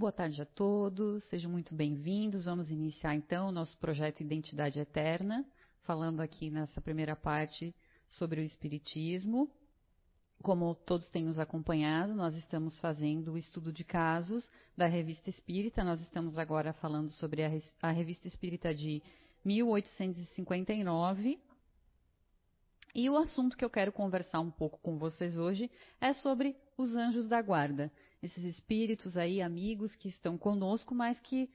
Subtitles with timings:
[0.00, 2.46] Boa tarde a todos, sejam muito bem-vindos.
[2.46, 5.44] Vamos iniciar então o nosso projeto Identidade Eterna,
[5.82, 7.74] falando aqui nessa primeira parte
[8.08, 9.50] sobre o Espiritismo.
[10.42, 15.84] Como todos têm nos acompanhado, nós estamos fazendo o estudo de casos da Revista Espírita.
[15.84, 17.42] Nós estamos agora falando sobre
[17.82, 19.02] a, Revista Espírita de
[19.44, 21.38] 1859.
[22.94, 25.70] E o assunto que eu quero conversar um pouco com vocês hoje
[26.00, 27.92] é sobre os anjos da guarda.
[28.22, 31.48] Esses espíritos aí, amigos que estão conosco, mas que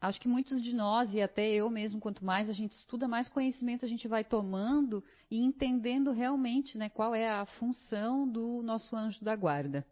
[0.00, 3.28] acho que muitos de nós, e até eu mesmo, quanto mais a gente estuda, mais
[3.28, 8.94] conhecimento a gente vai tomando e entendendo realmente né, qual é a função do nosso
[8.96, 9.86] anjo da guarda.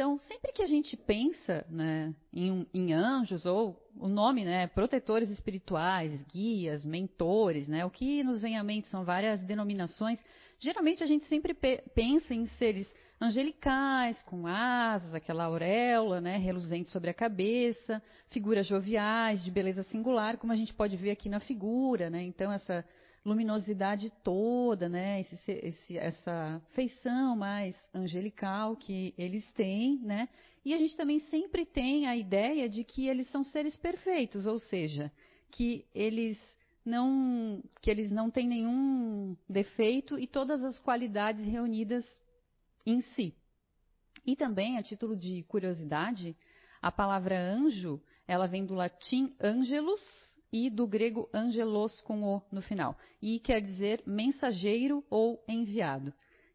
[0.00, 5.28] Então, sempre que a gente pensa né, em, em, anjos, ou o nome, né, protetores
[5.28, 10.18] espirituais, guias, mentores, né, o que nos vem à mente são várias denominações.
[10.58, 12.90] Geralmente a gente sempre pe pensa em seres
[13.20, 20.38] angelicais, com asas, aquela auréola né, reluzente sobre a cabeça, figuras joviais, de beleza singular,
[20.38, 22.08] como a gente pode ver aqui na figura.
[22.08, 22.82] Né, então, essa
[23.24, 25.20] luminosidade toda, né?
[25.20, 30.28] Esse, esse, essa feição mais angelical que eles têm, né?
[30.64, 34.58] E a gente também sempre tem a ideia de que eles são seres perfeitos, ou
[34.58, 35.10] seja,
[35.50, 36.38] que eles
[36.84, 42.04] não que eles não têm nenhum defeito e todas as qualidades reunidas
[42.86, 43.34] em si.
[44.26, 46.36] E também, a título de curiosidade,
[46.80, 50.00] a palavra anjo, ela vem do latim angelus,
[50.52, 56.12] e do grego angelos com o no final, e quer dizer mensageiro ou enviado.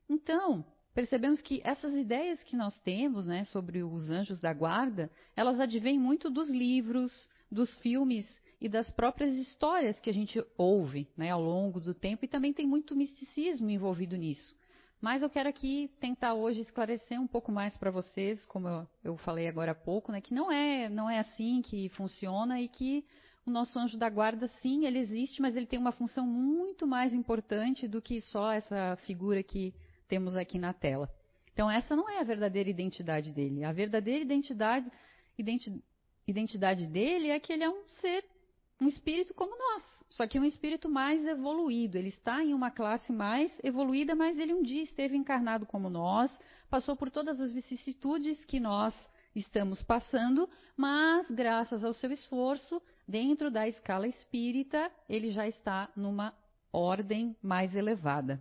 [0.09, 5.59] Então, percebemos que essas ideias que nós temos né, sobre os anjos da guarda, elas
[5.59, 8.27] advêm muito dos livros, dos filmes
[8.59, 12.53] e das próprias histórias que a gente ouve né, ao longo do tempo, e também
[12.53, 14.55] tem muito misticismo envolvido nisso.
[15.01, 19.17] Mas eu quero aqui tentar hoje esclarecer um pouco mais para vocês, como eu, eu,
[19.17, 23.05] falei agora há pouco, né, que não é, não é assim que funciona e que
[23.45, 27.13] o nosso anjo da guarda, sim, ele existe, mas ele tem uma função muito mais
[27.13, 29.73] importante do que só essa figura que
[30.07, 31.09] temos aqui na tela.
[31.53, 33.63] Então, essa não é a verdadeira identidade dele.
[33.63, 34.91] A verdadeira identidade,
[35.37, 35.81] identi,
[36.27, 38.25] identidade dele é que ele é um ser,
[38.81, 41.97] um espírito como nós, só que um espírito mais evoluído.
[41.97, 46.35] Ele está em uma classe mais evoluída, mas ele um dia esteve encarnado como nós,
[46.69, 48.93] passou por todas as vicissitudes que nós
[49.35, 56.33] estamos passando, mas graças ao seu esforço, dentro da escala espírita, ele já está numa
[56.71, 58.39] ordem mais elevada.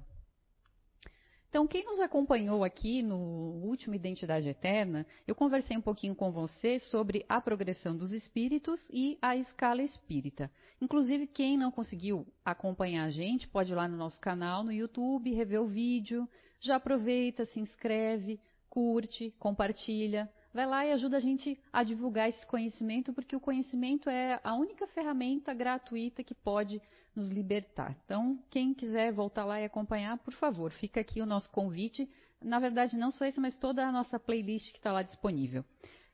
[1.54, 6.80] Então, quem nos acompanhou aqui no último Identidade Eterna, eu conversei um pouquinho com você
[6.80, 10.50] sobre a progressão dos espíritos e a escala espírita.
[10.80, 15.32] Inclusive, quem não conseguiu acompanhar a gente, pode ir lá no nosso canal no YouTube,
[15.32, 16.28] rever o vídeo.
[16.58, 20.28] Já aproveita, se inscreve, curte, compartilha.
[20.54, 24.54] Vai lá e ajuda a gente a divulgar esse conhecimento, porque o conhecimento é a
[24.54, 26.80] única ferramenta gratuita que pode
[27.12, 27.96] nos libertar.
[28.04, 32.08] Então, quem quiser voltar lá e acompanhar, por favor, fica aqui o nosso convite.
[32.40, 35.64] Na verdade, não só esse, mas toda a nossa playlist que está lá disponível.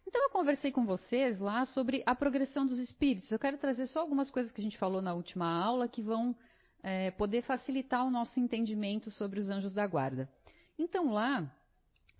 [0.06, 3.30] Então, eu conversei com vocês lá sobre a progressão dos espíritos.
[3.30, 6.34] Eu quero trazer só algumas coisas que a gente falou na última aula que vão
[6.82, 10.30] é, poder facilitar o nosso entendimento sobre os anjos da guarda.
[10.78, 11.46] Então, lá,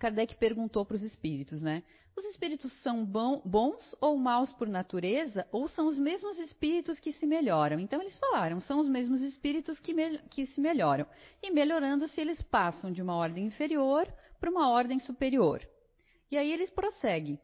[0.00, 1.83] Kardec perguntou para os espíritos, né?
[2.16, 7.27] Os espíritos são bons ou maus por natureza, ou são os mesmos espíritos que se
[7.27, 7.78] melhoram?
[7.78, 9.94] Então eles falaram, são os mesmos espíritos que,
[10.31, 11.06] que se melhoram.
[11.43, 15.61] E melhorando se eles passam de uma ordem inferior para uma ordem superior.
[16.31, 17.38] E aí eles prosseguem.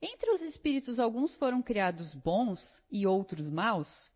[0.00, 2.60] Entre os espíritos, alguns foram criados bons
[2.90, 4.10] e outros maus?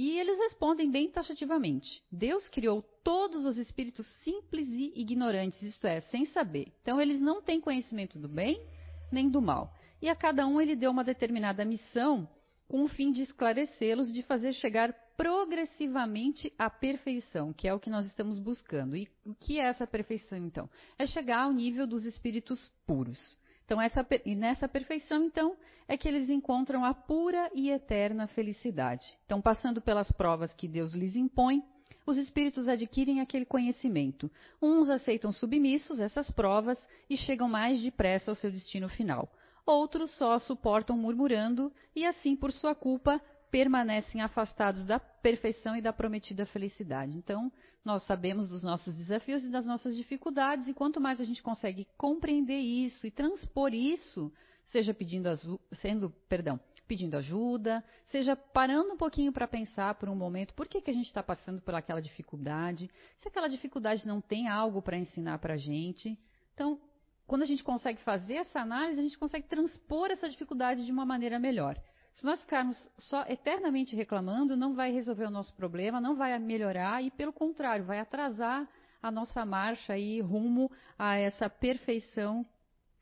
[0.00, 6.00] E eles respondem bem taxativamente: Deus criou todos os espíritos simples e ignorantes, isto é,
[6.02, 6.72] sem saber.
[6.80, 8.64] Então, eles não têm conhecimento do bem
[9.10, 9.74] nem do mal.
[10.00, 12.28] E a cada um ele deu uma determinada missão
[12.68, 17.90] com o fim de esclarecê-los, de fazer chegar progressivamente à perfeição, que é o que
[17.90, 18.96] nós estamos buscando.
[18.96, 20.70] E o que é essa perfeição, então?
[20.96, 23.36] É chegar ao nível dos espíritos puros.
[23.68, 25.54] Então, essa, e nessa perfeição, então,
[25.86, 29.06] é que eles encontram a pura e eterna felicidade.
[29.26, 31.62] Então, passando pelas provas que Deus lhes impõe,
[32.06, 34.30] os espíritos adquirem aquele conhecimento.
[34.62, 36.78] Uns aceitam submissos essas provas
[37.10, 39.30] e chegam mais depressa ao seu destino final.
[39.66, 43.20] Outros só suportam murmurando e, assim, por sua culpa,
[43.50, 47.16] permanecem afastados da perfeição e da prometida felicidade.
[47.16, 47.50] Então,
[47.84, 51.86] nós sabemos dos nossos desafios e das nossas dificuldades, e quanto mais a gente consegue
[51.96, 54.32] compreender isso e transpor isso,
[54.66, 55.28] seja pedindo,
[55.72, 60.80] sendo, perdão, pedindo ajuda, seja parando um pouquinho para pensar por um momento por que,
[60.80, 64.96] que a gente está passando por aquela dificuldade, se aquela dificuldade não tem algo para
[64.96, 66.18] ensinar para a gente.
[66.54, 66.80] Então,
[67.26, 71.04] quando a gente consegue fazer essa análise, a gente consegue transpor essa dificuldade de uma
[71.04, 71.78] maneira melhor.
[72.18, 77.00] Se nós ficarmos só eternamente reclamando, não vai resolver o nosso problema, não vai melhorar
[77.00, 78.68] e, pelo contrário, vai atrasar
[79.00, 80.68] a nossa marcha aí rumo
[80.98, 82.44] a essa perfeição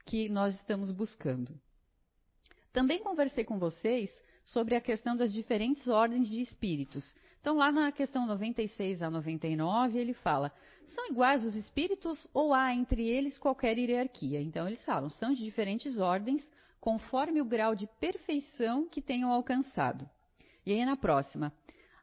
[0.04, 1.58] que nós estamos buscando.
[2.74, 4.10] Também conversei com vocês
[4.44, 7.14] sobre a questão das diferentes ordens de espíritos.
[7.40, 10.52] Então, lá na questão 96 a 99, ele fala:
[10.88, 14.42] são iguais os espíritos ou há entre eles qualquer hierarquia?
[14.42, 16.46] Então, eles falam: são de diferentes ordens,
[16.80, 20.08] conforme o grau de perfeição que tenham alcançado.
[20.64, 21.52] E aí, na próxima: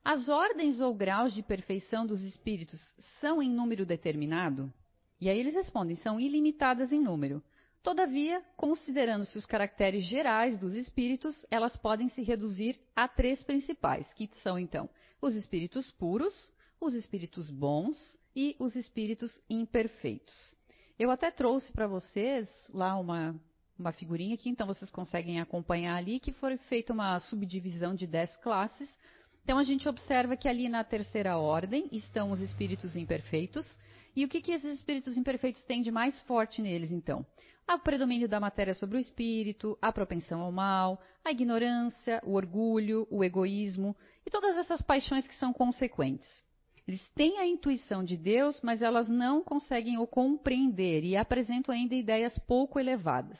[0.03, 2.79] as ordens ou graus de perfeição dos espíritos
[3.19, 4.71] são em número determinado?
[5.19, 7.41] E aí eles respondem: são ilimitadas em número.
[7.81, 14.29] Todavia, considerando-se os caracteres gerais dos espíritos, elas podem se reduzir a três principais, que
[14.41, 14.89] são então
[15.21, 20.55] os espíritos puros, os espíritos bons e os espíritos imperfeitos.
[20.97, 23.35] Eu até trouxe para vocês lá uma,
[23.77, 28.35] uma figurinha aqui, então vocês conseguem acompanhar ali, que foi feita uma subdivisão de dez
[28.37, 28.97] classes.
[29.43, 33.79] Então a gente observa que ali na terceira ordem estão os espíritos imperfeitos.
[34.15, 37.25] E o que, que esses espíritos imperfeitos têm de mais forte neles, então?
[37.67, 43.07] o predomínio da matéria sobre o espírito, a propensão ao mal, a ignorância, o orgulho,
[43.09, 46.43] o egoísmo e todas essas paixões que são consequentes.
[46.87, 51.95] Eles têm a intuição de Deus, mas elas não conseguem o compreender e apresentam ainda
[51.95, 53.39] ideias pouco elevadas.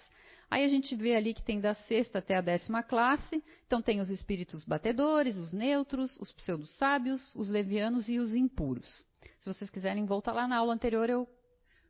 [0.50, 4.00] Aí a gente vê ali que tem da sexta até a décima classe, então tem
[4.00, 9.04] os espíritos batedores, os neutros, os pseudo-sábios, os levianos e os impuros.
[9.40, 11.28] Se vocês quiserem voltar lá na aula anterior, eu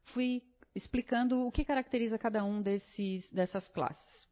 [0.06, 0.42] fui
[0.74, 4.28] explicando o que caracteriza cada um desses, dessas classes.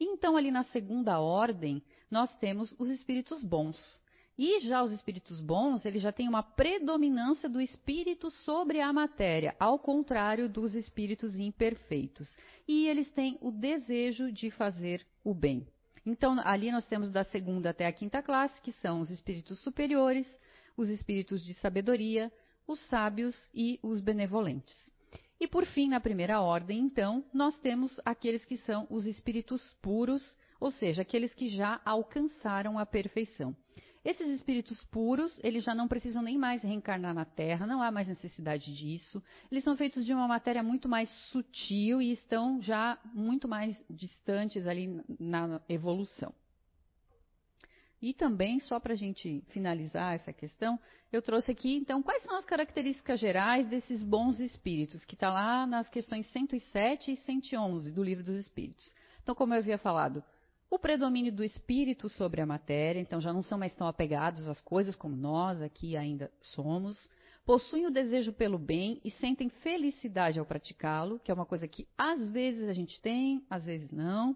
[0.00, 4.00] então, ali na segunda ordem, nós temos os espíritos bons.
[4.44, 9.54] E já os espíritos bons, eles já têm uma predominância do espírito sobre a matéria,
[9.56, 12.36] ao contrário dos espíritos imperfeitos.
[12.66, 15.64] E eles têm o desejo de fazer o bem.
[16.04, 20.26] Então, ali nós temos da segunda até a quinta classe, que são os espíritos superiores,
[20.76, 22.28] os espíritos de sabedoria,
[22.66, 24.76] os sábios e os benevolentes.
[25.38, 30.36] E por fim, na primeira ordem, então, nós temos aqueles que são os espíritos puros,
[30.58, 33.54] ou seja, aqueles que já alcançaram a perfeição.
[34.04, 38.08] Esses espíritos puros, eles já não precisam nem mais reencarnar na Terra, não há mais
[38.08, 39.22] necessidade disso.
[39.50, 44.66] Eles são feitos de uma matéria muito mais sutil e estão já muito mais distantes
[44.66, 46.34] ali na evolução.
[48.02, 50.76] E também, só para a gente finalizar essa questão,
[51.12, 55.64] eu trouxe aqui, então, quais são as características gerais desses bons espíritos, que está lá
[55.64, 58.92] nas questões 107 e 111 do Livro dos Espíritos.
[59.22, 60.24] Então, como eu havia falado,
[60.74, 64.58] o predomínio do espírito sobre a matéria, então já não são mais tão apegados às
[64.58, 67.10] coisas como nós aqui ainda somos.
[67.44, 71.86] Possuem o desejo pelo bem e sentem felicidade ao praticá-lo, que é uma coisa que
[71.98, 74.34] às vezes a gente tem, às vezes não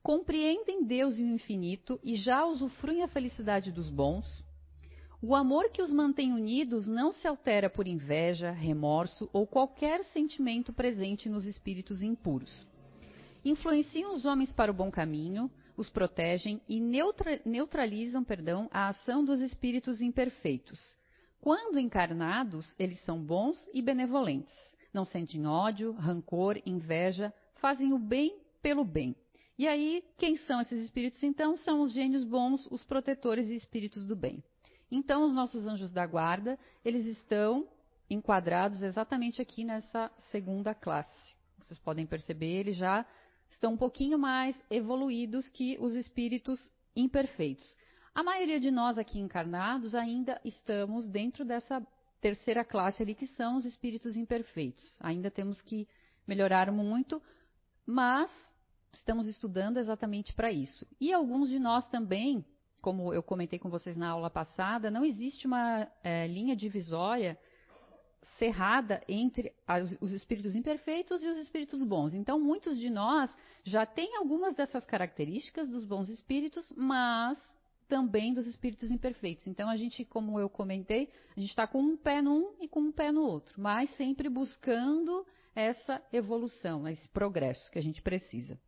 [0.00, 4.44] compreendem Deus e o infinito e já usufruem a felicidade dos bons.
[5.20, 10.72] O amor que os mantém unidos não se altera por inveja, remorso ou qualquer sentimento
[10.72, 12.64] presente nos espíritos impuros.
[13.42, 19.24] Influenciam os homens para o bom caminho, os protegem e neutra neutralizam perdão, a ação
[19.24, 20.96] dos espíritos imperfeitos.
[21.40, 24.54] Quando encarnados, eles são bons e benevolentes.
[24.92, 29.14] Não sentem ódio, rancor, inveja, fazem o bem pelo bem
[29.56, 31.56] e aí, quem são esses espíritos então?
[31.56, 34.42] São os gênios bons, os protetores e espíritos do bem.
[34.90, 37.68] Então, os nossos anjos da guarda, eles estão
[38.10, 41.34] enquadrados exatamente aqui nessa segunda classe.
[41.58, 43.06] Vocês podem perceber, eles já
[43.54, 47.76] estão um pouquinho mais evoluídos que os espíritos imperfeitos.
[48.14, 51.84] A maioria de nós aqui encarnados ainda estamos dentro dessa
[52.20, 54.96] terceira classe ali, que são os espíritos imperfeitos.
[55.00, 55.88] Ainda temos que
[56.26, 57.20] melhorar muito,
[57.86, 58.30] mas
[58.92, 60.86] estamos estudando exatamente para isso.
[61.00, 62.44] E alguns de nós também,
[62.80, 67.38] como eu comentei com vocês na aula passada, não existe uma é, linha divisória
[68.38, 72.14] cerrada entre as, os espíritos imperfeitos e os espíritos bons.
[72.14, 77.38] Então, muitos de nós já têm algumas dessas características dos bons espíritos, mas
[77.88, 79.46] também dos espíritos imperfeitos.
[79.46, 82.80] Então, a gente, como eu comentei, a gente está com um pé num e com
[82.80, 88.58] um pé no outro, mas sempre buscando essa evolução, esse progresso que a gente precisa.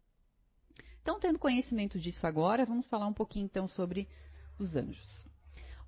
[1.02, 4.08] Então, tendo conhecimento disso agora, vamos falar um pouquinho então sobre
[4.58, 5.26] os anjos.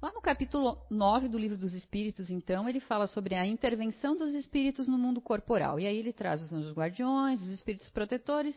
[0.00, 4.32] Lá no capítulo 9 do Livro dos Espíritos, então, ele fala sobre a intervenção dos
[4.32, 5.80] espíritos no mundo corporal.
[5.80, 8.54] E aí ele traz os anjos guardiões, os espíritos protetores,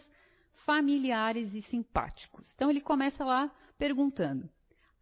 [0.68, 2.54] familiares e simpáticos.
[2.54, 4.48] Então ele começa lá perguntando: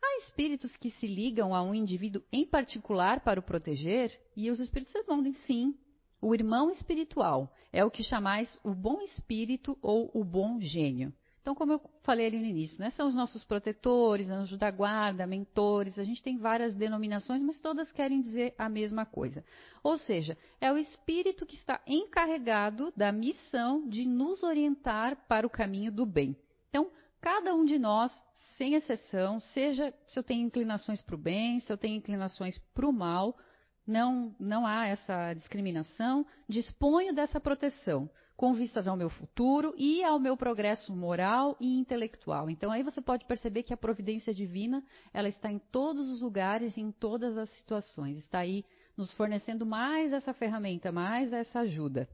[0.01, 4.17] há espíritos que se ligam a um indivíduo em particular para o proteger?
[4.33, 5.77] E os espíritos respondem: sim.
[6.21, 11.13] O irmão espiritual é o que chamais o bom espírito ou o bom gênio.
[11.41, 15.25] Então, como eu falei ali no início, né, são os nossos protetores, anjos da guarda,
[15.25, 19.43] mentores, a gente tem várias denominações, mas todas querem dizer a mesma coisa.
[19.81, 25.49] Ou seja, é o espírito que está encarregado da missão de nos orientar para o
[25.49, 26.35] caminho do bem.
[26.69, 26.91] Então,
[27.21, 28.11] cada um de nós,
[28.57, 32.87] sem exceção, seja se eu tenho inclinações para o bem, se eu tenho inclinações para
[32.87, 33.35] o mal,
[33.89, 40.17] não, não há essa discriminação, disponho dessa proteção com vistas ao meu futuro e ao
[40.17, 42.49] meu progresso moral e intelectual.
[42.49, 44.81] Então aí você pode perceber que a providência divina,
[45.13, 48.17] ela está em todos os lugares, em todas as situações.
[48.19, 48.63] Está aí
[48.95, 52.07] nos fornecendo mais essa ferramenta, mais essa ajuda.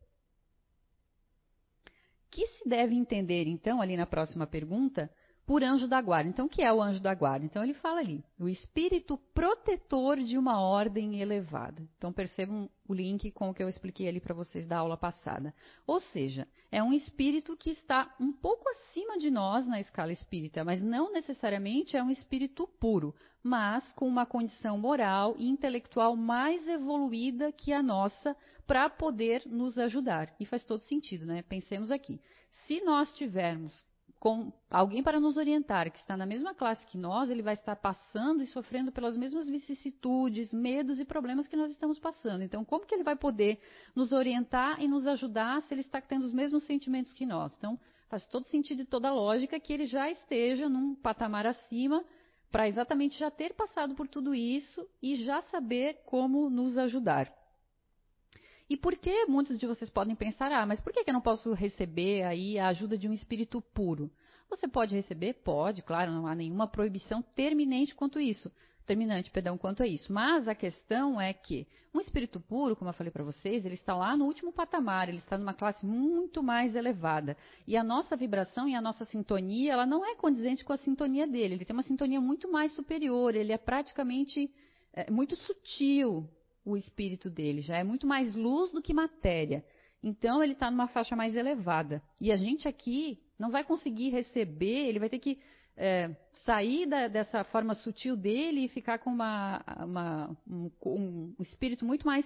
[2.32, 5.12] Que se deve entender então ali na próxima pergunta
[5.46, 6.30] por anjo da guarda.
[6.30, 7.46] Então, o que é o anjo da guarda?
[7.46, 11.88] Então, ele fala ali, o espírito protetor de uma ordem elevada.
[11.98, 15.54] Então, percebam o link com o que eu expliquei ali para vocês da aula passada.
[15.86, 20.64] Ou seja, é um espírito que está um pouco acima de nós na escala espírita,
[20.64, 26.68] mas não necessariamente é um espírito puro, mas com uma condição moral e intelectual mais
[26.68, 28.36] evoluída que a nossa
[28.66, 30.34] para poder nos ajudar.
[30.40, 31.44] E faz todo sentido, né?
[31.44, 32.20] Pensemos aqui.
[32.66, 33.86] Se nós tivermos
[34.19, 37.75] com alguém para nos orientar, que está na mesma classe que nós, ele vai estar
[37.75, 42.43] passando e sofrendo pelas mesmas vicissitudes, medos e problemas que nós estamos passando.
[42.43, 43.60] Então, como que ele vai poder
[43.95, 47.53] nos orientar e nos ajudar se ele está tendo os mesmos sentimentos que nós?
[47.57, 47.79] Então,
[48.10, 52.03] faz todo sentido e toda lógica que ele já esteja num patamar acima
[52.51, 57.31] para exatamente já ter passado por tudo isso e já saber como nos ajudar.
[58.69, 61.53] E por que muitos de vocês podem pensar, ah, mas por que eu não posso
[61.53, 64.12] receber aí a ajuda de um espírito puro?
[64.50, 65.34] Você pode receber?
[65.34, 68.51] Pode, claro, não há nenhuma proibição terminante quanto isso.
[68.86, 70.13] Terminante, perdão, quanto a isso.
[70.13, 73.95] Mas a questão é que um espírito puro, como eu falei para vocês, ele está
[73.95, 77.38] lá no último patamar, ele está numa classe muito mais elevada.
[77.65, 81.25] E a nossa vibração e a nossa sintonia, ela não é condizente com a sintonia
[81.25, 81.55] dele.
[81.55, 84.51] Ele tem uma sintonia muito mais superior, ele é praticamente
[84.93, 86.29] é, muito sutil,
[86.65, 89.63] o espírito dele, já é muito mais luz do que matéria.
[90.03, 92.01] Então ele está numa faixa mais elevada.
[92.19, 95.39] E a gente aqui não vai conseguir receber, ele vai ter que
[95.77, 101.86] é, sair da, dessa forma sutil dele e ficar com uma, uma, um, um, espírito
[101.86, 102.25] muito mais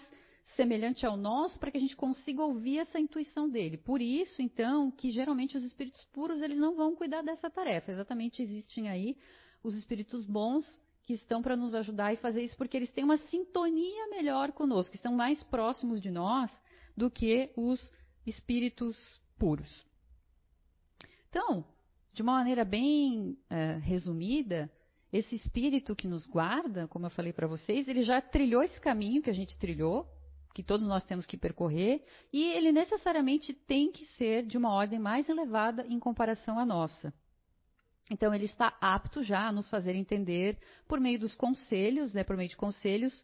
[0.55, 3.77] semelhante ao nosso para que a gente consiga ouvir essa intuição dele.
[3.77, 7.91] Por isso, então, que geralmente os espíritos puros eles não vão cuidar dessa tarefa.
[7.91, 9.17] Exatamente existem aí
[9.63, 13.18] os espíritos bons que estão para nos ajudar e fazer isso porque eles têm uma
[13.18, 16.51] sintonia melhor conosco, estão mais próximos de nós
[16.96, 17.94] do que os
[18.25, 19.86] espíritos puros.
[21.29, 21.65] Então,
[22.13, 24.70] de uma maneira bem é, resumida,
[25.12, 29.22] esse espírito que nos guarda, como eu falei para vocês, ele já trilhou esse caminho
[29.22, 30.08] que a gente trilhou,
[30.53, 32.03] que todos nós temos que percorrer,
[32.34, 37.13] e ele necessariamente tem que ser de uma ordem mais elevada em comparação à nossa.
[38.10, 42.36] Então, ele está apto já a nos fazer entender, por meio dos conselhos, né, por
[42.36, 43.24] meio de conselhos,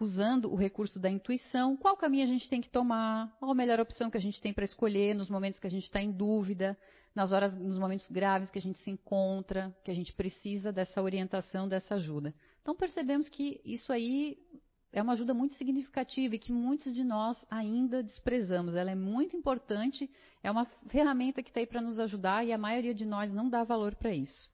[0.00, 3.80] usando o recurso da intuição, qual caminho a gente tem que tomar, qual a melhor
[3.80, 6.78] opção que a gente tem para escolher nos momentos que a gente está em dúvida,
[7.14, 11.02] nas horas, nos momentos graves que a gente se encontra, que a gente precisa dessa
[11.02, 12.32] orientação, dessa ajuda.
[12.62, 14.38] Então, percebemos que isso aí
[14.92, 18.74] é uma ajuda muito significativa e que muitos de nós ainda desprezamos.
[18.74, 20.10] Ela é muito importante,
[20.42, 23.48] é uma ferramenta que está aí para nos ajudar e a maioria de nós não
[23.48, 24.50] dá valor para isso.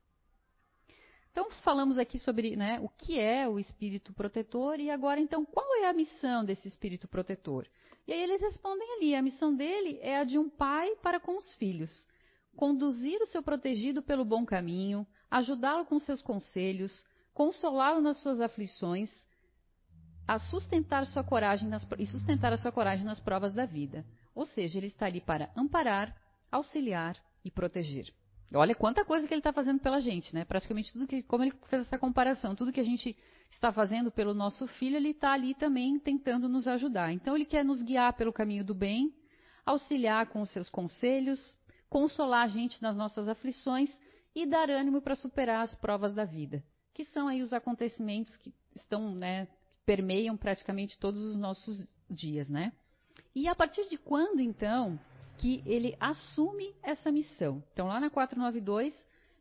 [1.31, 5.67] Então, falamos aqui sobre né, o que é o espírito protetor e agora, então, qual
[5.83, 7.67] é a missão desse espírito protetor?
[8.07, 11.37] E aí eles respondem ali: a missão dele é a de um pai para com
[11.37, 12.07] os filhos.
[12.55, 19.11] Conduzir o seu protegido pelo bom caminho, ajudá-lo com seus conselhos, consolá-lo nas suas aflições,
[20.27, 24.05] a sustentar sua coragem nas, e sustentar a sua coragem nas provas da vida.
[24.35, 26.15] Ou seja, ele está ali para amparar,
[26.51, 28.13] auxiliar e proteger.
[28.55, 30.45] Olha quanta coisa que ele está fazendo pela gente, né?
[30.45, 33.17] Praticamente tudo que, como ele fez essa comparação, tudo que a gente
[33.51, 37.13] está fazendo pelo nosso filho, ele está ali também tentando nos ajudar.
[37.13, 39.13] Então, ele quer nos guiar pelo caminho do bem,
[39.67, 41.57] auxiliar com os seus conselhos,
[41.89, 43.91] consolar a gente nas nossas aflições
[44.35, 46.63] e dar ânimo para superar as provas da vida,
[46.93, 49.49] que são aí os acontecimentos que estão, né,
[49.85, 52.73] permeiam praticamente todos os nossos dias, né?
[53.35, 54.99] E a partir de quando, então,
[55.39, 57.63] que ele assume essa missão?
[57.73, 58.95] Então, lá na 492,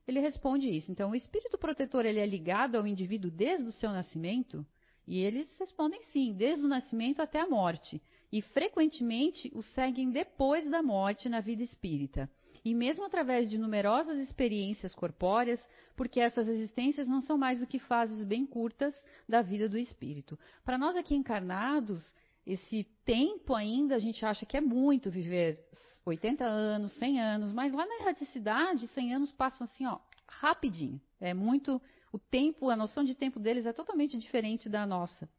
[0.08, 0.92] ele responde isso.
[0.92, 4.66] Então, o espírito protetor ele é ligado ao indivíduo desde o seu nascimento?
[5.06, 8.02] E eles respondem sim, desde o nascimento até a morte.
[8.32, 12.30] E frequentemente o seguem depois da morte na vida espírita
[12.64, 17.80] e mesmo através de numerosas experiências corpóreas, porque essas existências não são mais do que
[17.80, 18.96] fases bem curtas
[19.28, 20.40] da vida do espírito.
[20.64, 22.14] Para nós aqui encarnados,
[22.46, 25.60] esse tempo ainda a gente acha que é muito viver
[26.06, 31.02] 80 anos, 100 anos, mas lá na erraticidade, 100 anos passam assim, ó, rapidinho.
[31.20, 35.30] É muito o tempo, a noção de tempo deles é totalmente diferente da nossa.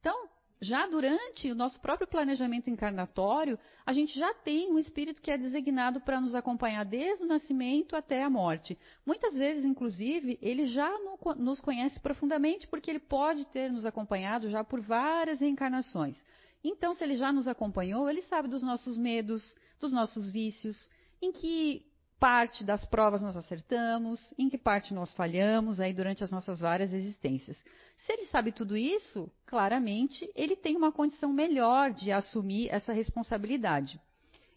[0.00, 0.28] Então,
[0.64, 5.38] já durante o nosso próprio planejamento encarnatório, a gente já tem um espírito que é
[5.38, 8.76] designado para nos acompanhar desde o nascimento até a morte.
[9.06, 10.90] Muitas vezes, inclusive, ele já
[11.36, 16.16] nos conhece profundamente porque ele pode ter nos acompanhado já por várias reencarnações.
[16.64, 20.88] Então, se ele já nos acompanhou, ele sabe dos nossos medos, dos nossos vícios,
[21.20, 21.84] em que
[22.24, 26.90] parte das provas nós acertamos, em que parte nós falhamos aí durante as nossas várias
[26.94, 27.62] existências.
[27.98, 34.00] Se ele sabe tudo isso, claramente ele tem uma condição melhor de assumir essa responsabilidade.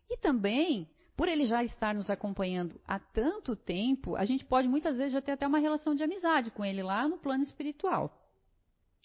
[0.09, 4.95] E também, por ele já estar nos acompanhando há tanto tempo, a gente pode muitas
[4.95, 8.17] vezes já ter até uma relação de amizade com ele lá no plano espiritual.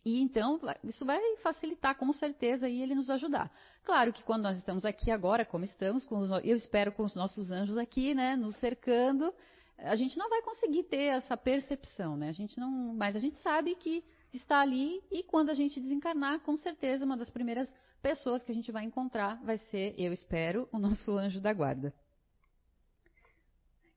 [0.04, 3.50] E então, isso vai facilitar com certeza e ele nos ajudar.
[3.85, 7.50] Claro que quando nós estamos aqui agora, como estamos, os, eu espero com os nossos
[7.50, 9.32] anjos aqui, né, nos cercando,
[9.78, 12.28] a gente não vai conseguir ter essa percepção, né?
[12.28, 16.40] A gente não, mas a gente sabe que está ali e quando a gente desencarnar,
[16.40, 20.68] com certeza uma das primeiras pessoas que a gente vai encontrar vai ser, eu espero,
[20.73, 21.94] o nosso anjo da guarda.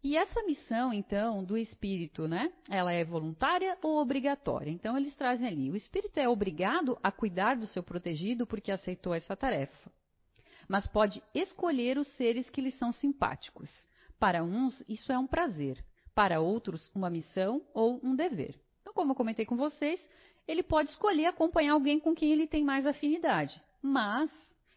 [0.06, 2.54] E essa missão, então, do espírito, né?
[2.70, 4.70] Ela é voluntária ou obrigatória?
[4.70, 9.16] Então, eles trazem ali: o espírito é obrigado a cuidar do seu protegido porque aceitou
[9.16, 9.92] essa tarefa.
[10.70, 13.68] Mas pode escolher os seres que lhe são simpáticos.
[14.20, 15.84] Para uns, isso é um prazer.
[16.14, 18.62] Para outros, uma missão ou um dever.
[18.82, 20.00] Então, como eu comentei com vocês,
[20.48, 23.60] ele pode escolher acompanhar alguém com quem ele tem mais afinidade.
[23.82, 24.30] Mas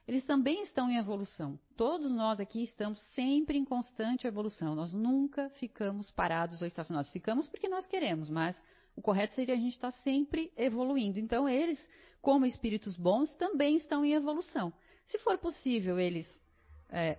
[0.08, 1.60] eles também estão em evolução.
[1.76, 4.74] Todos nós aqui estamos sempre em constante evolução.
[4.74, 7.10] Nós nunca ficamos parados ou estacionados.
[7.10, 8.58] Ficamos porque nós queremos, mas
[8.96, 11.20] o correto seria a gente estar sempre evoluindo.
[11.20, 11.78] Então, eles,
[12.22, 14.72] como espíritos bons, também estão em evolução.
[15.06, 16.26] Se for possível eles
[16.88, 17.18] é,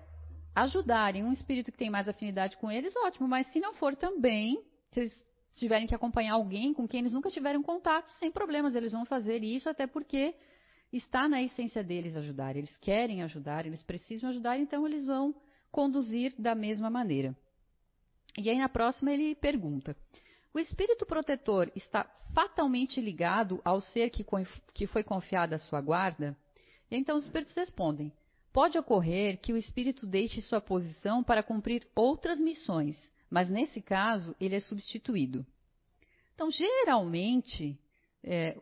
[0.56, 3.28] ajudarem um espírito que tem mais afinidade com eles, ótimo.
[3.28, 5.26] Mas se não for também, se eles
[5.58, 9.44] tiverem que acompanhar alguém com quem eles nunca tiveram contato, sem problemas, eles vão fazer
[9.44, 10.34] isso, até porque
[10.92, 12.56] está na essência deles ajudar.
[12.56, 15.36] Eles querem ajudar, eles precisam ajudar, então eles vão
[15.72, 17.36] conduzir da mesma maneira.
[18.38, 19.96] E aí na próxima ele pergunta:
[20.54, 24.26] o espírito protetor está fatalmente ligado ao ser que,
[24.74, 26.38] que foi confiado à sua guarda?
[26.90, 28.12] E então os espíritos respondem:
[28.52, 32.98] pode ocorrer que o espírito deixe sua posição para cumprir outras missões,
[33.30, 35.46] mas nesse caso ele é substituído.
[36.34, 37.78] Então, geralmente,
[38.24, 38.58] é,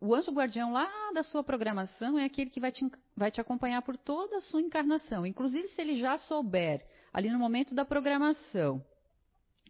[0.00, 3.82] o anjo guardião lá da sua programação é aquele que vai te, vai te acompanhar
[3.82, 5.26] por toda a sua encarnação.
[5.26, 8.82] Inclusive, se ele já souber, ali no momento da programação,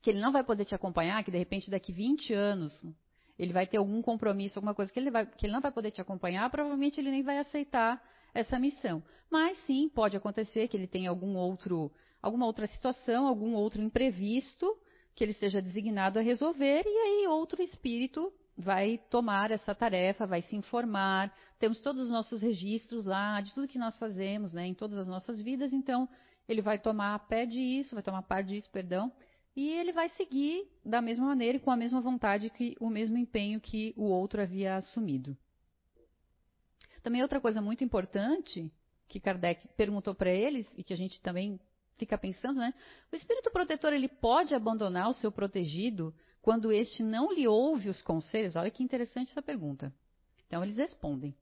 [0.00, 2.80] que ele não vai poder te acompanhar, que de repente daqui 20 anos
[3.36, 5.90] ele vai ter algum compromisso, alguma coisa que ele, vai, que ele não vai poder
[5.90, 9.02] te acompanhar, provavelmente ele nem vai aceitar essa missão.
[9.30, 11.90] Mas sim, pode acontecer que ele tenha algum outro,
[12.22, 14.76] alguma outra situação, algum outro imprevisto
[15.14, 20.42] que ele seja designado a resolver, e aí outro espírito vai tomar essa tarefa, vai
[20.42, 21.32] se informar.
[21.60, 25.06] Temos todos os nossos registros lá, de tudo que nós fazemos, né, em todas as
[25.06, 25.72] nossas vidas.
[25.72, 26.08] Então,
[26.48, 29.12] ele vai tomar pé disso, vai tomar parte disso, perdão,
[29.54, 33.16] e ele vai seguir da mesma maneira e com a mesma vontade que o mesmo
[33.16, 35.36] empenho que o outro havia assumido.
[37.02, 38.72] Também outra coisa muito importante
[39.08, 41.60] que Kardec perguntou para eles e que a gente também
[41.94, 42.72] fica pensando, né?
[43.12, 48.02] O espírito protetor ele pode abandonar o seu protegido quando este não lhe ouve os
[48.02, 49.92] conselhos, olha que interessante essa pergunta.
[50.46, 51.34] Então eles respondem: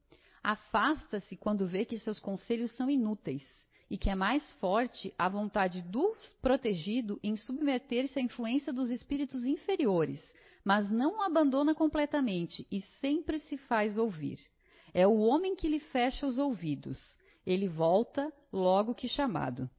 [0.43, 3.45] afasta-se quando vê que seus conselhos são inúteis
[3.91, 9.45] e que é mais forte a vontade do protegido em submeter-se à influência dos espíritos
[9.45, 10.21] inferiores,
[10.65, 14.39] mas não o abandona completamente e sempre se faz ouvir.
[14.93, 17.17] É o homem que lhe fecha os ouvidos.
[17.47, 19.71] Ele volta logo que chamado.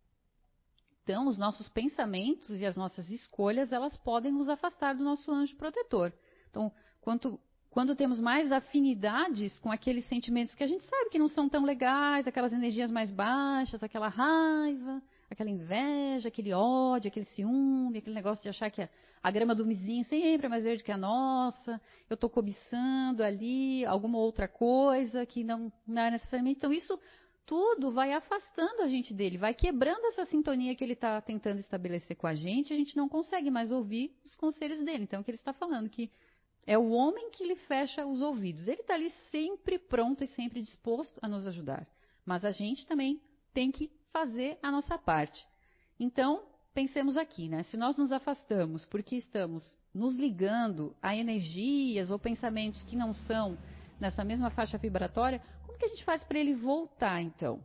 [1.08, 5.56] Então, os nossos pensamentos e as nossas escolhas, elas podem nos afastar do nosso anjo
[5.56, 6.12] protetor.
[6.50, 7.40] Então, quanto,
[7.70, 11.64] quando temos mais afinidades com aqueles sentimentos que a gente sabe que não são tão
[11.64, 18.44] legais, aquelas energias mais baixas, aquela raiva, aquela inveja, aquele ódio, aquele ciúme, aquele negócio
[18.44, 18.90] de achar que a,
[19.24, 23.86] a grama do vizinho sempre é mais verde que a nossa, eu estou cobiçando ali
[23.86, 26.58] alguma outra coisa que não, não é necessariamente.
[26.58, 27.00] Então, isso
[27.48, 32.18] tudo vai afastando a gente dele, vai quebrando essa sintonia que ele está tentando estabelecer
[32.18, 35.06] com a gente, a gente não consegue mais ouvir os conselhos dele.
[35.06, 35.90] Então, o que ele está falando?
[35.90, 36.12] Que
[36.66, 38.68] é o homem que lhe fecha os ouvidos.
[38.68, 41.88] Ele está ali sempre pronto e sempre disposto a nos ajudar.
[42.26, 43.22] Mas a gente também
[43.54, 45.48] tem que fazer a nossa parte.
[45.98, 47.64] Então, pensemos aqui, né?
[47.64, 53.58] Se nós nos afastamos porque estamos nos ligando a energias ou pensamentos que não são
[54.00, 55.42] nessa mesma faixa vibratória,
[55.78, 57.64] como que a gente faz para ele voltar, então?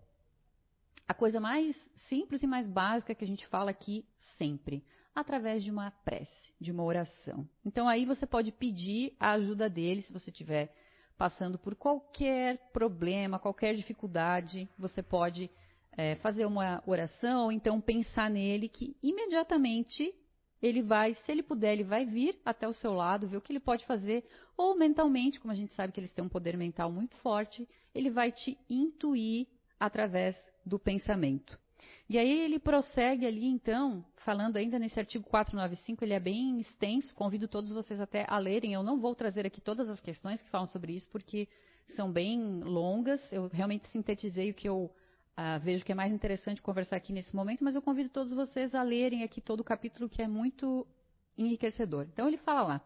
[1.08, 1.74] A coisa mais
[2.08, 4.04] simples e mais básica que a gente fala aqui
[4.36, 7.48] sempre, através de uma prece, de uma oração.
[7.64, 10.74] Então aí você pode pedir a ajuda dele se você tiver
[11.16, 15.50] passando por qualquer problema, qualquer dificuldade, você pode
[15.96, 20.14] é, fazer uma oração, ou então pensar nele que imediatamente
[20.62, 23.50] ele vai, se ele puder, ele vai vir até o seu lado, ver o que
[23.50, 24.24] ele pode fazer,
[24.56, 28.10] ou mentalmente, como a gente sabe que eles têm um poder mental muito forte, ele
[28.10, 29.48] vai te intuir
[29.78, 31.58] através do pensamento.
[32.08, 37.14] E aí ele prossegue ali, então, falando ainda nesse artigo 495, ele é bem extenso,
[37.16, 38.72] convido todos vocês até a lerem.
[38.72, 41.48] Eu não vou trazer aqui todas as questões que falam sobre isso, porque
[41.96, 43.20] são bem longas.
[43.32, 44.92] Eu realmente sintetizei o que eu
[45.38, 48.74] uh, vejo que é mais interessante conversar aqui nesse momento, mas eu convido todos vocês
[48.74, 50.86] a lerem aqui todo o capítulo que é muito
[51.36, 52.06] enriquecedor.
[52.12, 52.80] Então ele fala lá: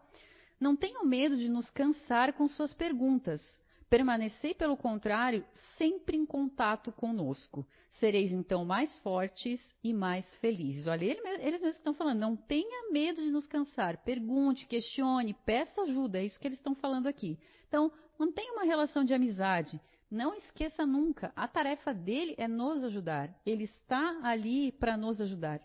[0.61, 3.42] Não tenham medo de nos cansar com suas perguntas.
[3.88, 5.46] Permanecei, pelo contrário,
[5.78, 7.64] sempre em contato conosco.
[8.00, 10.88] Sereis então mais fortes e mais felizes.
[10.88, 14.02] Olha, eles mesmos estão falando, não tenha medo de nos cansar.
[14.02, 16.18] Pergunte, questione, peça ajuda.
[16.18, 17.38] É isso que eles estão falando aqui.
[17.68, 19.80] Então, mantenha uma relação de amizade.
[20.10, 23.34] Não esqueça nunca, a tarefa dele é nos ajudar.
[23.44, 25.60] Ele está ali para nos ajudar.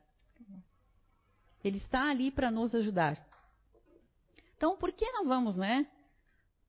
[1.63, 3.23] Ele está ali para nos ajudar.
[4.57, 5.85] Então, por que não vamos, né?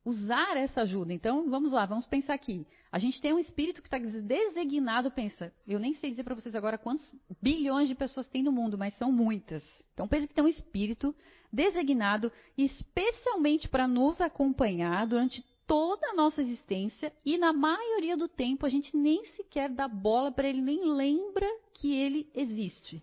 [0.04, 1.12] Usar essa ajuda.
[1.12, 2.66] Então, vamos lá, vamos pensar aqui.
[2.90, 5.50] A gente tem um espírito que está designado, pensa.
[5.66, 8.94] Eu nem sei dizer para vocês agora quantos bilhões de pessoas tem no mundo, mas
[8.98, 9.64] são muitas.
[9.94, 11.14] Então, pensa que tem um espírito
[11.50, 18.66] designado especialmente para nos acompanhar durante toda a nossa existência e na maioria do tempo
[18.66, 23.02] a gente nem sequer dá bola para ele, nem lembra que ele existe.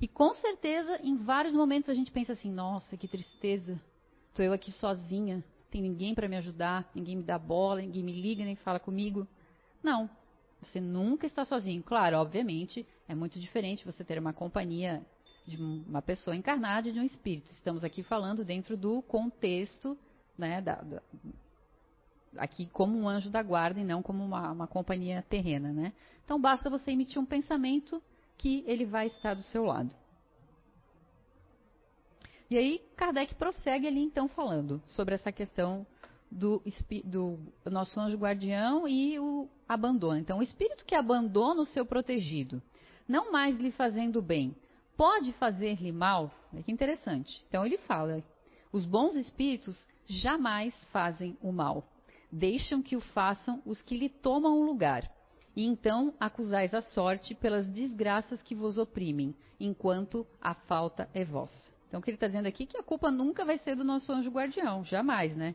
[0.00, 3.80] E com certeza, em vários momentos a gente pensa assim: nossa, que tristeza,
[4.28, 8.12] estou eu aqui sozinha, tem ninguém para me ajudar, ninguém me dá bola, ninguém me
[8.12, 9.26] liga, nem fala comigo.
[9.82, 10.08] Não,
[10.60, 11.82] você nunca está sozinho.
[11.82, 15.04] Claro, obviamente, é muito diferente você ter uma companhia
[15.46, 17.50] de uma pessoa encarnada e de um espírito.
[17.50, 19.96] Estamos aqui falando dentro do contexto
[20.36, 21.02] né, da, da,
[22.36, 25.92] aqui como um anjo da guarda e não como uma, uma companhia terrena, né?
[26.24, 28.02] Então basta você emitir um pensamento
[28.36, 29.94] que ele vai estar do seu lado.
[32.50, 35.86] E aí Kardec prossegue ali então falando sobre essa questão
[36.30, 36.62] do,
[37.04, 37.38] do,
[37.70, 40.18] nosso anjo guardião e o abandono.
[40.18, 42.60] Então, o espírito que abandona o seu protegido,
[43.08, 44.54] não mais lhe fazendo bem,
[44.96, 46.30] pode fazer-lhe mal?
[46.52, 47.44] É que interessante.
[47.48, 48.22] Então, ele fala:
[48.72, 51.84] os bons espíritos jamais fazem o mal
[52.34, 55.08] deixam que o façam os que lhe tomam o lugar.
[55.54, 61.72] E então acusais a sorte pelas desgraças que vos oprimem, enquanto a falta é vossa.
[61.86, 63.84] Então o que ele está dizendo aqui é que a culpa nunca vai ser do
[63.84, 65.54] nosso anjo guardião, jamais, né?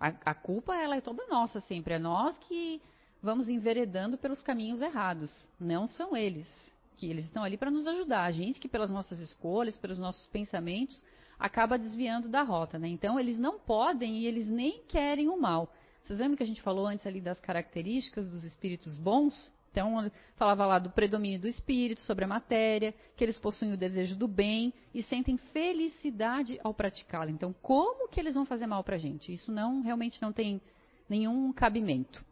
[0.00, 2.80] A, a culpa ela é toda nossa sempre, é nós que
[3.22, 6.48] vamos enveredando pelos caminhos errados, não são eles.
[6.96, 10.26] Que eles estão ali para nos ajudar, a gente que pelas nossas escolhas, pelos nossos
[10.28, 11.04] pensamentos,
[11.38, 12.88] acaba desviando da rota, né?
[12.88, 15.70] Então eles não podem e eles nem querem o mal.
[16.04, 19.52] Vocês lembram que a gente falou antes ali das características dos espíritos bons?
[19.70, 24.16] Então, falava lá do predomínio do espírito sobre a matéria, que eles possuem o desejo
[24.16, 27.30] do bem e sentem felicidade ao praticá-lo.
[27.30, 29.32] Então, como que eles vão fazer mal para a gente?
[29.32, 30.60] Isso não realmente não tem
[31.08, 32.24] nenhum cabimento.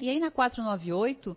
[0.00, 1.36] E aí na 498,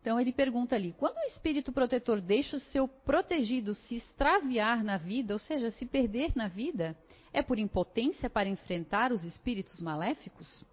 [0.00, 4.96] então ele pergunta ali: quando o espírito protetor deixa o seu protegido se extraviar na
[4.96, 6.96] vida, ou seja, se perder na vida,
[7.36, 10.64] é por impotência para enfrentar os espíritos maléficos?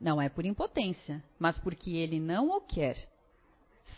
[0.00, 2.96] Não é por impotência, mas porque ele não o quer.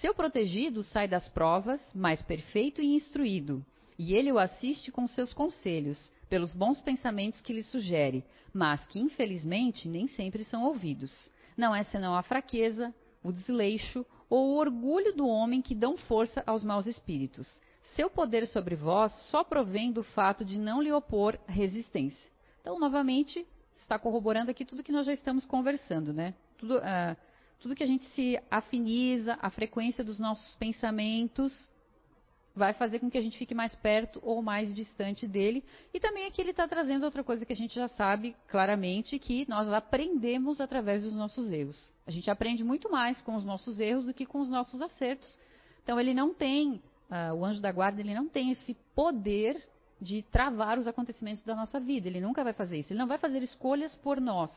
[0.00, 3.62] Seu protegido sai das provas mais perfeito e instruído,
[3.98, 8.98] e ele o assiste com seus conselhos, pelos bons pensamentos que lhe sugere, mas que
[8.98, 11.30] infelizmente nem sempre são ouvidos.
[11.54, 16.42] Não é senão a fraqueza, o desleixo ou o orgulho do homem que dão força
[16.46, 17.60] aos maus espíritos.
[17.94, 22.30] Seu poder sobre vós só provém do fato de não lhe opor resistência.
[22.60, 26.34] Então, novamente, está corroborando aqui tudo que nós já estamos conversando, né?
[26.58, 27.16] Tudo, uh,
[27.58, 31.70] tudo que a gente se afiniza, a frequência dos nossos pensamentos,
[32.54, 35.64] vai fazer com que a gente fique mais perto ou mais distante dele.
[35.94, 39.48] E também aqui ele está trazendo outra coisa que a gente já sabe claramente, que
[39.48, 41.92] nós aprendemos através dos nossos erros.
[42.06, 45.38] A gente aprende muito mais com os nossos erros do que com os nossos acertos.
[45.82, 49.60] Então ele não tem, uh, o anjo da guarda, ele não tem esse poder
[50.00, 52.08] de travar os acontecimentos da nossa vida.
[52.08, 52.92] Ele nunca vai fazer isso.
[52.92, 54.50] Ele não vai fazer escolhas por nós.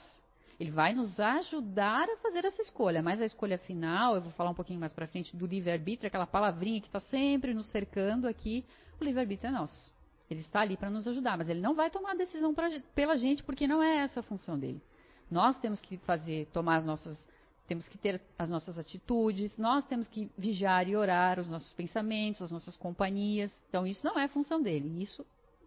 [0.59, 4.51] Ele vai nos ajudar a fazer essa escolha, mas a escolha final, eu vou falar
[4.51, 8.63] um pouquinho mais para frente do livre-arbítrio, aquela palavrinha que está sempre nos cercando aqui,
[9.01, 9.91] o livre-arbítrio é nosso.
[10.29, 13.17] Ele está ali para nos ajudar, mas ele não vai tomar a decisão pra, pela
[13.17, 14.81] gente, porque não é essa a função dele.
[15.29, 17.27] Nós temos que fazer, tomar as nossas
[17.67, 22.41] temos que ter as nossas atitudes, nós temos que vigiar e orar os nossos pensamentos,
[22.41, 23.53] as nossas companhias.
[23.69, 25.25] Então, isso não é função dele, isso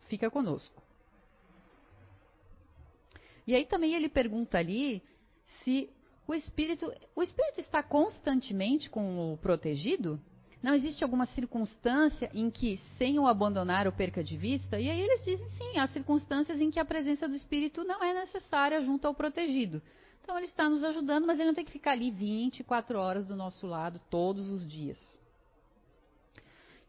[0.09, 0.83] fica conosco.
[3.47, 5.03] E aí também ele pergunta ali
[5.63, 5.89] se
[6.27, 10.21] o espírito, o espírito está constantemente com o protegido?
[10.63, 14.81] Não existe alguma circunstância em que, sem o abandonar, o perca de vista?
[14.81, 18.13] E aí eles dizem sim, há circunstâncias em que a presença do espírito não é
[18.13, 19.81] necessária junto ao protegido.
[20.27, 23.37] Então ele está nos ajudando, mas ele não tem que ficar ali 24 horas do
[23.37, 24.99] nosso lado todos os dias.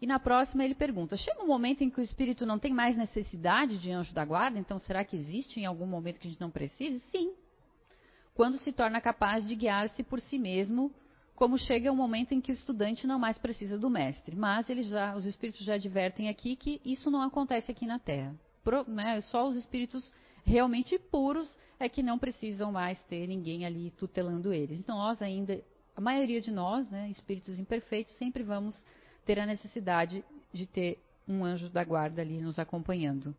[0.01, 2.97] E na próxima ele pergunta: chega um momento em que o espírito não tem mais
[2.97, 4.57] necessidade de anjo da guarda?
[4.57, 6.99] Então será que existe em algum momento que a gente não precise?
[7.11, 7.31] Sim.
[8.33, 10.91] Quando se torna capaz de guiar-se por si mesmo,
[11.35, 14.35] como chega um momento em que o estudante não mais precisa do mestre.
[14.35, 18.35] Mas eles já, os espíritos já advertem aqui que isso não acontece aqui na Terra.
[18.63, 20.11] Pro, né, só os espíritos
[20.47, 24.79] realmente puros é que não precisam mais ter ninguém ali tutelando eles.
[24.79, 25.61] Então, nós ainda,
[25.95, 28.81] a maioria de nós, né, espíritos imperfeitos, sempre vamos
[29.25, 33.35] ter a necessidade de ter um anjo da guarda ali nos acompanhando.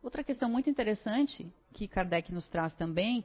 [0.00, 3.24] Outra questão muito interessante que Kardec nos traz também,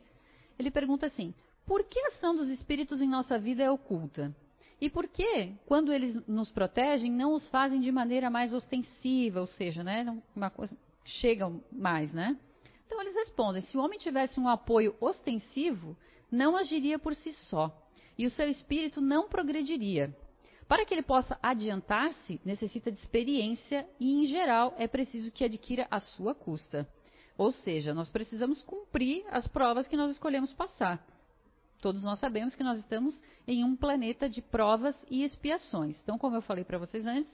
[0.58, 1.36] ele pergunta assim:
[1.68, 4.36] por que a ação dos espíritos em nossa vida é oculta?
[4.82, 9.46] E por que, quando eles nos protegem, não os fazem de maneira mais ostensiva, ou
[9.46, 10.04] seja, né,
[10.36, 12.38] uma coisa, chegam mais, né?
[12.86, 15.98] Então eles respondem: se o homem tivesse um apoio ostensivo,
[16.32, 17.72] não agiria por si só,
[18.18, 20.16] e o seu espírito não progrediria.
[20.68, 25.88] Para que ele possa adiantar-se, necessita de experiência e, em geral, é preciso que adquira
[25.92, 26.88] a sua custa.
[27.38, 31.06] Ou seja, nós precisamos cumprir as provas que nós escolhemos passar.
[31.82, 36.00] Todos nós sabemos que nós estamos em um planeta de provas e expiações.
[36.02, 37.30] Então, como eu falei para vocês antes,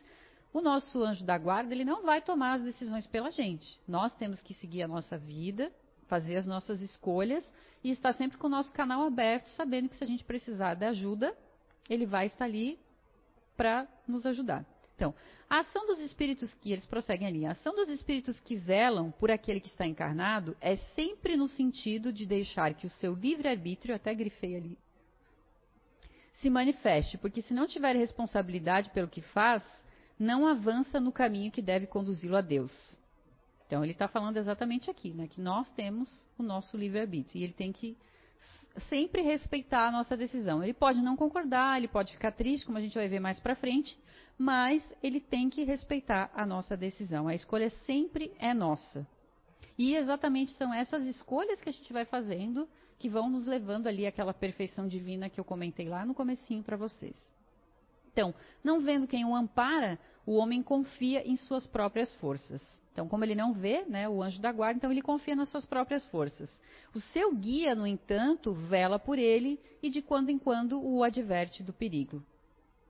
[0.52, 3.80] o nosso anjo da guarda, ele não vai tomar as decisões pela gente.
[3.88, 5.72] Nós temos que seguir a nossa vida,
[6.08, 7.50] fazer as nossas escolhas
[7.84, 10.86] e estar sempre com o nosso canal aberto, sabendo que se a gente precisar de
[10.86, 11.36] ajuda,
[11.90, 12.80] ele vai estar ali
[13.56, 14.66] para nos ajudar.
[14.96, 15.14] Então,
[15.50, 19.32] a ação dos espíritos que eles prosseguem ali, a ação dos espíritos que zelam por
[19.32, 24.14] aquele que está encarnado é sempre no sentido de deixar que o seu livre-arbítrio, até
[24.14, 24.78] grifei ali,
[26.36, 29.64] se manifeste, porque se não tiver responsabilidade pelo que faz,
[30.20, 33.00] não avança no caminho que deve conduzi-lo a Deus.
[33.66, 37.54] Então ele está falando exatamente aqui, né, que nós temos o nosso livre-arbítrio e ele
[37.54, 37.96] tem que
[38.90, 40.64] sempre respeitar a nossa decisão.
[40.64, 43.56] Ele pode não concordar, ele pode ficar triste, como a gente vai ver mais para
[43.56, 43.98] frente,
[44.38, 47.28] mas ele tem que respeitar a nossa decisão.
[47.28, 49.08] A escolha sempre é nossa.
[49.78, 54.06] E exatamente são essas escolhas que a gente vai fazendo que vão nos levando ali
[54.06, 57.16] àquela perfeição divina que eu comentei lá no comecinho para vocês.
[58.20, 62.62] Então, não vendo quem o ampara, o homem confia em suas próprias forças.
[62.92, 65.66] Então, como ele não vê, né, o anjo da guarda, então ele confia nas suas
[65.66, 66.52] próprias forças.
[66.94, 71.64] O seu guia, no entanto, vela por ele e de quando em quando o adverte
[71.64, 72.22] do perigo.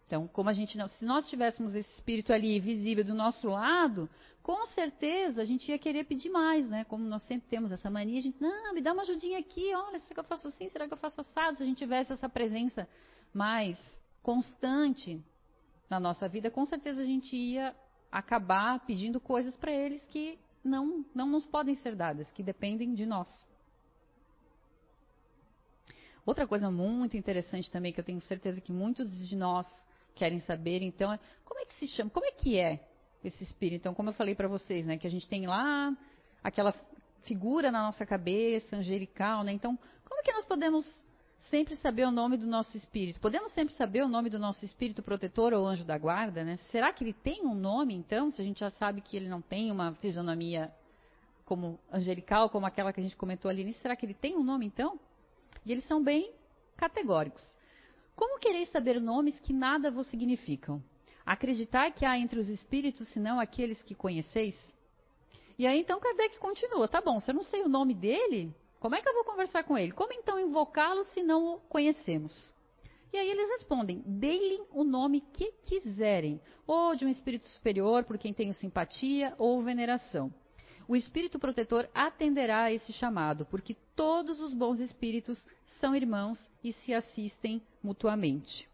[0.07, 4.09] Então, como a gente não, se nós tivéssemos esse espírito ali visível do nosso lado,
[4.41, 6.85] com certeza a gente ia querer pedir mais, né?
[6.85, 9.99] Como nós sempre temos essa mania, a gente, não, me dá uma ajudinha aqui, olha,
[9.99, 11.57] será que eu faço assim, será que eu faço assado?
[11.57, 12.89] Se a gente tivesse essa presença
[13.31, 13.77] mais
[14.21, 15.23] constante
[15.89, 17.75] na nossa vida, com certeza a gente ia
[18.11, 23.05] acabar pedindo coisas para eles que não, não nos podem ser dadas, que dependem de
[23.05, 23.29] nós.
[26.25, 29.65] Outra coisa muito interessante também, que eu tenho certeza que muitos de nós
[30.13, 32.85] querem saber, então, é como é que se chama, como é que é
[33.23, 33.81] esse espírito?
[33.81, 35.95] Então, como eu falei para vocês, né, que a gente tem lá
[36.43, 36.73] aquela
[37.23, 39.51] figura na nossa cabeça, angelical, né?
[39.51, 40.85] Então, como é que nós podemos
[41.49, 43.19] sempre saber o nome do nosso espírito.
[43.19, 46.57] Podemos sempre saber o nome do nosso espírito protetor ou anjo da guarda, né?
[46.71, 48.31] Será que ele tem um nome, então?
[48.31, 50.71] Se a gente já sabe que ele não tem uma fisionomia
[51.45, 54.65] como angelical, como aquela que a gente comentou ali, será que ele tem um nome,
[54.65, 54.99] então?
[55.65, 56.31] E eles são bem
[56.77, 57.43] categóricos.
[58.15, 60.83] Como quereis saber nomes que nada vos significam?
[61.25, 64.55] Acreditar que há entre os espíritos, senão aqueles que conheceis?
[65.57, 68.95] E aí então Kardec continua, tá bom, se eu não sei o nome dele, como
[68.95, 69.91] é que eu vou conversar com ele?
[69.91, 72.53] Como então invocá-lo se não o conhecemos?
[73.11, 78.17] E aí eles respondem: deem o nome que quiserem, ou de um espírito superior por
[78.17, 80.33] quem tenho simpatia ou veneração.
[80.87, 85.45] O espírito protetor atenderá a esse chamado, porque todos os bons espíritos
[85.79, 88.67] são irmãos e se assistem mutuamente.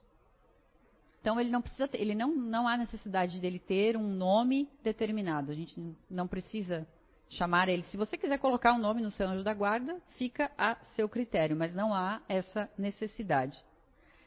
[1.19, 5.51] Então ele não precisa ele não, não há necessidade dele ter um nome determinado.
[5.51, 5.75] A gente
[6.09, 6.87] não precisa
[7.35, 7.83] chamar ele.
[7.83, 11.55] Se você quiser colocar um nome no seu anjo da guarda, fica a seu critério,
[11.55, 13.63] mas não há essa necessidade.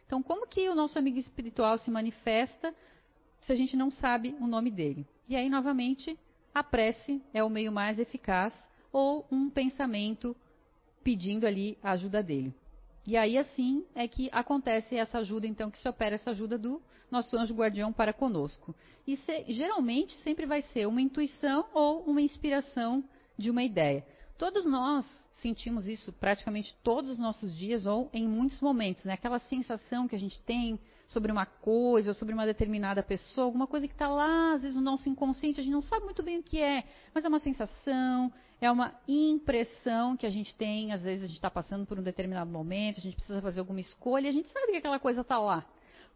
[0.06, 2.74] Então, como que o nosso amigo espiritual se manifesta
[3.40, 5.06] se a gente não sabe o nome dele?
[5.28, 6.18] E aí, novamente,
[6.54, 8.54] a prece é o meio mais eficaz
[8.92, 10.34] ou um pensamento
[11.04, 12.54] pedindo ali a ajuda dele.
[13.08, 16.78] E aí assim é que acontece essa ajuda, então, que se opera essa ajuda do
[17.10, 18.74] nosso anjo guardião para conosco.
[19.06, 23.02] E se, geralmente sempre vai ser uma intuição ou uma inspiração
[23.38, 24.04] de uma ideia.
[24.36, 25.06] Todos nós
[25.40, 29.14] sentimos isso praticamente todos os nossos dias ou em muitos momentos, né?
[29.14, 33.88] Aquela sensação que a gente tem sobre uma coisa, sobre uma determinada pessoa, alguma coisa
[33.88, 36.42] que está lá, às vezes no nosso inconsciente, a gente não sabe muito bem o
[36.42, 41.24] que é, mas é uma sensação, é uma impressão que a gente tem, às vezes
[41.24, 44.28] a gente está passando por um determinado momento, a gente precisa fazer alguma escolha, e
[44.28, 45.64] a gente sabe que aquela coisa está lá.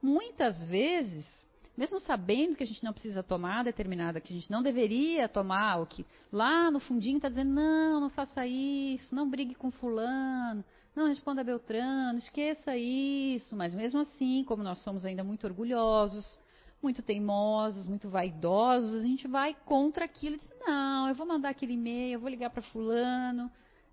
[0.02, 1.26] Muitas vezes,
[1.74, 5.78] mesmo sabendo que a gente não precisa tomar determinada, que a gente não deveria tomar,
[5.78, 10.62] ou que lá no fundinho está dizendo, não, não faça isso, não brigue com fulano,
[10.94, 13.57] não responda Beltrano, esqueça isso.
[13.57, 16.38] Mas mesmo assim, como nós somos ainda muito orgulhosos,
[16.83, 21.50] muito teimosos, muito vaidosos, a gente vai contra aquilo e diz, não, eu vou mandar
[21.50, 23.50] aquele e-mail, eu vou ligar para fulano,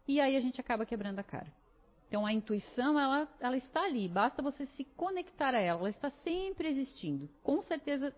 [0.08, 1.48] e aí a gente acaba quebrando a cara.
[2.08, 6.10] Então a intuição, ela, ela está ali, basta você se conectar a ela, ela está
[6.10, 7.30] sempre existindo.
[7.44, 8.14] Com certeza,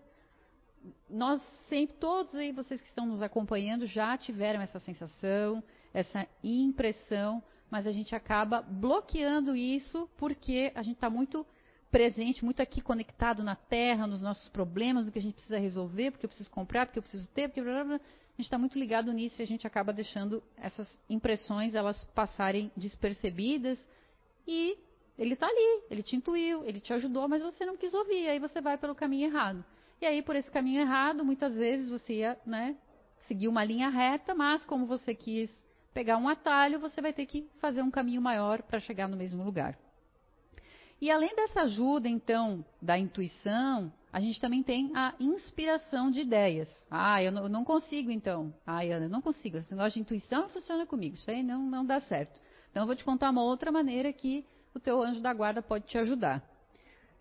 [1.08, 7.42] nós sempre, todos aí, vocês que estão nos acompanhando, já tiveram essa sensação, essa impressão,
[7.72, 11.46] mas a gente acaba bloqueando isso porque a gente está muito
[11.90, 16.10] presente, muito aqui conectado na Terra, nos nossos problemas, no que a gente precisa resolver,
[16.10, 17.94] porque eu preciso comprar, porque eu preciso ter, porque blá, blá, blá.
[17.94, 22.70] a gente está muito ligado nisso e a gente acaba deixando essas impressões elas passarem
[22.76, 23.78] despercebidas
[24.46, 24.76] e
[25.18, 28.38] ele está ali, ele te intuiu, ele te ajudou, mas você não quis ouvir, aí
[28.38, 29.64] você vai pelo caminho errado.
[29.98, 32.76] E aí por esse caminho errado, muitas vezes você ia, né,
[33.20, 35.50] seguir uma linha reta, mas como você quis
[35.92, 39.44] pegar um atalho, você vai ter que fazer um caminho maior para chegar no mesmo
[39.44, 39.78] lugar.
[41.00, 46.68] E além dessa ajuda, então, da intuição, a gente também tem a inspiração de ideias.
[46.88, 48.54] Ah, eu não, eu não consigo, então.
[48.64, 49.56] Ah, Ana, eu não consigo.
[49.56, 51.16] Esse negócio de intuição não funciona comigo.
[51.16, 52.38] Isso aí não, não dá certo.
[52.70, 55.86] Então, eu vou te contar uma outra maneira que o teu anjo da guarda pode
[55.86, 56.40] te ajudar.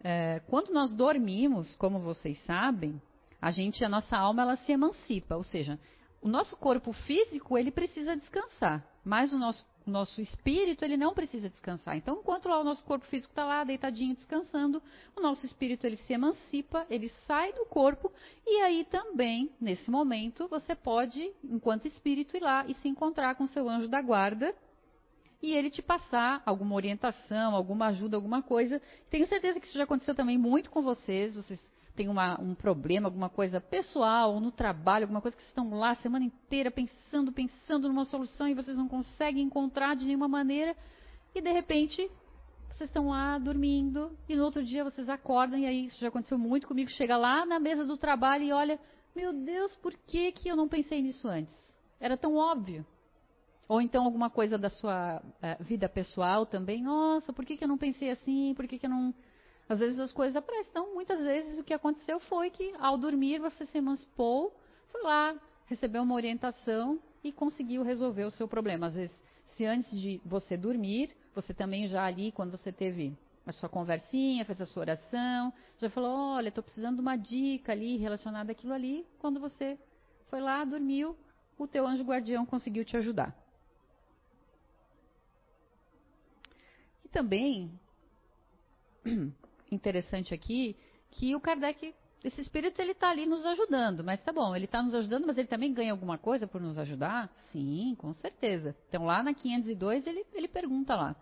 [0.03, 3.01] É, quando nós dormimos, como vocês sabem,
[3.41, 5.35] a gente, a nossa alma, ela se emancipa.
[5.35, 5.79] Ou seja,
[6.21, 8.85] o nosso corpo físico, ele precisa descansar.
[9.03, 11.97] Mas o nosso nosso espírito ele não precisa descansar.
[11.97, 14.81] Então, enquanto lá o nosso corpo físico está lá deitadinho descansando,
[15.15, 18.11] o nosso espírito ele se emancipa, ele sai do corpo
[18.45, 23.47] e aí também nesse momento você pode, enquanto espírito, ir lá e se encontrar com
[23.47, 24.53] seu anjo da guarda
[25.41, 28.79] e ele te passar alguma orientação, alguma ajuda, alguma coisa.
[29.09, 31.35] Tenho certeza que isso já aconteceu também muito com vocês.
[31.35, 31.59] Vocês
[32.01, 35.91] tem uma, um problema, alguma coisa pessoal, no trabalho, alguma coisa que vocês estão lá
[35.91, 40.75] a semana inteira pensando, pensando numa solução e vocês não conseguem encontrar de nenhuma maneira,
[41.35, 42.09] e de repente
[42.71, 46.39] vocês estão lá dormindo e no outro dia vocês acordam, e aí isso já aconteceu
[46.39, 48.79] muito comigo, chega lá na mesa do trabalho e olha,
[49.15, 51.55] meu Deus, por que, que eu não pensei nisso antes?
[51.99, 52.83] Era tão óbvio.
[53.69, 57.67] Ou então alguma coisa da sua uh, vida pessoal também, nossa, por que, que eu
[57.67, 58.55] não pensei assim?
[58.55, 59.13] Por que, que eu não
[59.71, 60.69] às vezes as coisas aparecem.
[60.69, 64.53] Então, muitas vezes o que aconteceu foi que ao dormir você se emancipou,
[64.91, 65.33] foi lá,
[65.65, 68.87] recebeu uma orientação e conseguiu resolver o seu problema.
[68.87, 73.53] Às vezes, se antes de você dormir, você também já ali, quando você teve a
[73.53, 77.95] sua conversinha, fez a sua oração, já falou, olha, estou precisando de uma dica ali
[77.95, 79.07] relacionada àquilo ali.
[79.19, 79.79] Quando você
[80.25, 81.15] foi lá, dormiu,
[81.57, 83.33] o teu anjo guardião conseguiu te ajudar.
[87.05, 87.71] E também
[89.71, 90.75] interessante aqui
[91.09, 94.03] que o Kardec, esse espírito, ele está ali nos ajudando.
[94.03, 96.77] Mas tá bom, ele está nos ajudando, mas ele também ganha alguma coisa por nos
[96.77, 97.31] ajudar?
[97.51, 98.75] Sim, com certeza.
[98.89, 101.15] Então lá na 502 ele, ele pergunta lá.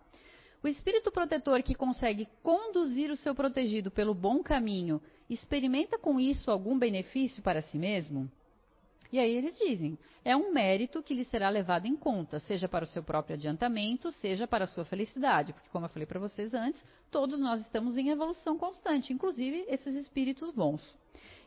[0.61, 6.51] O espírito protetor que consegue conduzir o seu protegido pelo bom caminho, experimenta com isso
[6.51, 8.29] algum benefício para si mesmo?
[9.11, 12.83] E aí eles dizem: é um mérito que lhe será levado em conta, seja para
[12.83, 16.53] o seu próprio adiantamento, seja para a sua felicidade, porque, como eu falei para vocês
[16.53, 20.95] antes, todos nós estamos em evolução constante, inclusive esses espíritos bons.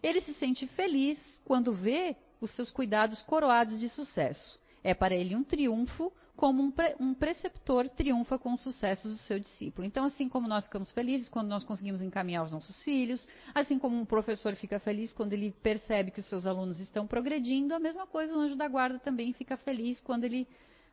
[0.03, 4.61] Ele se sente feliz quando vê os seus cuidados coroados de sucesso.
[4.83, 9.19] É para ele um triunfo como um, pre, um, preceptor triunfa com os sucessos do
[9.19, 9.87] seu discípulo.
[9.87, 13.97] Então, assim como nós ficamos felizes quando nós conseguimos encaminhar os nossos filhos, assim como
[13.97, 18.07] um professor fica feliz quando ele percebe que os seus alunos estão progredindo, a mesma
[18.07, 20.49] coisa o anjo da guarda também fica feliz quando ele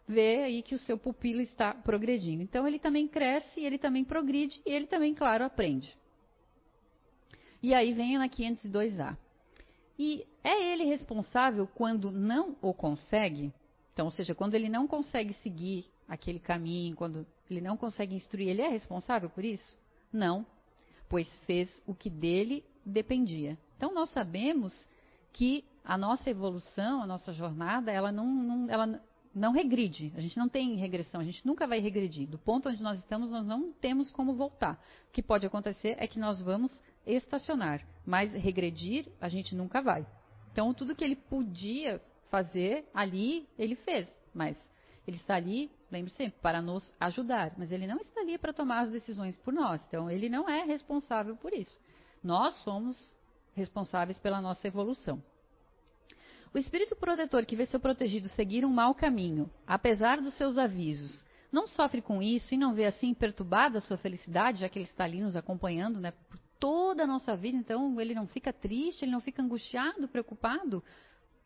[0.08, 2.44] vê aí que o seu pupilo está progredindo.
[2.44, 5.96] Então, ele também cresce, ele também progride e ele também, claro, aprende.
[7.62, 9.18] E aí vem na 502A.
[9.98, 13.54] E é ele responsável quando não o consegue?
[14.00, 18.47] Então, ou seja, quando ele não consegue seguir aquele caminho, quando ele não consegue instruir,
[18.47, 19.78] ele é responsável por isso?
[20.10, 20.45] Não,
[21.10, 23.58] pois fez o que dele dependia.
[23.76, 24.88] Então, nós sabemos
[25.34, 29.02] que a nossa evolução, a nossa jornada, ela não, não ela
[29.36, 30.14] não regride.
[30.16, 32.26] A gente não tem regressão, a gente nunca vai regredir.
[32.26, 34.82] Do ponto onde nós estamos, nós não temos como voltar.
[35.10, 40.08] O que pode acontecer é que nós vamos estacionar, mas regredir a gente nunca vai.
[40.54, 44.58] Então, tudo que ele podia fazer ali, ele fez, mas
[45.08, 48.82] ele está ali, lembre sempre, para nos ajudar, mas ele não está ali para tomar
[48.82, 49.84] as decisões por nós.
[49.88, 51.80] Então, ele não é responsável por isso.
[52.24, 53.18] Nós somos
[53.54, 55.22] responsáveis pela nossa evolução.
[56.54, 61.24] O espírito protetor que vê seu protegido seguir um mau caminho, apesar dos seus avisos,
[61.52, 64.86] não sofre com isso e não vê assim perturbada a sua felicidade, já que ele
[64.86, 69.06] está ali nos acompanhando né, por toda a nossa vida, então ele não fica triste,
[69.06, 70.84] ele não fica angustiado, preocupado.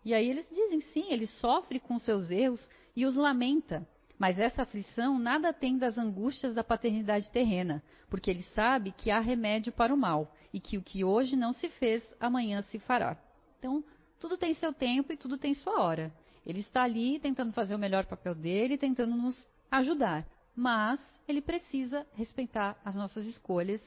[0.05, 3.87] E aí eles dizem sim, ele sofre com seus erros e os lamenta.
[4.17, 9.19] Mas essa aflição nada tem das angústias da paternidade terrena, porque ele sabe que há
[9.19, 13.17] remédio para o mal e que o que hoje não se fez, amanhã se fará.
[13.59, 13.83] Então,
[14.19, 16.13] tudo tem seu tempo e tudo tem sua hora.
[16.45, 20.27] Ele está ali tentando fazer o melhor papel dele, tentando nos ajudar.
[20.55, 23.81] Mas ele precisa respeitar as nossas escolhas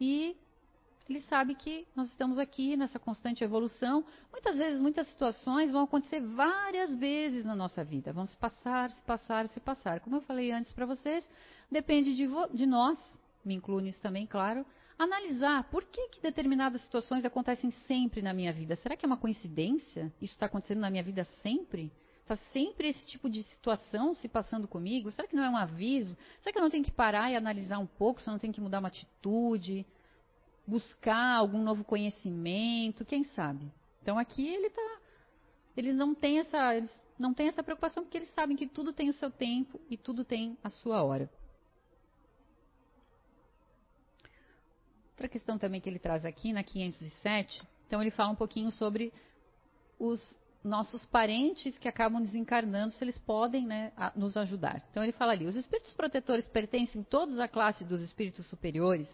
[0.00, 0.36] e
[1.08, 4.04] ele sabe que nós estamos aqui nessa constante evolução.
[4.30, 8.12] Muitas vezes, muitas situações vão acontecer várias vezes na nossa vida.
[8.12, 10.00] Vão se passar, se passar, se passar.
[10.00, 11.28] Como eu falei antes para vocês,
[11.70, 12.98] depende de, de nós,
[13.44, 14.64] me incluo nisso também, claro,
[14.98, 18.76] analisar por que, que determinadas situações acontecem sempre na minha vida.
[18.76, 20.12] Será que é uma coincidência?
[20.20, 21.90] Isso está acontecendo na minha vida sempre?
[22.20, 25.10] Está sempre esse tipo de situação se passando comigo?
[25.10, 26.16] Será que não é um aviso?
[26.40, 28.20] Será que eu não tenho que parar e analisar um pouco?
[28.20, 29.84] Se eu não tenho que mudar uma atitude?
[30.66, 33.04] Buscar algum novo conhecimento?
[33.04, 33.70] Quem sabe?
[34.02, 34.98] Então aqui ele está.
[35.76, 36.76] Eles não têm essa.
[36.76, 39.96] Eles não têm essa preocupação porque eles sabem que tudo tem o seu tempo e
[39.96, 41.30] tudo tem a sua hora.
[45.10, 49.12] Outra questão também que ele traz aqui na 507, então ele fala um pouquinho sobre
[49.98, 50.20] os
[50.64, 54.82] nossos parentes que acabam desencarnando, se eles podem né, nos ajudar.
[54.90, 59.08] Então ele fala ali: os espíritos protetores pertencem todos à classe dos espíritos superiores?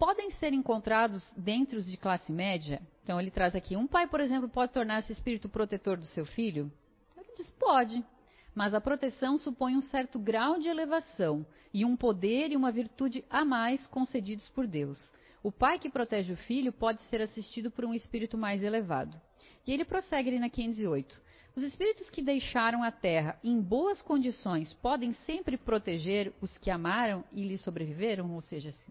[0.00, 2.80] Podem ser encontrados dentro os de classe média?
[3.02, 6.72] Então ele traz aqui: um pai, por exemplo, pode tornar-se espírito protetor do seu filho?
[7.14, 8.02] Ele diz: pode
[8.54, 13.24] mas a proteção supõe um certo grau de elevação e um poder e uma virtude
[13.30, 15.12] a mais concedidos por Deus.
[15.42, 19.20] O pai que protege o filho pode ser assistido por um espírito mais elevado.
[19.66, 21.22] E ele prossegue ali na 508.
[21.54, 27.22] Os espíritos que deixaram a terra em boas condições podem sempre proteger os que amaram
[27.30, 28.34] e lhe sobreviveram?
[28.34, 28.86] Ou seja, se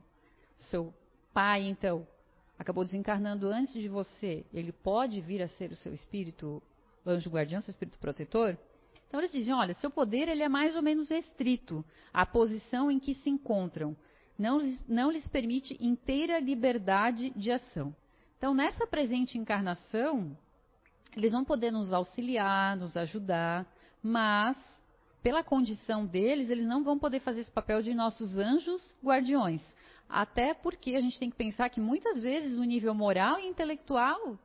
[0.59, 0.93] seu
[1.33, 2.07] pai, então,
[2.57, 6.61] acabou desencarnando antes de você, ele pode vir a ser o seu espírito
[7.05, 8.57] anjo guardião, seu espírito protetor?
[9.07, 12.99] Então eles diziam, olha, seu poder ele é mais ou menos restrito à posição em
[12.99, 13.95] que se encontram.
[14.37, 17.93] Não não lhes permite inteira liberdade de ação.
[18.37, 20.37] Então, nessa presente encarnação,
[21.17, 23.67] eles vão poder nos auxiliar, nos ajudar,
[24.01, 24.57] mas,
[25.21, 29.61] pela condição deles, eles não vão poder fazer esse papel de nossos anjos guardiões.
[30.09, 34.39] Até porque a gente tem que pensar que muitas vezes o nível moral e intelectual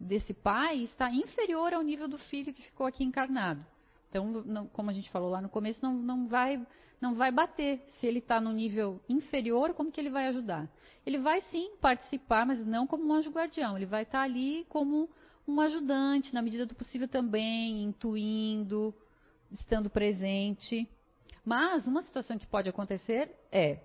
[0.00, 3.64] desse pai está inferior ao nível do filho que ficou aqui encarnado.
[4.08, 6.64] Então, não, como a gente falou lá no começo, não, não vai
[7.00, 7.84] não vai bater.
[7.98, 10.70] Se ele está no nível inferior, como que ele vai ajudar?
[11.04, 13.76] Ele vai sim participar, mas não como um anjo guardião.
[13.76, 15.10] Ele vai estar tá ali como
[15.46, 18.94] um ajudante, na medida do possível também, intuindo,
[19.52, 20.88] estando presente.
[21.44, 23.80] Mas uma situação que pode acontecer é,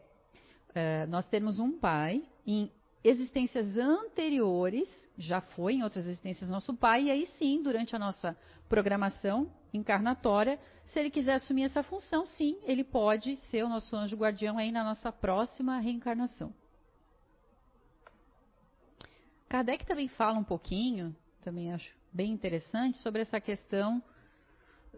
[0.76, 2.72] é nós temos um pai em
[3.04, 8.38] existências anteriores, já foi em outras existências nosso pai, e aí sim, durante a nossa
[8.68, 14.18] programação encarnatória, se ele quiser assumir essa função, sim, ele pode ser o nosso anjo
[14.18, 16.54] guardião aí na nossa próxima reencarnação.
[19.48, 24.02] Kardec também fala um pouquinho, também acho bem interessante, sobre essa questão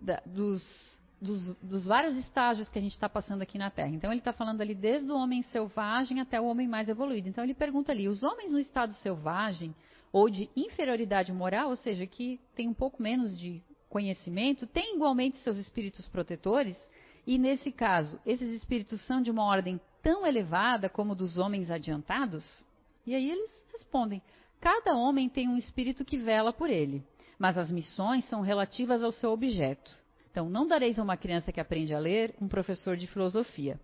[0.01, 3.89] da, dos dos, dos, vários estágios que a gente está passando aqui na Terra.
[3.89, 7.29] Então, ele está falando ali desde o homem selvagem até o homem mais evoluído.
[7.29, 9.75] Então, ele pergunta ali: os homens no estado selvagem
[10.11, 15.37] ou de inferioridade moral, ou seja, que tem um pouco menos de conhecimento, têm igualmente
[15.39, 16.77] seus espíritos protetores?
[17.25, 22.65] E nesse caso, esses espíritos são de uma ordem tão elevada como dos homens adiantados?
[23.05, 24.23] E aí eles respondem:
[24.59, 27.03] cada homem tem um espírito que vela por ele,
[27.37, 30.00] mas as missões são relativas ao seu objeto.
[30.31, 33.77] Então, não dareis a uma criança que aprende a ler um professor de filosofia.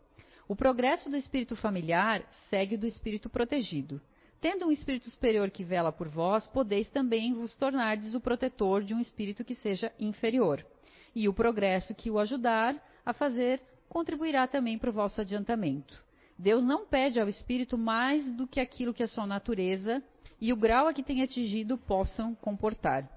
[0.48, 4.02] O progresso do espírito familiar segue do espírito protegido.
[4.40, 8.94] Tendo um espírito superior que vela por vós, podeis também vos tornardes o protetor de
[8.94, 10.66] um espírito que seja inferior.
[11.14, 12.76] E o progresso que o ajudar
[13.06, 16.02] a fazer contribuirá também para o vosso adiantamento.
[16.40, 20.02] Deus não pede ao espírito mais do que aquilo que a sua natureza
[20.40, 23.17] e o grau a que tem atingido possam comportar.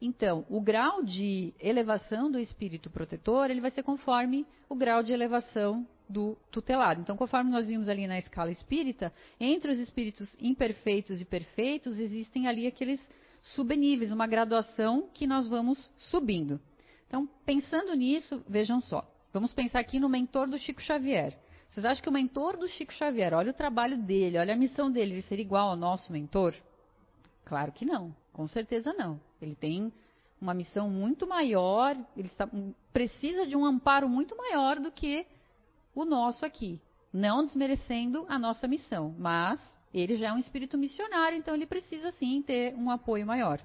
[0.00, 5.12] Então, o grau de elevação do espírito protetor, ele vai ser conforme o grau de
[5.12, 7.00] elevação do tutelado.
[7.00, 12.46] Então, conforme nós vimos ali na escala espírita, entre os espíritos imperfeitos e perfeitos, existem
[12.46, 13.00] ali aqueles
[13.40, 16.60] subníveis, uma graduação que nós vamos subindo.
[17.06, 19.08] Então, pensando nisso, vejam só.
[19.32, 21.36] Vamos pensar aqui no mentor do Chico Xavier.
[21.68, 24.90] Vocês acham que o mentor do Chico Xavier, olha o trabalho dele, olha a missão
[24.90, 26.54] dele, ele seria igual ao nosso mentor?
[27.44, 29.18] Claro que não, com certeza não.
[29.40, 29.90] Ele tem
[30.40, 32.46] uma missão muito maior, ele está,
[32.92, 35.26] precisa de um amparo muito maior do que
[35.94, 36.80] o nosso aqui.
[37.12, 39.60] Não desmerecendo a nossa missão, mas
[39.94, 43.64] ele já é um espírito missionário, então ele precisa sim ter um apoio maior.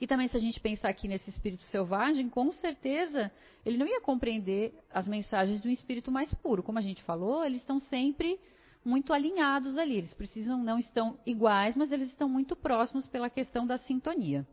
[0.00, 3.30] E também, se a gente pensar aqui nesse espírito selvagem, com certeza
[3.64, 6.62] ele não ia compreender as mensagens de um espírito mais puro.
[6.62, 8.38] Como a gente falou, eles estão sempre
[8.86, 9.96] muito alinhados ali.
[9.96, 14.46] Eles precisam, não estão iguais, mas eles estão muito próximos pela questão da sintonia.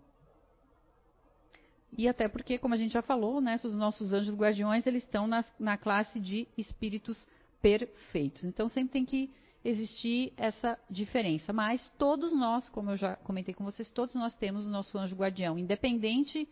[1.96, 5.28] E até porque, como a gente já falou, né, os nossos anjos guardiões eles estão
[5.28, 7.28] na, na classe de espíritos
[7.62, 8.44] perfeitos.
[8.44, 9.30] Então sempre tem que
[9.64, 11.54] existir essa diferença.
[11.54, 15.16] Mas todos nós, como eu já comentei com vocês, todos nós temos o nosso anjo
[15.16, 16.50] guardião, independente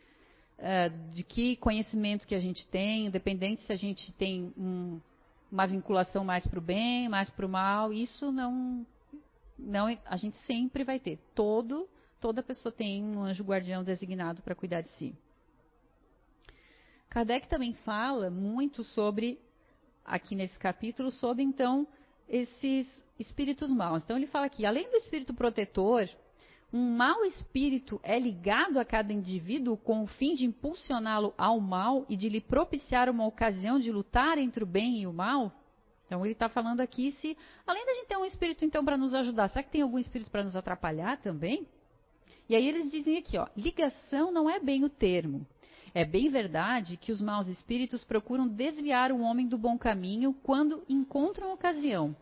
[0.59, 5.01] uh, de que conhecimento que a gente tem, independente se a gente tem um,
[5.51, 8.85] uma vinculação mais para o bem, mais para o mal, isso não,
[9.59, 11.19] não, a gente sempre vai ter.
[11.35, 11.89] Todo,
[12.19, 15.15] toda pessoa tem um anjo guardião designado para cuidar de si.
[17.09, 19.37] Kardec também fala muito sobre,
[20.05, 21.85] aqui nesse capítulo, sobre então
[22.29, 22.87] esses
[23.19, 24.03] espíritos maus.
[24.03, 26.09] Então ele fala aqui, além do espírito protetor,
[26.73, 32.05] um mau espírito é ligado a cada indivíduo com o fim de impulsioná-lo ao mal
[32.07, 35.51] e de lhe propiciar uma ocasião de lutar entre o bem e o mal?
[36.05, 39.13] Então ele está falando aqui se, além da gente ter um espírito então para nos
[39.13, 41.67] ajudar, será que tem algum espírito para nos atrapalhar também?
[42.47, 45.45] E aí eles dizem aqui, ó, ligação não é bem o termo.
[45.93, 50.83] É bem verdade que os maus espíritos procuram desviar o homem do bom caminho quando
[50.87, 52.15] encontram ocasião.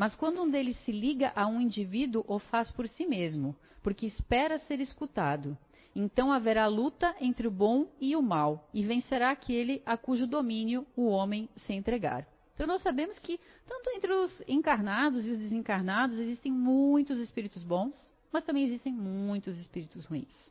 [0.00, 4.06] Mas quando um deles se liga a um indivíduo, o faz por si mesmo, porque
[4.06, 5.58] espera ser escutado.
[5.94, 10.86] Então haverá luta entre o bom e o mal, e vencerá aquele a cujo domínio
[10.96, 12.26] o homem se entregar.
[12.54, 13.38] Então nós sabemos que,
[13.68, 19.58] tanto entre os encarnados e os desencarnados, existem muitos espíritos bons, mas também existem muitos
[19.58, 20.50] espíritos ruins.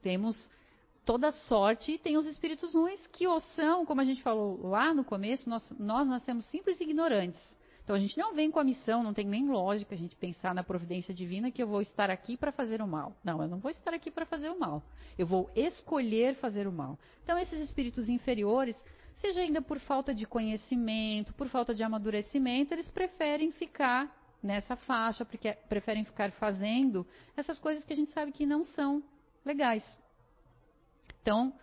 [0.00, 0.50] Temos
[1.04, 4.94] toda sorte e tem os espíritos ruins que ou são, como a gente falou lá
[4.94, 7.54] no começo, nós, nós nascemos simples ignorantes.
[7.86, 10.52] Então a gente não vem com a missão, não tem nem lógica a gente pensar
[10.52, 13.16] na providência divina que eu vou estar aqui para fazer o mal.
[13.22, 14.82] Não, eu não vou estar aqui para fazer o mal.
[15.16, 16.98] Eu vou escolher fazer o mal.
[17.22, 18.76] Então esses espíritos inferiores,
[19.14, 24.12] seja ainda por falta de conhecimento, por falta de amadurecimento, eles preferem ficar
[24.42, 27.06] nessa faixa, porque preferem ficar fazendo
[27.36, 29.00] essas coisas que a gente sabe que não são
[29.44, 29.84] legais.
[31.22, 31.54] Então,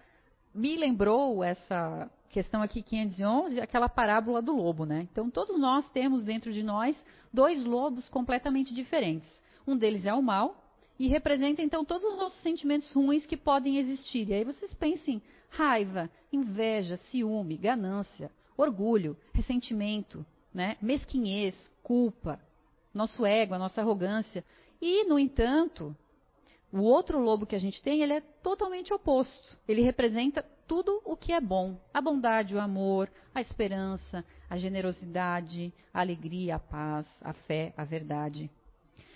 [0.54, 5.08] me lembrou essa questão aqui 511, aquela parábola do lobo, né?
[5.12, 6.98] Então, todos nós temos dentro de nós
[7.32, 9.30] dois lobos completamente diferentes.
[9.68, 10.58] Um deles é o mal
[10.98, 14.28] e representa então todos os nossos sentimentos ruins que podem existir.
[14.28, 20.76] E aí vocês pensem: raiva, inveja, ciúme, ganância, orgulho, ressentimento, né?
[20.82, 22.40] mesquinhez, culpa,
[22.92, 24.44] nosso ego, a nossa arrogância.
[24.82, 25.96] E, no entanto,
[26.72, 29.56] o outro lobo que a gente tem, ele é totalmente oposto.
[29.68, 35.74] Ele representa tudo o que é bom: a bondade, o amor, a esperança, a generosidade,
[35.94, 38.50] a alegria, a paz, a fé, a verdade.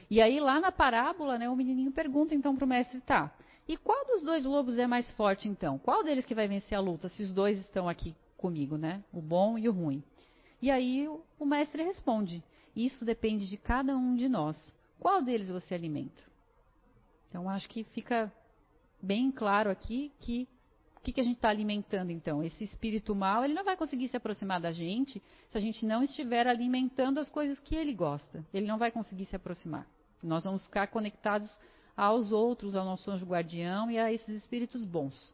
[0.09, 3.33] E aí lá na parábola, né, o menininho pergunta então para o mestre, tá?
[3.67, 5.77] E qual dos dois lobos é mais forte então?
[5.77, 7.09] Qual deles que vai vencer a luta?
[7.09, 9.03] Se os dois estão aqui comigo, né?
[9.11, 10.01] O bom e o ruim.
[10.61, 11.07] E aí
[11.39, 12.41] o, mestre responde:
[12.75, 14.57] isso depende de cada um de nós.
[14.99, 16.23] Qual deles você alimenta?
[17.27, 18.31] Então, acho que fica
[19.01, 20.47] bem claro aqui que
[21.07, 22.43] que, que a gente está alimentando, então?
[22.43, 26.03] Esse espírito mal, ele não vai conseguir se aproximar da gente se a gente não
[26.03, 28.45] estiver alimentando as coisas que ele gosta.
[28.53, 29.87] Ele não vai conseguir se aproximar.
[30.21, 31.49] Nós vamos ficar conectados
[31.95, 35.33] aos outros, ao nosso anjo guardião e a esses espíritos bons.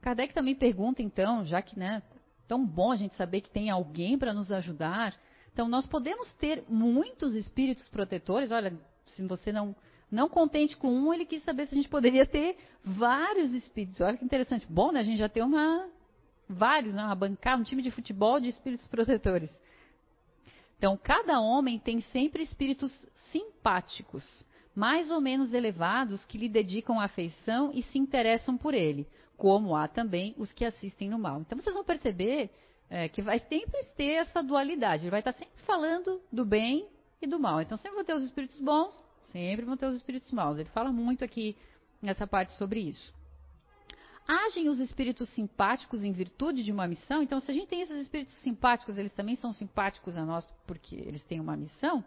[0.00, 2.02] Kardec também pergunta, então, já que né,
[2.48, 5.14] tão bom a gente saber que tem alguém para nos ajudar,
[5.52, 8.50] então nós podemos ter muitos espíritos protetores.
[8.50, 8.74] Olha,
[9.04, 9.76] se você não
[10.10, 14.00] não contente com um, ele quis saber se a gente poderia ter vários espíritos.
[14.00, 14.66] Olha que interessante.
[14.68, 15.00] Bom, né?
[15.00, 15.88] A gente já tem uma
[16.48, 17.02] vários, né?
[17.02, 19.50] uma bancada, um time de futebol de espíritos protetores.
[20.78, 22.92] Então, cada homem tem sempre espíritos
[23.32, 24.44] simpáticos,
[24.74, 29.88] mais ou menos elevados, que lhe dedicam afeição e se interessam por ele, como há
[29.88, 31.40] também os que assistem no mal.
[31.40, 32.50] Então, vocês vão perceber
[32.88, 35.04] é, que vai sempre ter essa dualidade.
[35.04, 36.86] Ele vai estar sempre falando do bem
[37.20, 37.60] e do mal.
[37.60, 40.58] Então, sempre vão ter os espíritos bons Sempre vão ter os espíritos maus.
[40.58, 41.56] Ele fala muito aqui
[42.00, 43.14] nessa parte sobre isso.
[44.26, 47.22] Agem os espíritos simpáticos em virtude de uma missão?
[47.22, 50.96] Então, se a gente tem esses espíritos simpáticos, eles também são simpáticos a nós porque
[50.96, 52.04] eles têm uma missão?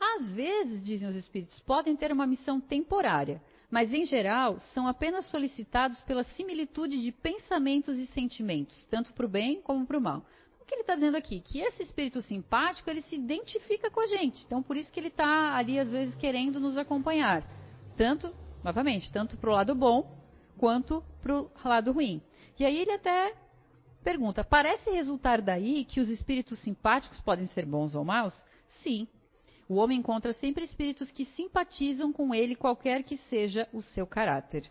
[0.00, 5.26] Às vezes, dizem os espíritos, podem ter uma missão temporária, mas em geral são apenas
[5.26, 10.24] solicitados pela similitude de pensamentos e sentimentos, tanto para o bem como para o mal.
[10.68, 11.40] Que ele está dizendo aqui?
[11.40, 15.08] Que esse espírito simpático ele se identifica com a gente, então por isso que ele
[15.08, 17.42] está ali às vezes querendo nos acompanhar,
[17.96, 20.14] tanto, novamente, tanto para o lado bom
[20.58, 22.20] quanto para o lado ruim.
[22.58, 23.34] E aí ele até
[24.04, 28.44] pergunta: parece resultar daí que os espíritos simpáticos podem ser bons ou maus?
[28.82, 29.08] Sim,
[29.66, 34.70] o homem encontra sempre espíritos que simpatizam com ele, qualquer que seja o seu caráter.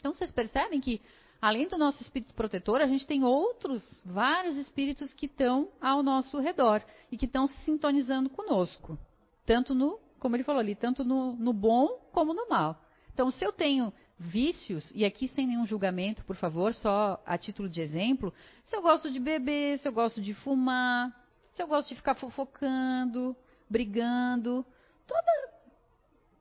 [0.00, 1.00] Então vocês percebem que,
[1.40, 6.40] além do nosso espírito protetor, a gente tem outros, vários espíritos que estão ao nosso
[6.40, 8.98] redor e que estão se sintonizando conosco.
[9.46, 12.80] Tanto no, como ele falou ali, tanto no, no bom como no mal.
[13.12, 17.68] Então, se eu tenho vícios, e aqui sem nenhum julgamento, por favor, só a título
[17.68, 18.34] de exemplo,
[18.64, 21.12] se eu gosto de beber, se eu gosto de fumar,
[21.52, 23.36] se eu gosto de ficar fofocando,
[23.70, 24.66] brigando.
[25.06, 25.57] Toda,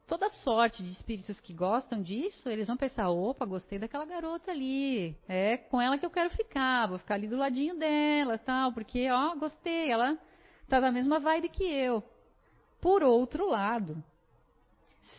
[0.08, 5.16] toda sorte de espíritos que gostam disso, eles vão pensar: opa, gostei daquela garota ali.
[5.28, 9.12] É com ela que eu quero ficar, vou ficar ali do ladinho dela tal, porque,
[9.12, 10.18] ó, gostei, ela
[10.68, 12.02] tá na mesma vibe que eu.
[12.80, 14.02] Por outro lado,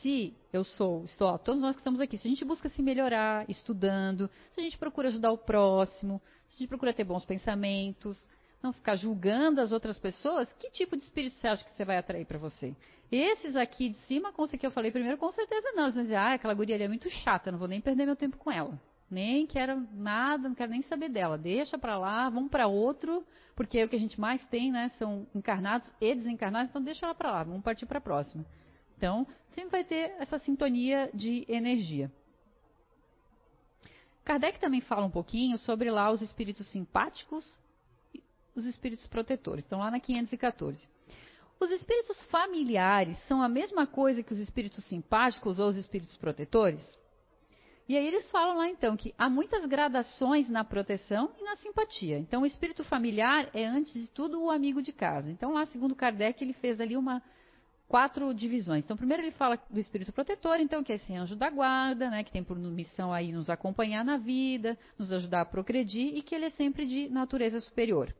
[0.00, 2.82] se eu sou, estou, ó, todos nós que estamos aqui, se a gente busca se
[2.82, 7.24] melhorar estudando, se a gente procura ajudar o próximo, se a gente procura ter bons
[7.26, 8.18] pensamentos,
[8.62, 11.96] não ficar julgando as outras pessoas, que tipo de espírito você acha que você vai
[11.98, 12.74] atrair para você?
[13.10, 15.84] Esses aqui de cima, com que eu falei primeiro, com certeza não.
[15.84, 18.16] Eles vão dizer, ah, aquela guria ali é muito chata, não vou nem perder meu
[18.16, 18.78] tempo com ela.
[19.10, 21.38] Nem quero nada, não quero nem saber dela.
[21.38, 23.24] Deixa para lá, vamos para outro,
[23.56, 24.90] porque é o que a gente mais tem, né?
[24.98, 28.44] São encarnados e desencarnados, então deixa ela para lá, vamos partir para a próxima.
[28.98, 32.12] Então, sempre vai ter essa sintonia de energia.
[34.24, 37.58] Kardec também fala um pouquinho sobre lá os espíritos simpáticos
[38.58, 39.64] os espíritos protetores.
[39.64, 40.86] Estão lá na 514.
[41.60, 46.82] Os espíritos familiares são a mesma coisa que os espíritos simpáticos ou os espíritos protetores?
[47.88, 52.18] E aí eles falam lá então que há muitas gradações na proteção e na simpatia.
[52.18, 55.30] Então o espírito familiar é antes de tudo o amigo de casa.
[55.30, 57.22] Então lá, segundo Kardec, ele fez ali uma
[57.88, 58.84] quatro divisões.
[58.84, 62.22] Então primeiro ele fala do espírito protetor, então que é esse anjo da guarda, né,
[62.22, 66.34] que tem por missão aí nos acompanhar na vida, nos ajudar a progredir e que
[66.34, 68.14] ele é sempre de natureza superior.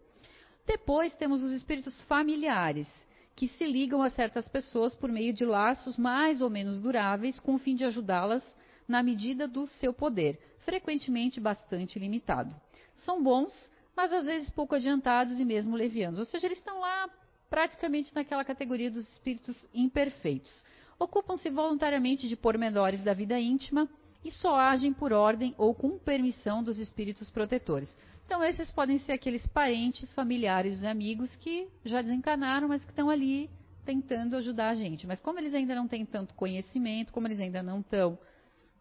[0.68, 2.86] Depois temos os espíritos familiares,
[3.34, 7.54] que se ligam a certas pessoas por meio de laços mais ou menos duráveis, com
[7.54, 8.44] o fim de ajudá-las
[8.86, 12.54] na medida do seu poder, frequentemente bastante limitado.
[12.96, 16.18] São bons, mas às vezes pouco adiantados e mesmo levianos.
[16.18, 17.08] Ou seja, eles estão lá
[17.48, 20.66] praticamente naquela categoria dos espíritos imperfeitos.
[20.98, 23.88] Ocupam-se voluntariamente de pormenores da vida íntima
[24.22, 27.96] e só agem por ordem ou com permissão dos espíritos protetores.
[28.29, 33.09] Então, esses podem ser aqueles parentes, familiares e amigos que já desencanaram, mas que estão
[33.09, 33.49] ali
[33.87, 35.07] tentando ajudar a gente.
[35.07, 38.18] Mas como eles ainda não têm tanto conhecimento, como eles ainda não estão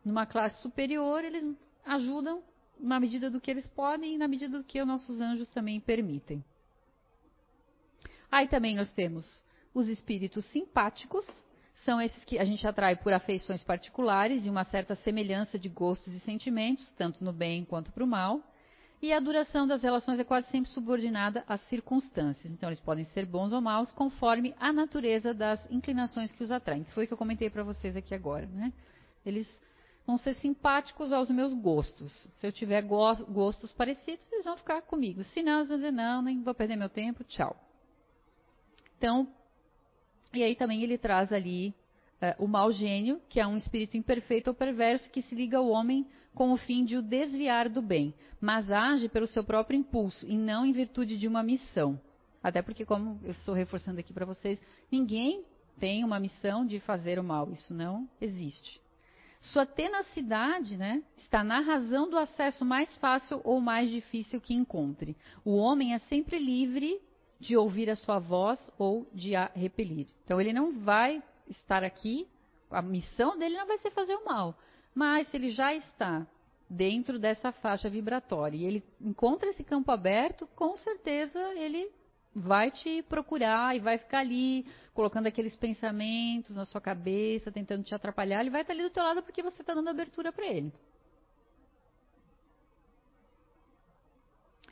[0.03, 1.45] numa classe superior, eles
[1.85, 2.43] ajudam
[2.77, 5.79] na medida do que eles podem e na medida do que os nossos anjos também
[5.79, 6.43] permitem.
[8.29, 11.25] Aí também nós temos os espíritos simpáticos,
[11.73, 16.13] são esses que a gente atrai por afeições particulares e uma certa semelhança de gostos
[16.13, 18.43] e sentimentos, tanto no bem quanto para o mal.
[18.99, 22.51] E a duração das relações é quase sempre subordinada às circunstâncias.
[22.51, 26.83] Então, eles podem ser bons ou maus conforme a natureza das inclinações que os atraem.
[26.85, 28.47] Foi o que eu comentei para vocês aqui agora.
[28.47, 28.73] Né?
[29.23, 29.47] Eles
[30.05, 32.11] vão ser simpáticos aos meus gostos.
[32.37, 35.23] Se eu tiver go gostos parecidos, eles vão ficar comigo.
[35.23, 37.55] Se não, eles vão dizer, não, nem vou perder meu tempo, tchau.
[38.97, 39.27] Então,
[40.33, 41.75] e aí também ele traz ali
[42.21, 45.67] uh, o mau gênio, que é um espírito imperfeito ou perverso que se liga ao
[45.67, 50.25] homem com o fim de o desviar do bem, mas age pelo seu próprio impulso
[50.27, 51.99] e não em virtude de uma missão.
[52.43, 54.61] Até porque, como eu estou reforçando aqui para vocês,
[54.91, 55.43] ninguém
[55.79, 58.79] tem uma missão de fazer o mal, isso não existe.
[59.39, 65.15] Sua tenacidade né, está na razão do acesso mais fácil ou mais difícil que encontre.
[65.45, 66.99] O homem é sempre livre
[67.39, 70.07] de ouvir a sua voz ou de a repelir.
[70.23, 72.27] Então ele não vai estar aqui,
[72.69, 74.55] a missão dele não vai ser fazer o mal.
[74.93, 76.25] Mas se ele já está
[76.69, 81.89] dentro dessa faixa vibratória e ele encontra esse campo aberto, com certeza ele
[82.35, 87.95] vai te procurar e vai ficar ali colocando aqueles pensamentos na sua cabeça, tentando te
[87.95, 88.41] atrapalhar.
[88.41, 90.73] Ele vai estar ali do teu lado porque você está dando abertura para ele.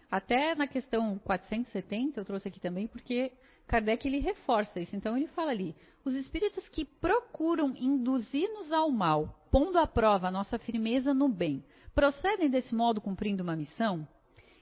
[0.09, 3.31] Até na questão 470, eu trouxe aqui também, porque
[3.67, 4.95] Kardec ele reforça isso.
[4.95, 10.31] Então ele fala ali: os espíritos que procuram induzir-nos ao mal, pondo à prova a
[10.31, 11.63] nossa firmeza no bem,
[11.93, 14.07] procedem desse modo cumprindo uma missão?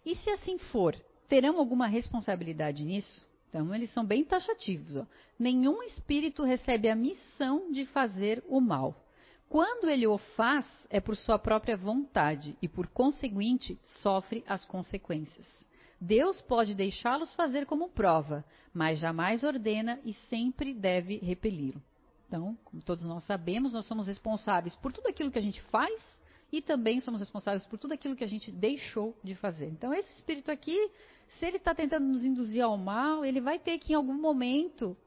[0.06, 0.96] E se assim for,
[1.28, 3.26] terão alguma responsabilidade nisso?
[3.50, 4.96] Então, eles são bem taxativos.
[4.96, 5.06] Ó.
[5.38, 8.96] Nenhum espírito recebe a missão de fazer o mal.
[9.48, 15.48] Quando ele o faz, é por sua própria vontade e, por conseguinte, sofre as consequências.
[16.04, 18.44] Deus pode deixá-los fazer como prova,
[18.74, 21.82] mas jamais ordena e sempre deve repeli-lo.
[22.28, 26.22] Então, como todos nós sabemos, nós somos responsáveis por tudo aquilo que a gente faz
[26.52, 29.68] e também somos responsáveis por tudo aquilo que a gente deixou de fazer.
[29.68, 30.78] Então, esse espírito aqui,
[31.40, 34.98] se ele está tentando nos induzir ao mal, ele vai ter que, em algum momento,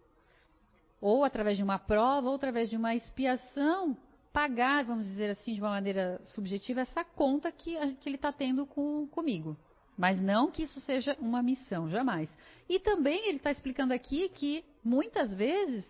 [0.99, 3.95] ou através de uma prova, ou através de uma expiação,
[4.33, 8.65] pagar, vamos dizer assim, de uma maneira subjetiva, essa conta que, que ele está tendo
[8.65, 9.59] com, comigo.
[9.97, 12.31] Mas não que isso seja uma missão, jamais.
[12.69, 15.87] E também ele está explicando aqui que muitas vezes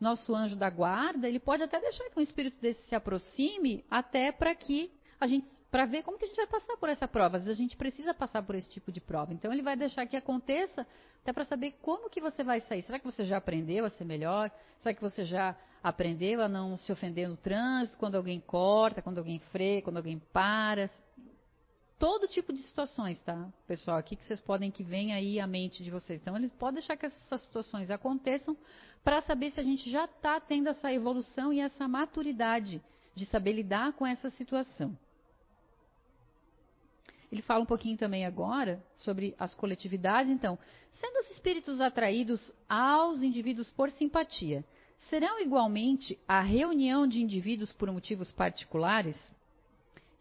[0.00, 4.32] nosso anjo da guarda ele pode até deixar que um espírito desse se aproxime até
[4.32, 4.90] para que
[5.20, 7.36] a gente para ver como que a gente vai passar por essa prova.
[7.36, 9.32] Às vezes a gente precisa passar por esse tipo de prova.
[9.32, 10.84] Então ele vai deixar que aconteça
[11.22, 12.82] até para saber como que você vai sair.
[12.82, 14.50] Será que você já aprendeu a ser melhor?
[14.80, 19.18] Será que você já aprendeu a não se ofender no trânsito, quando alguém corta, quando
[19.18, 20.90] alguém freia, quando alguém para?
[22.00, 23.46] Todo tipo de situações, tá?
[23.66, 26.18] Pessoal, aqui que vocês podem que vem aí a mente de vocês.
[26.18, 28.56] Então, eles podem deixar que essas situações aconteçam
[29.04, 32.82] para saber se a gente já está tendo essa evolução e essa maturidade
[33.14, 34.96] de saber lidar com essa situação.
[37.30, 40.32] Ele fala um pouquinho também agora sobre as coletividades.
[40.32, 40.58] Então,
[40.94, 44.64] sendo os espíritos atraídos aos indivíduos por simpatia,
[45.10, 49.16] serão igualmente a reunião de indivíduos por motivos particulares?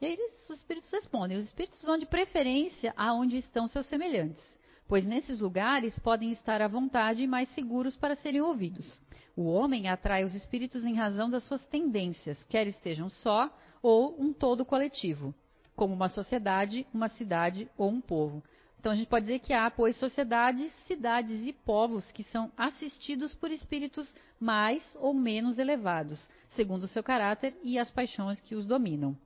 [0.01, 4.43] E aí eles, os espíritos respondem: os espíritos vão de preferência aonde estão seus semelhantes,
[4.87, 9.01] pois nesses lugares podem estar à vontade e mais seguros para serem ouvidos.
[9.35, 13.49] O homem atrai os espíritos em razão das suas tendências, quer estejam só
[13.81, 15.35] ou um todo coletivo,
[15.75, 18.41] como uma sociedade, uma cidade ou um povo.
[18.79, 23.33] Então a gente pode dizer que há, pois, sociedades, cidades e povos que são assistidos
[23.35, 28.65] por espíritos mais ou menos elevados, segundo o seu caráter e as paixões que os
[28.65, 29.17] dominam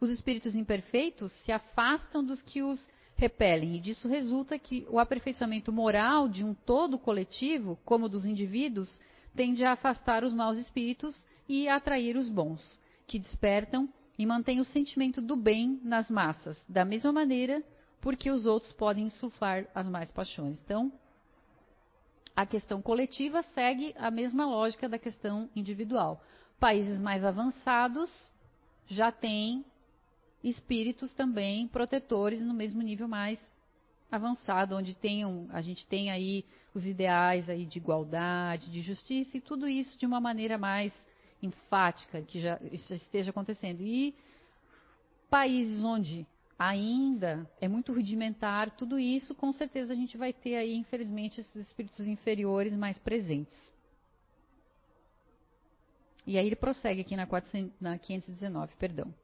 [0.00, 5.72] os espíritos imperfeitos se afastam dos que os repelem, e disso resulta que o aperfeiçoamento
[5.72, 9.00] moral de um todo coletivo, como dos indivíduos,
[9.34, 13.88] tende a afastar os maus espíritos e a atrair os bons, que despertam
[14.18, 17.62] e mantêm o sentimento do bem nas massas, da mesma maneira
[18.00, 20.60] porque os outros podem insuflar as mais paixões.
[20.64, 20.92] Então,
[22.36, 26.22] a questão coletiva segue a mesma lógica da questão individual.
[26.60, 28.30] Países mais avançados
[28.86, 29.64] já têm
[30.42, 33.38] espíritos também protetores no mesmo nível mais
[34.10, 39.40] avançado, onde tenham, a gente tem aí os ideais aí de igualdade, de justiça e
[39.40, 40.92] tudo isso de uma maneira mais
[41.42, 43.82] enfática, que já, já esteja acontecendo.
[43.82, 44.14] E
[45.28, 46.26] países onde
[46.58, 51.56] ainda é muito rudimentar tudo isso, com certeza a gente vai ter aí, infelizmente, esses
[51.56, 53.56] espíritos inferiores mais presentes.
[56.26, 59.14] E aí ele prossegue aqui na, 400, na 519, perdão.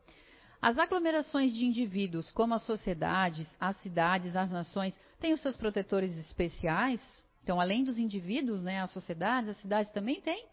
[0.63, 6.17] As aglomerações de indivíduos, como as sociedades, as cidades, as nações, têm os seus protetores
[6.17, 7.03] especiais?
[7.43, 10.47] Então, além dos indivíduos, né, as sociedades, as cidades também têm?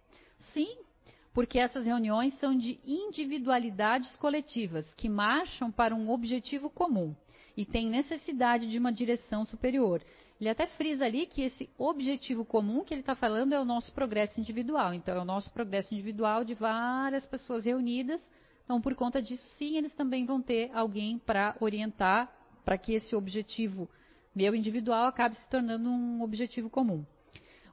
[0.51, 0.79] Sim,
[1.31, 7.15] porque essas reuniões são de individualidades coletivas que marcham para um objetivo comum
[7.55, 10.01] e têm necessidade de uma direção superior.
[10.41, 13.91] Ele até frisa ali que esse objetivo comum que ele está falando é o nosso
[13.91, 14.91] progresso individual.
[14.91, 18.19] Então, é o nosso progresso individual de várias pessoas reunidas
[18.69, 22.31] então, por conta disso, sim, eles também vão ter alguém para orientar
[22.63, 23.89] para que esse objetivo
[24.35, 27.03] meu individual acabe se tornando um objetivo comum.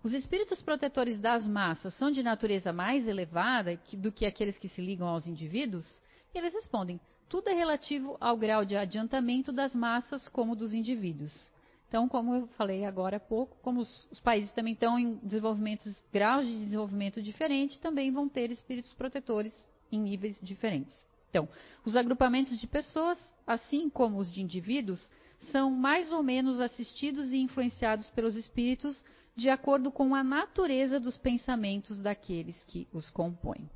[0.03, 4.81] Os espíritos protetores das massas são de natureza mais elevada do que aqueles que se
[4.81, 6.01] ligam aos indivíduos?
[6.35, 11.53] E eles respondem: tudo é relativo ao grau de adiantamento das massas como dos indivíduos.
[11.89, 16.03] Então, como eu falei agora há pouco, como os, os países também estão em desenvolvimentos,
[16.11, 19.53] graus de desenvolvimento diferentes, também vão ter espíritos protetores
[19.91, 21.07] em níveis diferentes.
[21.31, 21.49] Então,
[21.85, 25.11] os agrupamentos de pessoas, assim como os de indivíduos,
[25.53, 31.17] são mais ou menos assistidos e influenciados pelos espíritos de acordo com a natureza dos
[31.17, 33.69] pensamentos daqueles que os compõem.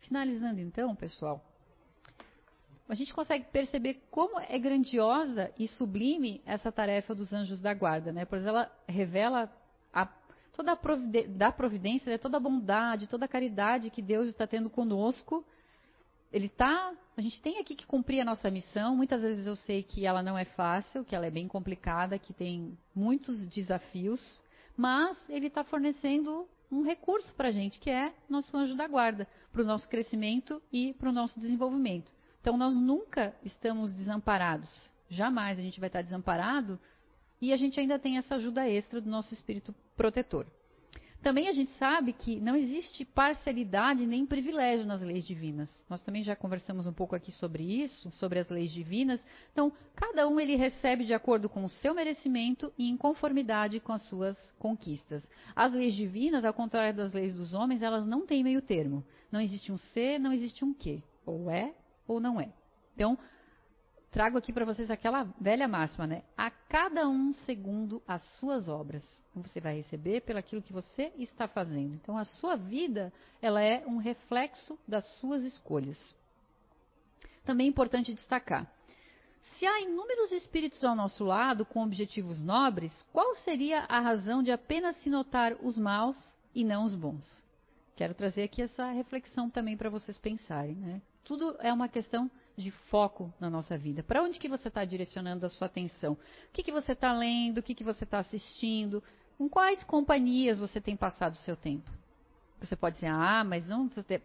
[0.00, 1.44] Finalizando então, pessoal,
[2.88, 8.10] a gente consegue perceber como é grandiosa e sublime essa tarefa dos anjos da guarda,
[8.10, 8.24] né?
[8.24, 9.52] Pois ela revela
[10.64, 15.44] toda a providência, né, toda a bondade, toda a caridade que Deus está tendo conosco
[16.32, 18.94] ele tá, a gente tem aqui que cumprir a nossa missão.
[18.94, 22.34] Muitas vezes eu sei que ela não é fácil, que ela é bem complicada, que
[22.34, 24.42] tem muitos desafios,
[24.76, 29.26] mas ele está fornecendo um recurso para a gente, que é nosso anjo da guarda,
[29.50, 32.12] para o nosso crescimento e para o nosso desenvolvimento.
[32.40, 34.92] Então nós nunca estamos desamparados.
[35.08, 36.78] Jamais a gente vai estar desamparado
[37.40, 40.46] e a gente ainda tem essa ajuda extra do nosso espírito protetor.
[41.22, 45.68] Também a gente sabe que não existe parcialidade nem privilégio nas leis divinas.
[45.90, 49.24] Nós também já conversamos um pouco aqui sobre isso, sobre as leis divinas.
[49.52, 53.92] Então, cada um ele recebe de acordo com o seu merecimento e em conformidade com
[53.92, 55.28] as suas conquistas.
[55.56, 59.04] As leis divinas, ao contrário das leis dos homens, elas não têm meio termo.
[59.30, 61.02] Não existe um ser, não existe um quê.
[61.26, 61.74] Ou é
[62.06, 62.48] ou não é.
[62.94, 63.18] Então,
[64.10, 66.22] trago aqui para vocês aquela velha máxima, né?
[66.36, 69.04] A cada um segundo as suas obras.
[69.34, 71.94] Você vai receber pelo aquilo que você está fazendo.
[71.94, 75.98] Então, a sua vida, ela é um reflexo das suas escolhas.
[77.44, 78.70] Também é importante destacar.
[79.56, 84.50] Se há inúmeros espíritos ao nosso lado com objetivos nobres, qual seria a razão de
[84.50, 86.16] apenas se notar os maus
[86.54, 87.44] e não os bons?
[87.96, 90.74] Quero trazer aqui essa reflexão também para vocês pensarem.
[90.76, 91.02] Né?
[91.24, 94.02] Tudo é uma questão de foco na nossa vida.
[94.02, 96.14] Para onde que você está direcionando a sua atenção?
[96.14, 96.18] O
[96.52, 97.58] que, que você está lendo?
[97.58, 99.02] O que, que você está assistindo?
[99.38, 101.88] Com quais companhias você tem passado o seu tempo?
[102.60, 103.88] Você pode dizer, ah, mas não.
[103.88, 104.20] Você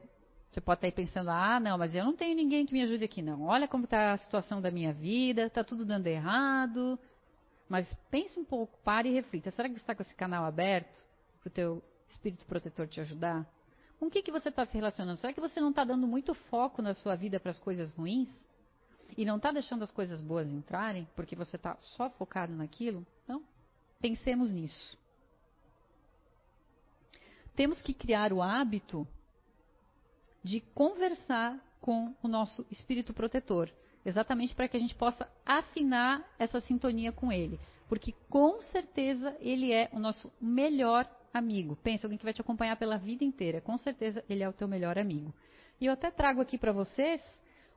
[0.60, 3.22] pode estar aí pensando, ah, não, mas eu não tenho ninguém que me ajude aqui,
[3.22, 3.44] não.
[3.44, 6.98] Olha como está a situação da minha vida, está tudo dando errado.
[7.70, 9.52] Mas pense um pouco, pare e reflita.
[9.52, 10.98] Será que você está com esse canal aberto
[11.40, 13.48] para o teu espírito protetor te ajudar?
[14.04, 15.18] Com o que, que você está se relacionando?
[15.18, 18.28] Será que você não está dando muito foco na sua vida para as coisas ruins?
[19.18, 23.08] E não está deixando as coisas boas entrarem porque você está só focado naquilo?
[23.24, 23.42] Então,
[24.02, 25.00] pensemos nisso.
[27.56, 29.08] Temos que criar o hábito
[30.44, 33.72] de conversar com o nosso espírito protetor,
[34.06, 39.72] exatamente para que a gente possa afinar essa sintonia com ele, porque com certeza ele
[39.72, 41.76] é o nosso melhor amigo.
[41.78, 43.60] Pensa, alguém que vai te acompanhar pela vida inteira.
[43.62, 45.34] Com certeza ele é o teu melhor amigo.
[45.82, 47.22] E eu até trago aqui para vocês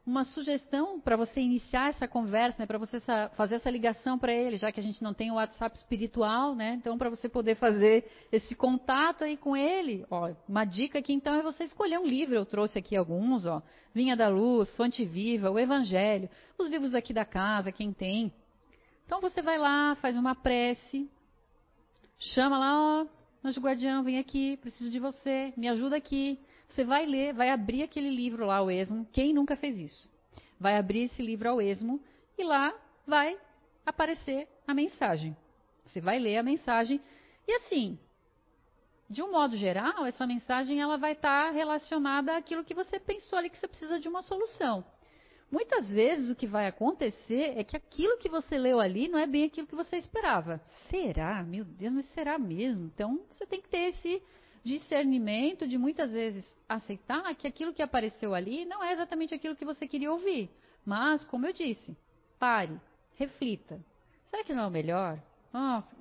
[0.06, 4.32] uma sugestão para você iniciar essa conversa, né, para você essa, fazer essa ligação para
[4.32, 6.74] ele, já que a gente não tem o WhatsApp espiritual, né?
[6.74, 11.34] Então, para você poder fazer esse contato aí com ele, ó, uma dica aqui então
[11.34, 12.36] é você escolher um livro.
[12.36, 13.60] Eu trouxe aqui alguns, ó,
[13.92, 18.32] Vinha da Luz, Fonte Viva, o Evangelho, os livros daqui da casa, quem tem.
[19.04, 21.10] Então você vai lá, faz uma prece,
[22.16, 23.06] chama lá, ó,
[23.46, 26.36] Anjo guardião, vem aqui, preciso de você, me ajuda aqui.
[26.66, 29.06] Você vai ler, vai abrir aquele livro lá, o esmo.
[29.12, 30.10] Quem nunca fez isso?
[30.58, 32.02] Vai abrir esse livro ao esmo
[32.36, 32.74] e lá
[33.06, 33.38] vai
[33.84, 35.36] aparecer a mensagem.
[35.84, 37.00] Você vai ler a mensagem
[37.46, 37.96] e assim,
[39.08, 43.48] de um modo geral, essa mensagem ela vai estar relacionada àquilo que você pensou ali
[43.48, 44.84] que você precisa de uma solução.
[45.50, 49.26] Muitas vezes o que vai acontecer é que aquilo que você leu ali não é
[49.26, 50.60] bem aquilo que você esperava.
[50.90, 51.42] Será?
[51.44, 52.86] Meu Deus, mas será mesmo?
[52.86, 54.20] Então você tem que ter esse
[54.64, 59.64] discernimento de muitas vezes aceitar que aquilo que apareceu ali não é exatamente aquilo que
[59.64, 60.50] você queria ouvir.
[60.84, 61.96] Mas, como eu disse,
[62.38, 62.80] pare,
[63.14, 63.80] reflita.
[64.28, 65.22] Será que não é o melhor?
[65.52, 65.96] Nossa,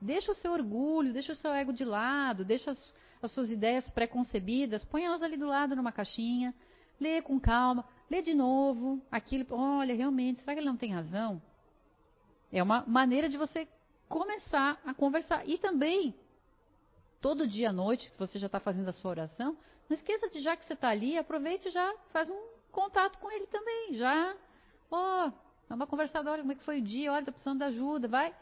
[0.00, 3.88] deixa o seu orgulho, deixa o seu ego de lado, deixa as, as suas ideias
[3.90, 6.54] preconcebidas, põe elas ali do lado numa caixinha,
[6.98, 11.40] lê com calma lê de novo aquilo, olha, realmente, será que ele não tem razão?
[12.50, 13.68] É uma maneira de você
[14.08, 15.46] começar a conversar.
[15.46, 16.14] E também,
[17.20, 19.56] todo dia à noite, se você já está fazendo a sua oração,
[19.88, 23.30] não esqueça de, já que você está ali, aproveite e já faz um contato com
[23.30, 23.94] ele também.
[23.94, 24.34] Já,
[24.90, 25.32] ó, oh,
[25.68, 28.08] dá uma conversada, olha como é que foi o dia, olha, estou precisando de ajuda,
[28.08, 28.34] vai.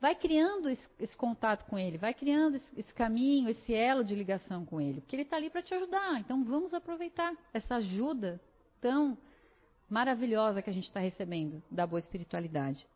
[0.00, 4.14] Vai criando esse, esse, contato com ele, vai criando esse, esse caminho, esse elo de
[4.14, 6.18] ligação com ele, porque ele está ali para te ajudar.
[6.18, 8.40] Então vamos aproveitar essa ajuda
[8.80, 9.16] tão
[9.88, 12.86] maravilhosa que a gente está recebendo da boa espiritualidade.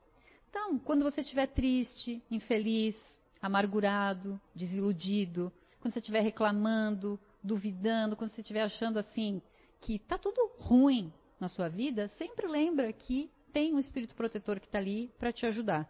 [0.48, 2.96] Então, quando você estiver triste, infeliz,
[3.42, 9.42] amargurado, desiludido, quando você estiver reclamando, duvidando, quando você estiver achando assim
[9.80, 14.66] que está tudo ruim na sua vida, sempre lembra que tem um espírito protetor que
[14.66, 15.88] está ali para te ajudar.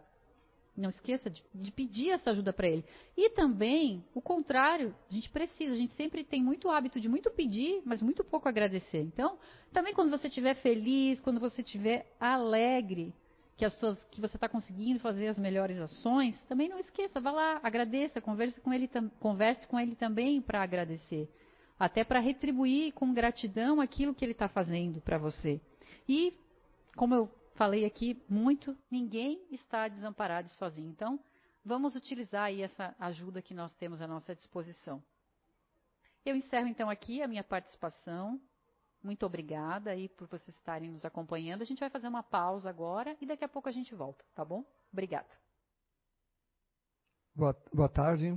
[0.77, 2.83] Não esqueça de, de pedir essa ajuda para ele.
[3.15, 7.31] E também, o contrário, a gente precisa, a gente sempre tem muito hábito de muito
[7.31, 9.01] pedir, mas muito pouco agradecer.
[9.01, 9.37] Então,
[9.71, 13.13] também quando você estiver feliz, quando você estiver alegre,
[13.57, 17.59] que, suas, que você está conseguindo fazer as melhores ações, também não esqueça, vá lá,
[17.63, 21.29] agradeça, converse com ele, converse com ele também para agradecer.
[21.79, 25.61] Até para retribuir com gratidão aquilo que ele está fazendo para você.
[26.07, 26.33] E,
[26.95, 30.89] como eu falei aqui muito, ninguém está desamparado e sozinho.
[30.89, 31.19] Então,
[31.63, 35.03] vamos utilizar aí essa ajuda que nós temos à nossa disposição.
[36.25, 38.39] Eu encerro então aqui a minha participação.
[39.01, 41.61] Muito obrigada aí por vocês estarem nos acompanhando.
[41.61, 44.43] A gente vai fazer uma pausa agora e daqui a pouco a gente volta, tá
[44.43, 44.65] bom?
[44.91, 45.29] Obrigada.
[47.35, 48.35] Boa, boa tarde.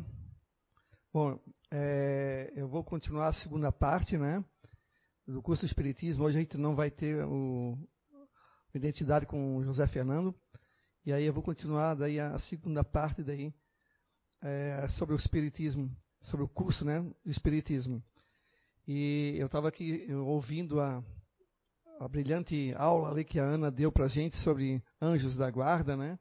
[1.13, 1.41] Bom,
[1.71, 4.45] é, eu vou continuar a segunda parte, né?
[5.27, 6.25] Do curso do Espiritismo.
[6.25, 7.79] Hoje a gente não vai ter o,
[8.75, 10.35] identidade com José Fernando.
[11.05, 13.53] E aí eu vou continuar daí a segunda parte daí
[14.43, 15.91] é, sobre o Espiritismo,
[16.23, 17.01] sobre o curso, né?
[17.01, 18.03] Do Espiritismo.
[18.87, 21.03] E eu estava aqui ouvindo a,
[22.01, 26.19] a brilhante aula ali que a Ana deu para gente sobre anjos da guarda, né?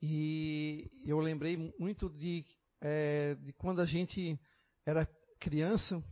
[0.00, 2.44] E eu lembrei muito de,
[2.80, 4.38] é, de quando a gente
[4.84, 5.08] era
[5.40, 6.02] criança,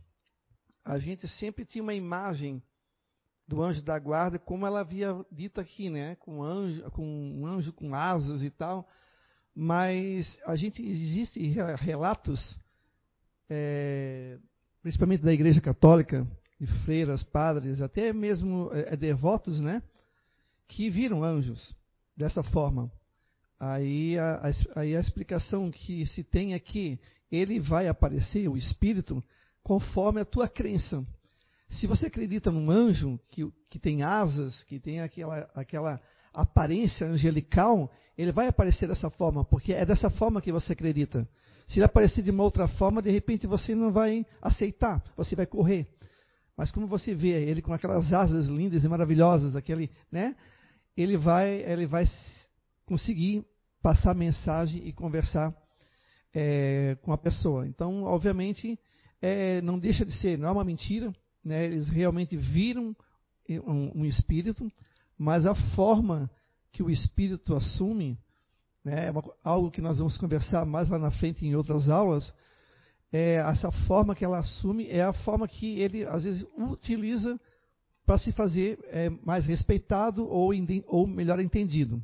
[0.83, 2.61] a gente sempre tinha uma imagem
[3.47, 6.15] do anjo da guarda, como ela havia dito aqui, né?
[6.15, 8.87] Com, anjo, com um anjo com asas e tal.
[9.55, 11.39] Mas a gente existe
[11.79, 12.57] relatos
[13.49, 14.37] é,
[14.81, 16.27] principalmente da Igreja Católica,
[16.59, 19.81] de freiras, padres, até mesmo é, devotos, né,
[20.67, 21.75] que viram anjos
[22.15, 22.91] dessa forma.
[23.59, 26.99] Aí a, a, aí a explicação que se tem é que
[27.31, 29.23] ele vai aparecer, o Espírito,
[29.63, 31.05] conforme a tua crença.
[31.79, 36.01] Se você acredita num anjo que, que tem asas, que tem aquela, aquela
[36.33, 41.27] aparência angelical, ele vai aparecer dessa forma, porque é dessa forma que você acredita.
[41.67, 45.45] Se ele aparecer de uma outra forma, de repente você não vai aceitar, você vai
[45.45, 45.87] correr.
[46.55, 50.35] Mas como você vê ele com aquelas asas lindas e maravilhosas, aquele, né?
[50.95, 52.05] Ele vai, ele vai
[52.85, 53.43] conseguir
[53.81, 55.53] passar mensagem e conversar
[56.33, 57.65] é, com a pessoa.
[57.65, 58.79] Então, obviamente,
[59.19, 61.11] é, não deixa de ser, não é uma mentira,
[61.43, 61.65] né?
[61.65, 62.95] Eles realmente viram
[63.49, 64.71] um, um espírito,
[65.17, 66.29] mas a forma
[66.71, 68.17] que o espírito assume
[68.83, 69.13] né, é
[69.43, 72.33] algo que nós vamos conversar mais lá na frente em outras aulas,
[73.11, 77.39] é, essa forma que ela assume é a forma que ele às vezes utiliza
[78.05, 80.51] para se fazer é, mais respeitado ou,
[80.87, 82.03] ou melhor entendido.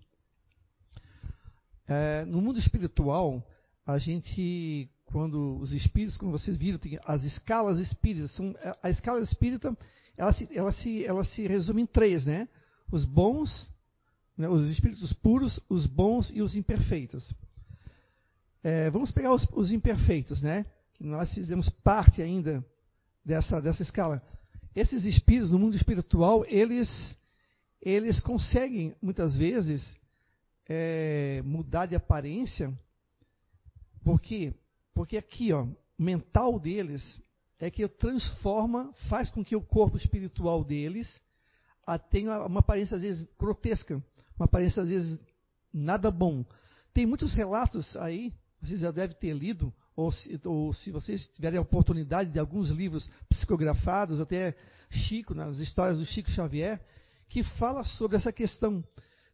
[1.88, 3.44] É, no mundo espiritual,
[3.86, 9.76] a gente, quando os espíritos, como vocês viram, as escalas espíritas, são, a escala espírita,
[10.16, 12.48] ela se, ela, se, ela se resume em três, né?
[12.92, 13.70] Os bons,
[14.38, 17.34] né, os espíritos puros, os bons e os imperfeitos.
[18.64, 20.66] É, vamos pegar os, os, imperfeitos, né?
[21.00, 22.64] Nós fizemos parte ainda
[23.26, 24.22] dessa, dessa escala.
[24.76, 26.90] Esses espíritos, no mundo espiritual, eles,
[27.82, 29.84] eles conseguem, muitas vezes,
[30.68, 32.72] é, mudar de aparência.
[34.04, 34.54] Por quê?
[34.94, 35.68] Porque aqui, ó,
[35.98, 37.22] mental deles
[37.60, 41.22] é que transforma, faz com que o corpo espiritual deles
[42.12, 44.02] tenha uma aparência, às vezes, grotesca
[44.40, 45.20] uma aparência às vezes
[45.72, 46.46] nada bom.
[46.94, 51.60] Tem muitos relatos aí, vocês já devem ter lido, ou se, ou se vocês tiverem
[51.60, 54.56] a oportunidade de alguns livros psicografados, até
[54.90, 56.82] Chico, nas histórias do Chico Xavier,
[57.28, 58.84] que fala sobre essa questão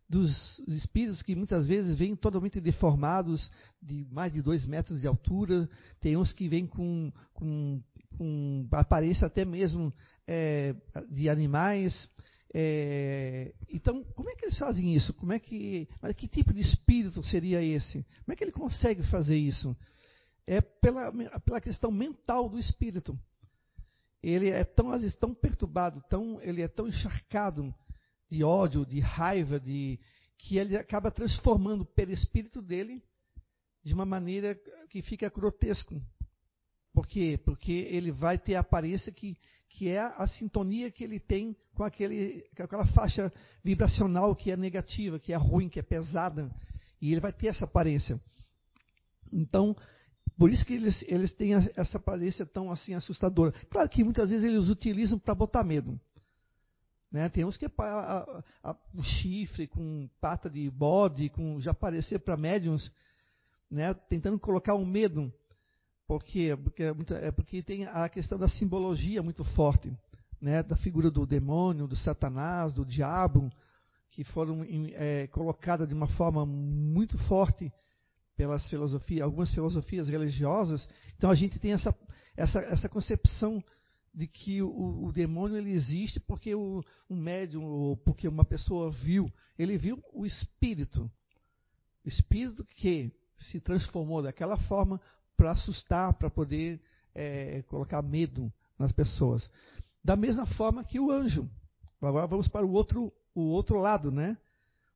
[0.07, 3.49] dos espíritos que muitas vezes vêm totalmente deformados,
[3.81, 7.81] de mais de dois metros de altura, tem uns que vêm com, com,
[8.17, 9.91] com aparência até mesmo
[10.27, 10.75] é,
[11.09, 12.09] de animais,
[12.57, 15.13] é, então, como é que eles fazem isso?
[15.15, 18.05] Como é que, mas que tipo de espírito seria esse?
[18.23, 19.75] Como é que ele consegue fazer isso?
[20.47, 23.19] É pela, pela questão mental do espírito.
[24.23, 27.75] Ele é tão, às vezes, tão perturbado, tão, ele é tão encharcado
[28.35, 29.97] de ódio, de raiva, de
[30.37, 33.01] que ele acaba transformando o perispírito dele
[33.81, 34.59] de uma maneira
[34.89, 36.01] que fica grotesco.
[36.93, 37.39] Por quê?
[37.43, 41.83] Porque ele vai ter a aparência que que é a sintonia que ele tem com,
[41.83, 43.31] aquele, com aquela faixa
[43.61, 46.49] vibracional que é negativa, que é ruim, que é pesada.
[47.01, 48.17] E ele vai ter essa aparência.
[49.33, 49.75] Então,
[50.37, 53.53] por isso que eles, eles têm essa aparência tão assim assustadora.
[53.69, 55.99] Claro que muitas vezes eles utilizam para botar medo.
[57.11, 57.29] Né?
[57.29, 57.69] Tem uns que é
[58.93, 62.91] o chifre com pata de bode, com já aparecer para médiums,
[63.69, 63.93] né?
[63.93, 65.31] tentando colocar um medo.
[66.07, 66.57] Por quê?
[66.61, 69.91] Porque, é, é porque tem a questão da simbologia muito forte,
[70.41, 70.61] né?
[70.61, 73.51] da figura do demônio, do satanás, do diabo,
[74.11, 77.71] que foram é, colocadas de uma forma muito forte
[78.35, 80.87] pelas filosofias, algumas filosofias religiosas.
[81.17, 81.95] Então a gente tem essa,
[82.35, 83.63] essa, essa concepção
[84.15, 88.89] de que o, o demônio ele existe porque o, um médium ou porque uma pessoa
[88.89, 91.11] viu, ele viu o espírito,
[92.03, 95.01] o espírito que se transformou daquela forma
[95.35, 96.79] para assustar, para poder
[97.13, 99.49] é, colocar medo nas pessoas.
[100.01, 101.49] Da mesma forma que o anjo.
[102.01, 104.37] Agora vamos para o outro, o outro lado, né?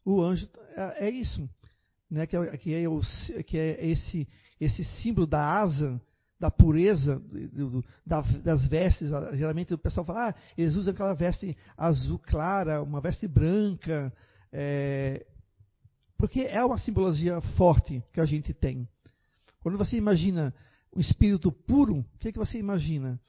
[0.05, 1.49] O anjo é, é isso,
[2.09, 2.25] né?
[2.25, 3.01] Que é, que é, o,
[3.45, 4.27] que é esse,
[4.61, 5.99] esse símbolo da asa,
[6.39, 7.21] da pureza
[7.51, 9.09] do, da, das vestes.
[9.33, 14.13] Geralmente o pessoal fala, ah, eles usam aquela veste azul clara, uma veste branca,
[14.51, 15.25] é,
[16.17, 18.87] porque é uma simbologia forte que a gente tem.
[19.61, 20.53] Quando você imagina
[20.95, 23.19] um espírito puro, o que, é que você imagina?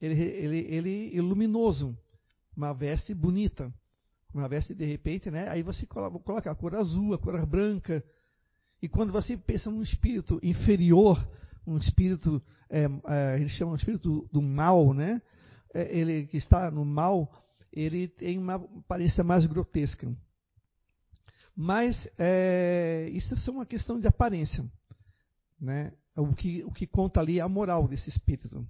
[0.00, 1.96] Ele, ele, ele é luminoso,
[2.56, 3.72] uma veste bonita,
[4.32, 5.48] uma veste de repente, né?
[5.48, 8.02] Aí você coloca a cor azul, a cor branca.
[8.80, 11.24] E quando você pensa num espírito inferior,
[11.66, 15.20] um espírito, é, é, ele chama um espírito do mal, né?
[15.74, 17.30] É, ele que está no mal,
[17.72, 20.12] ele tem uma aparência mais grotesca.
[21.54, 24.64] Mas é, isso é uma questão de aparência.
[25.60, 25.92] Né?
[26.16, 28.66] O, que, o que conta ali é a moral desse espírito.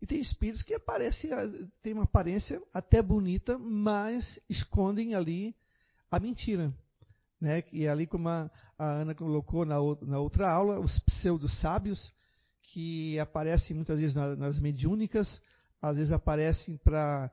[0.00, 1.30] E tem espíritos que aparecem,
[1.82, 5.54] tem uma aparência até bonita, mas escondem ali
[6.10, 6.72] a mentira.
[7.40, 7.62] Né?
[7.72, 12.12] E ali, como a, a Ana colocou na, na, outra aula, os pseudo-sábios,
[12.62, 15.40] que aparecem muitas vezes na, nas mediúnicas,
[15.80, 17.30] às vezes aparecem para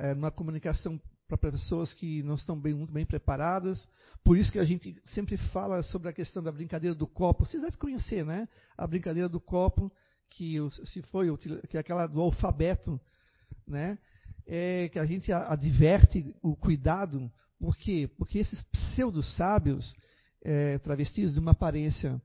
[0.00, 3.86] é, numa comunicação para pessoas que não estão bem, muito bem preparadas.
[4.22, 7.44] Por isso que a gente sempre fala sobre a questão da brincadeira do copo.
[7.44, 8.48] Vocês devem conhecer, né?
[8.76, 9.92] A brincadeira do copo,
[10.30, 11.34] que se foi
[11.68, 13.00] que é aquela do alfabeto,
[13.66, 13.98] né?
[14.46, 17.30] É, que a gente adverte o cuidado.
[17.64, 18.10] Por quê?
[18.18, 19.96] Porque esses pseudo-sábios,
[20.42, 22.20] é, travestidos de uma aparência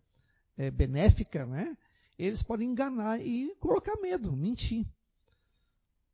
[0.57, 1.77] é, benéfica, né?
[2.17, 4.85] Eles podem enganar e colocar medo, mentir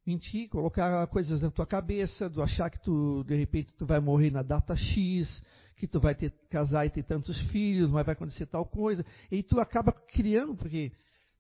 [0.06, 4.30] mentir, colocar coisas na tua cabeça, do achar que tu, de repente, tu vai morrer
[4.30, 5.44] na data X,
[5.76, 9.04] que tu vai ter casar e ter tantos filhos, mas vai acontecer tal coisa.
[9.32, 10.92] E tu acaba criando, porque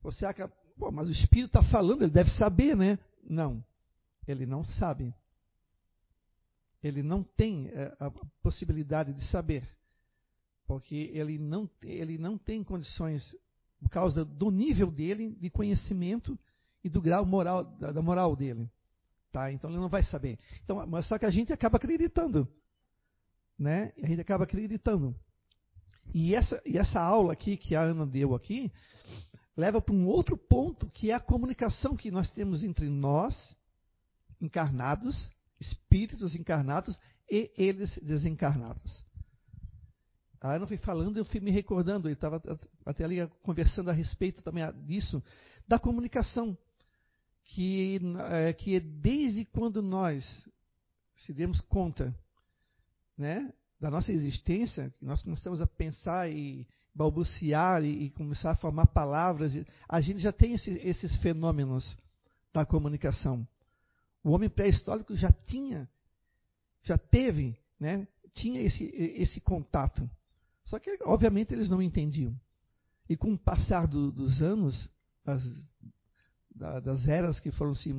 [0.02, 2.98] você acaba, pô, mas o Espírito está falando, ele deve saber, né?
[3.30, 3.64] Não,
[4.28, 5.14] ele não sabe.
[6.84, 8.12] Ele não tem é, a
[8.42, 9.68] possibilidade de saber,
[10.68, 13.36] porque ele não, ele não tem condições,
[13.80, 16.38] por causa do nível dele de conhecimento,
[16.86, 18.70] e do grau moral, da, da moral dele.
[19.32, 19.52] Tá?
[19.52, 20.38] Então ele não vai saber.
[20.64, 22.48] Então, mas só que a gente acaba acreditando.
[23.58, 23.92] Né?
[24.04, 25.16] A gente acaba acreditando.
[26.14, 28.72] E essa, e essa aula aqui que a Ana deu aqui
[29.58, 33.56] leva para um outro ponto que é a comunicação que nós temos entre nós,
[34.40, 35.32] encarnados,
[35.68, 36.97] espíritos encarnados
[37.30, 39.03] e eles desencarnados.
[40.39, 42.41] A Ana foi falando, eu fui me recordando, eu estava
[42.86, 45.24] até ali conversando a respeito também disso,
[45.68, 46.57] da comunicação
[47.45, 47.99] que,
[48.30, 50.26] é, que desde quando nós
[51.16, 52.13] se demos conta
[53.18, 58.88] né, da nossa existência, nós começamos a pensar e balbuciar e, e começar a formar
[58.88, 59.53] palavras,
[59.88, 61.97] a gente já tem esse, esses fenômenos
[62.53, 63.47] da comunicação.
[64.26, 65.88] O homem pré-histórico já tinha,
[66.82, 70.10] já teve, né, tinha esse, esse contato.
[70.66, 72.36] Só que, obviamente, eles não entendiam.
[73.08, 74.90] E com o passar do, dos anos,
[76.56, 77.94] da, das eras que foram se,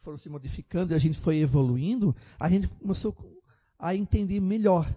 [0.00, 3.16] foram se modificando e a gente foi evoluindo, a gente começou
[3.78, 4.92] a entender melhor.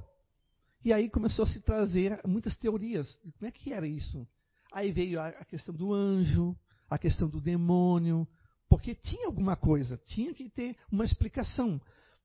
[0.83, 3.15] E aí começou a se trazer muitas teorias.
[3.37, 4.27] Como é que era isso?
[4.71, 6.57] Aí veio a, a questão do anjo,
[6.89, 8.27] a questão do demônio,
[8.75, 11.79] porque tinha alguma coisa, tinha que ter uma explicação.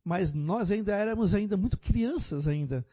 [0.04, 2.84] Mas nós ainda éramos ainda muito crianças ainda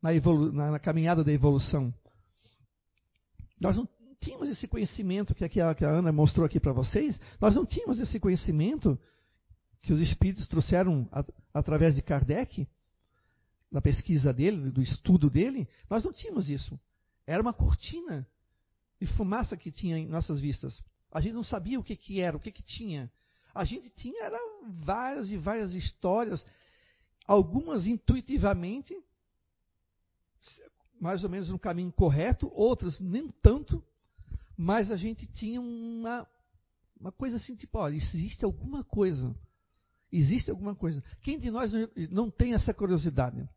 [0.00, 0.10] na,
[0.52, 1.92] na, na caminhada da evolução.
[3.60, 3.88] Nós não
[4.20, 7.98] tínhamos esse conhecimento que, a, que a Ana mostrou aqui para vocês, nós não tínhamos
[7.98, 8.96] esse conhecimento
[9.82, 12.68] que os espíritos trouxeram a, através de Kardec,
[13.72, 16.78] da pesquisa dele, do estudo dele, nós não tínhamos isso.
[17.26, 18.24] Era uma cortina
[19.00, 20.80] de fumaça que tinha em nossas vistas.
[21.14, 23.08] A gente não sabia o que, que era, o que, que tinha.
[23.54, 24.38] A gente tinha era
[24.82, 26.44] várias e várias histórias,
[27.24, 29.00] algumas intuitivamente,
[31.00, 33.80] mais ou menos no caminho correto, outras nem tanto,
[34.56, 36.26] mas a gente tinha uma,
[36.98, 39.32] uma coisa assim, tipo, olha, existe alguma coisa.
[40.10, 41.02] Existe alguma coisa.
[41.22, 41.72] Quem de nós
[42.10, 43.48] não tem essa curiosidade?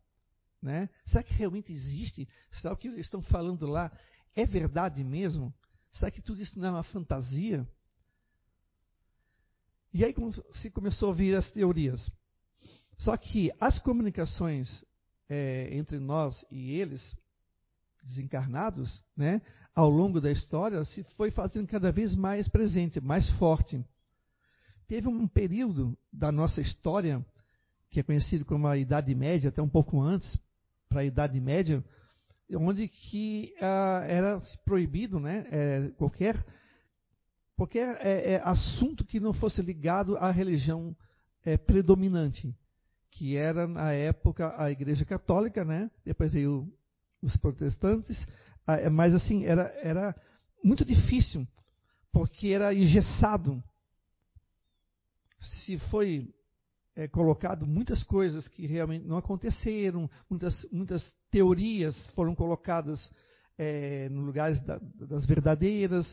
[0.62, 0.88] Né?
[1.06, 2.28] Será que realmente existe?
[2.52, 3.92] Será que eles estão falando lá
[4.34, 5.52] é verdade mesmo?
[5.98, 7.66] Será que tudo isso não é uma fantasia?
[9.92, 10.14] E aí
[10.54, 12.10] se começou a vir as teorias.
[12.98, 14.84] Só que as comunicações
[15.28, 17.16] é, entre nós e eles,
[18.02, 19.42] desencarnados, né,
[19.74, 23.84] ao longo da história, se foi fazendo cada vez mais presente, mais forte.
[24.86, 27.24] Teve um período da nossa história,
[27.90, 30.38] que é conhecido como a Idade Média, até um pouco antes,
[30.88, 31.84] para a Idade Média,
[32.56, 36.44] onde que ah, era proibido né, é, qualquer,
[37.56, 40.96] qualquer é, é, assunto que não fosse ligado à religião
[41.44, 42.54] é, predominante,
[43.10, 46.72] que era, na época, a Igreja Católica, né, depois veio
[47.20, 48.26] os protestantes,
[48.66, 50.14] ah, é, mas assim, era, era
[50.62, 51.46] muito difícil,
[52.12, 53.62] porque era engessado.
[55.40, 56.32] Se foi
[56.98, 63.08] é, colocado muitas coisas que realmente não aconteceram, muitas, muitas teorias foram colocadas
[63.56, 66.12] é, no lugar da, das verdadeiras.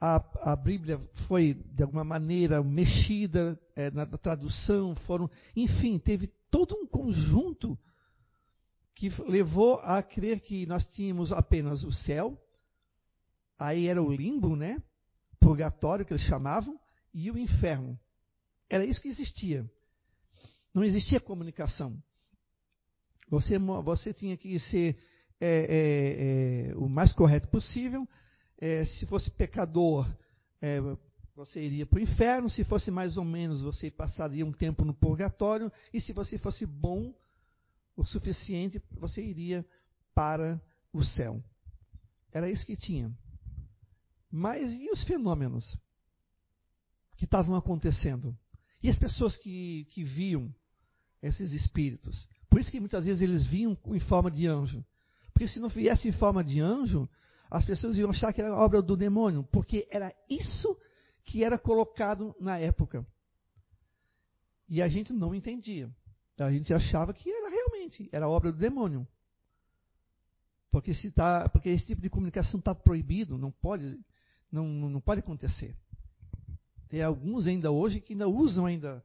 [0.00, 0.98] A, a, Bíblia
[1.28, 7.78] foi, de alguma maneira, mexida é, na, na tradução, foram, enfim, teve todo um conjunto
[8.94, 12.42] que levou a crer que nós tínhamos apenas o céu,
[13.58, 14.82] aí era o limbo, né?
[15.38, 16.80] Purgatório que eles chamavam,
[17.12, 18.00] e o inferno.
[18.70, 19.70] Era isso que existia.
[20.74, 22.02] Não existia comunicação.
[23.28, 24.96] Você, você tinha que ser
[25.40, 28.08] é, é, é, o mais correto possível.
[28.58, 30.06] É, se fosse pecador,
[30.60, 30.78] é,
[31.34, 32.48] você iria para o inferno.
[32.48, 35.70] Se fosse mais ou menos, você passaria um tempo no purgatório.
[35.92, 37.14] E se você fosse bom
[37.96, 39.66] o suficiente, você iria
[40.14, 40.60] para
[40.92, 41.42] o céu.
[42.32, 43.12] Era isso que tinha.
[44.30, 45.76] Mas e os fenômenos
[47.16, 48.36] que estavam acontecendo?
[48.82, 50.52] E as pessoas que, que viam
[51.22, 52.26] esses espíritos.
[52.50, 54.84] Por isso que muitas vezes eles vinham em forma de anjo.
[55.32, 57.08] Porque se não viesse em forma de anjo,
[57.50, 60.76] as pessoas iam achar que era obra do demônio, porque era isso
[61.24, 63.06] que era colocado na época.
[64.68, 65.90] E a gente não entendia.
[66.38, 69.06] A gente achava que era realmente, era obra do demônio.
[70.70, 74.00] Porque, se tá, porque esse tipo de comunicação está proibido, não pode,
[74.50, 75.76] não, não pode acontecer.
[76.88, 79.04] Tem alguns ainda hoje que ainda usam ainda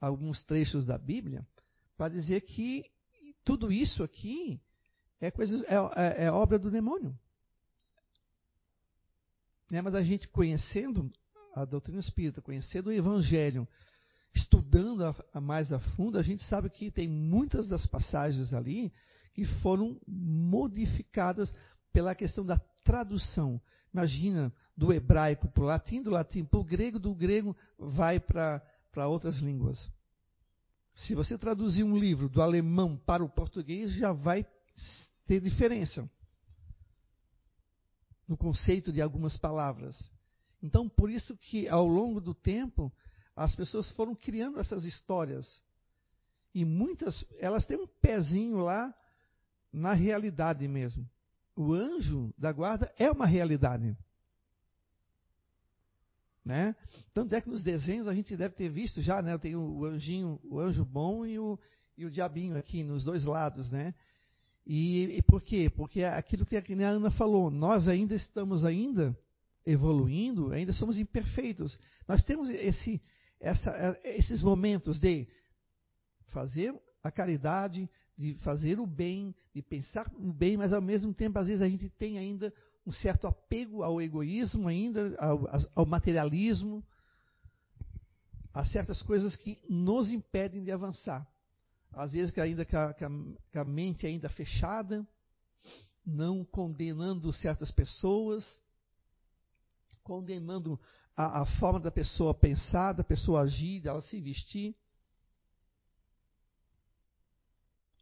[0.00, 1.46] alguns trechos da Bíblia
[2.02, 2.84] para dizer que
[3.44, 4.60] tudo isso aqui
[5.20, 7.16] é, coisa, é, é, é obra do demônio.
[9.70, 9.80] Né?
[9.80, 11.08] Mas a gente conhecendo
[11.54, 13.68] a doutrina espírita, conhecendo o Evangelho,
[14.34, 18.92] estudando a, a mais a fundo, a gente sabe que tem muitas das passagens ali
[19.32, 21.54] que foram modificadas
[21.92, 23.60] pela questão da tradução.
[23.94, 28.60] Imagina, do hebraico para o latim, do latim para o grego, do grego vai para
[29.06, 29.88] outras línguas.
[30.94, 34.46] Se você traduzir um livro do alemão para o português, já vai
[35.26, 36.08] ter diferença
[38.26, 39.98] no conceito de algumas palavras.
[40.62, 42.92] Então, por isso que ao longo do tempo,
[43.34, 45.60] as pessoas foram criando essas histórias.
[46.54, 48.94] E muitas, elas têm um pezinho lá
[49.72, 51.08] na realidade mesmo.
[51.56, 53.96] O anjo da guarda é uma realidade.
[56.44, 56.74] Né?
[57.14, 59.38] Tanto é que nos desenhos a gente deve ter visto já, né?
[59.38, 61.58] Tem o anjinho, o anjo bom e o,
[61.96, 63.94] e o diabinho aqui nos dois lados, né?
[64.66, 65.70] E, e por quê?
[65.70, 69.16] Porque é aquilo que a, Ana falou, nós ainda estamos ainda
[69.64, 71.78] evoluindo, ainda somos imperfeitos.
[72.06, 73.00] Nós temos esse,
[73.40, 75.28] essa, é, esses momentos de
[76.28, 81.38] fazer a caridade, de fazer o bem, de pensar no bem, mas ao mesmo tempo,
[81.38, 82.52] às vezes, a gente tem ainda
[82.86, 86.84] um certo apego ao egoísmo ainda, ao, ao materialismo,
[88.52, 91.26] a certas coisas que nos impedem de avançar.
[91.92, 95.06] Às vezes ainda com a, com a mente ainda fechada,
[96.04, 98.44] não condenando certas pessoas,
[100.02, 100.78] condenando
[101.16, 104.74] a, a, forma da pessoa pensar, da pessoa agir, dela se vestir.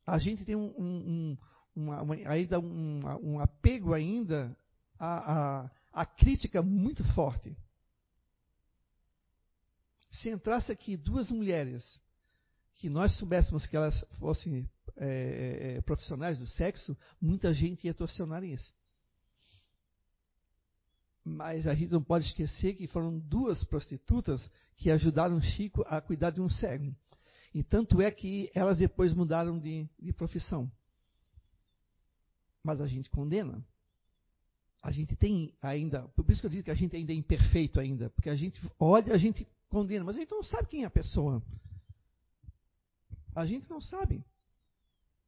[0.07, 1.39] A gente tem um, um,
[1.77, 4.57] uma, uma, ainda um, um apego ainda
[5.01, 7.57] a, a, a crítica muito forte.
[10.11, 12.01] Se entrasse aqui duas mulheres,
[12.75, 17.95] que nós soubéssemos que elas fossem é, é, é, profissionais do sexo, muita gente ia
[17.95, 18.63] torcer o nariz.
[21.25, 26.31] Mas a gente não pode esquecer que foram duas prostitutas que ajudaram Chico a cuidar
[26.31, 26.95] de um cego.
[27.55, 30.71] E tanto é que elas depois mudaram de, de profissão.
[32.63, 33.65] Mas a gente condena
[34.83, 37.79] a gente tem ainda, por isso que eu digo que a gente ainda é imperfeito
[37.79, 40.87] ainda, porque a gente olha, a gente condena, mas a gente não sabe quem é
[40.87, 41.43] a pessoa.
[43.35, 44.25] A gente não sabe.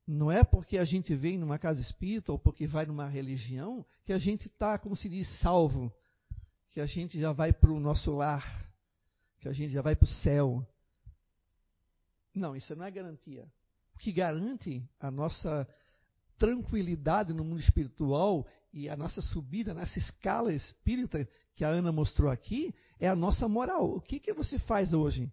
[0.07, 4.13] Não é porque a gente vem numa casa espírita ou porque vai numa religião que
[4.13, 5.93] a gente está, como se diz, salvo,
[6.71, 8.67] que a gente já vai para o nosso lar,
[9.39, 10.67] que a gente já vai para o céu.
[12.35, 13.47] Não, isso não é garantia.
[13.95, 15.69] O que garante a nossa
[16.39, 22.31] tranquilidade no mundo espiritual e a nossa subida nessa escala espírita que a Ana mostrou
[22.31, 23.97] aqui é a nossa moral.
[23.97, 25.31] O que, que você faz hoje?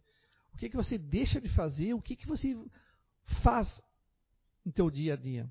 [0.53, 1.93] O que, que você deixa de fazer?
[1.93, 2.57] O que, que você
[3.41, 3.81] faz
[4.65, 5.49] no teu dia a dia?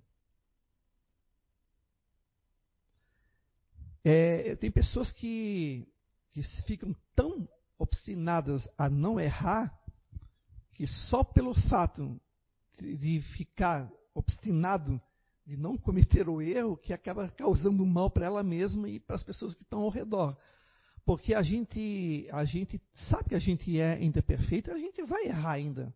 [4.04, 5.88] É, tem pessoas que,
[6.32, 7.48] que ficam tão
[7.78, 9.74] obstinadas a não errar
[10.72, 12.20] que só pelo fato
[12.78, 15.00] de, de ficar obstinado
[15.48, 19.22] de não cometer o erro que acaba causando mal para ela mesma e para as
[19.22, 20.36] pessoas que estão ao redor.
[21.06, 25.24] Porque a gente, a gente sabe que a gente é ainda perfeito, a gente vai
[25.24, 25.94] errar ainda.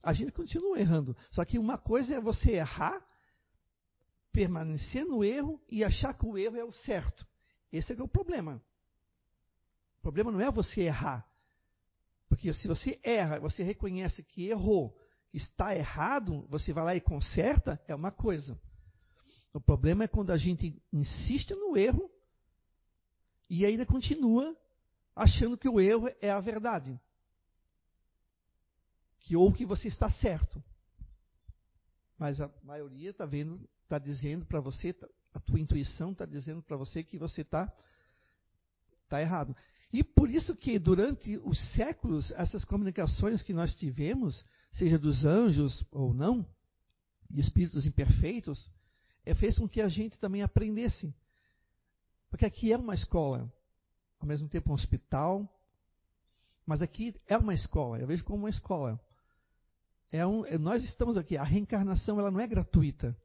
[0.00, 1.16] A gente continua errando.
[1.32, 3.04] Só que uma coisa é você errar,
[4.30, 7.26] permanecer no erro e achar que o erro é o certo.
[7.72, 8.62] Esse é, é o problema.
[9.98, 11.28] O problema não é você errar.
[12.28, 14.96] Porque se você erra, você reconhece que errou,
[15.32, 18.58] está errado, você vai lá e conserta, é uma coisa.
[19.52, 22.10] O problema é quando a gente insiste no erro
[23.48, 24.56] e ainda continua
[25.14, 26.98] achando que o erro é a verdade.
[29.20, 30.62] Que ou que você está certo.
[32.16, 36.62] Mas a maioria está vendo, está dizendo para você, tá, a tua intuição está dizendo
[36.62, 37.72] para você que você está
[39.08, 39.56] tá errado.
[39.92, 45.84] E por isso que durante os séculos, essas comunicações que nós tivemos, seja dos anjos
[45.90, 46.46] ou não,
[47.28, 48.70] de espíritos imperfeitos,
[49.24, 51.14] é, fez com que a gente também aprendesse.
[52.28, 53.52] Porque aqui é uma escola,
[54.18, 55.48] ao mesmo tempo um hospital,
[56.64, 59.00] mas aqui é uma escola, eu vejo como uma escola.
[60.12, 63.16] É um, é, nós estamos aqui, a reencarnação ela não é gratuita.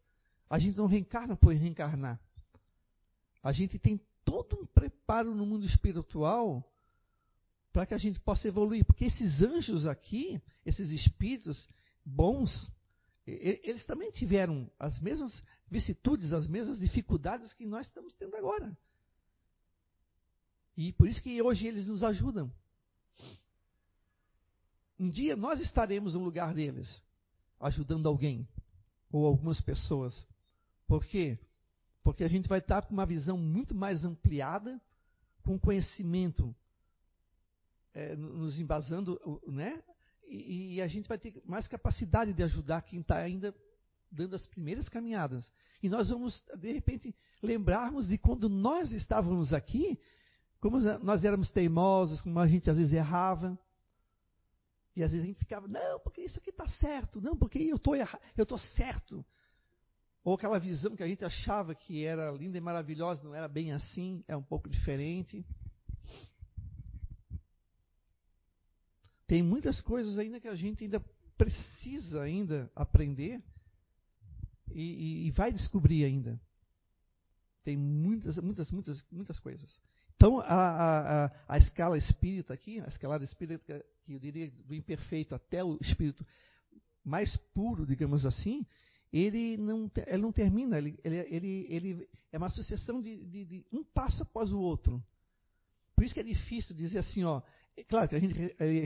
[0.50, 2.20] A gente não reencarna por reencarnar.
[3.42, 6.64] A gente tem todo um preparo no mundo espiritual
[7.76, 8.86] para que a gente possa evoluir.
[8.86, 11.68] Porque esses anjos aqui, esses espíritos
[12.06, 12.72] bons,
[13.28, 18.78] eles também tiveram as mesmas vicissitudes, as mesmas dificuldades que nós estamos tendo agora.
[20.78, 22.50] E por isso que hoje eles nos ajudam.
[24.98, 27.04] Um dia nós estaremos no lugar deles,
[27.60, 28.48] ajudando alguém
[29.12, 30.26] ou algumas pessoas.
[30.88, 31.38] Por quê?
[32.06, 34.82] Porque a gente vai estar com uma visão muito mais ampliada,
[35.44, 36.56] com conhecimento
[37.96, 39.82] é, nos embasando, né?
[40.28, 43.56] E, e, a gente vai ter mais capacidade de ajudar quem está ainda
[44.12, 45.50] dando as primeiras caminhadas.
[45.82, 50.00] E nós vamos, de repente, lembrarmos de quando nós estávamos aqui,
[50.60, 53.58] como nós éramos teimosos, como a gente às vezes errava.
[54.96, 57.80] E às vezes a gente ficava, não, porque isso aqui está certo, não, porque eu
[58.36, 59.24] eu estou certo.
[60.24, 63.74] Ou aquela visão que a gente achava que era linda e maravilhosa, não era bem
[63.74, 65.46] assim, é um pouco diferente.
[69.28, 71.00] Tem muitas coisas ainda que a gente ainda
[71.38, 73.42] precisa ainda aprender
[74.72, 76.40] e, e, e vai descobrir ainda.
[77.64, 79.80] Tem muitas, muitas, muitas, muitas coisas.
[80.16, 83.64] Então, a, a, a, a escala espírita aqui, a escalada espírita,
[84.06, 86.26] que eu diria do imperfeito até o espírito
[87.04, 88.66] mais puro, digamos assim,
[89.12, 93.66] ele não, ele não termina, ele, ele, ele, ele é uma sucessão de, de, de,
[93.72, 95.04] um passo após o outro.
[95.96, 97.42] Por isso que é difícil dizer assim, ó.
[97.84, 98.34] Claro que a gente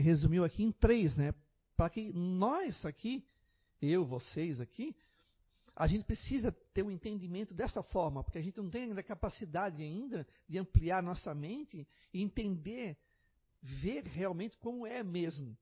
[0.00, 1.34] resumiu aqui em três, né?
[1.76, 3.24] Para que nós aqui,
[3.80, 4.94] eu, vocês aqui,
[5.74, 9.82] a gente precisa ter um entendimento dessa forma, porque a gente não tem ainda capacidade
[9.82, 12.98] ainda de ampliar nossa mente e entender,
[13.62, 15.56] ver realmente como é mesmo.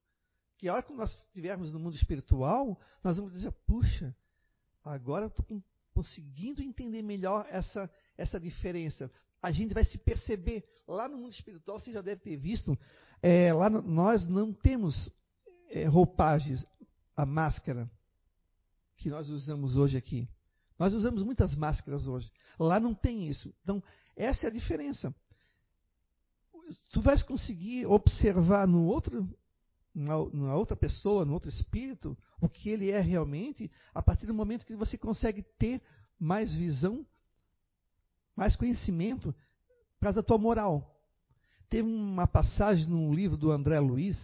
[0.56, 4.16] Que a hora que nós estivermos no mundo espiritual, nós vamos dizer, puxa,
[4.88, 9.10] Agora eu estou conseguindo entender melhor essa, essa diferença.
[9.42, 10.64] A gente vai se perceber.
[10.86, 12.78] Lá no mundo espiritual, você já deve ter visto,
[13.22, 15.10] é, lá nós não temos
[15.70, 16.64] é, roupagens,
[17.16, 17.90] a máscara
[18.96, 20.28] que nós usamos hoje aqui.
[20.78, 22.30] Nós usamos muitas máscaras hoje.
[22.58, 23.52] Lá não tem isso.
[23.62, 23.82] Então,
[24.16, 25.14] essa é a diferença.
[26.92, 29.28] Tu vais conseguir observar no outro
[29.94, 34.64] numa outra pessoa, no outro espírito, o que ele é realmente, a partir do momento
[34.64, 35.82] que você consegue ter
[36.18, 37.04] mais visão,
[38.36, 39.34] mais conhecimento,
[39.98, 40.97] por causa da tua moral.
[41.68, 44.16] Tem uma passagem no livro do André Luiz,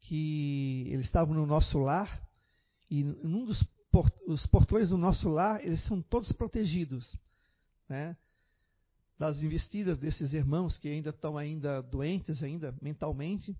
[0.00, 2.22] que eles estavam no nosso lar,
[2.88, 7.16] e num dos port os portões do nosso lar, eles são todos protegidos,
[7.88, 8.16] né?
[9.18, 13.54] Das investidas desses irmãos que ainda estão ainda doentes ainda mentalmente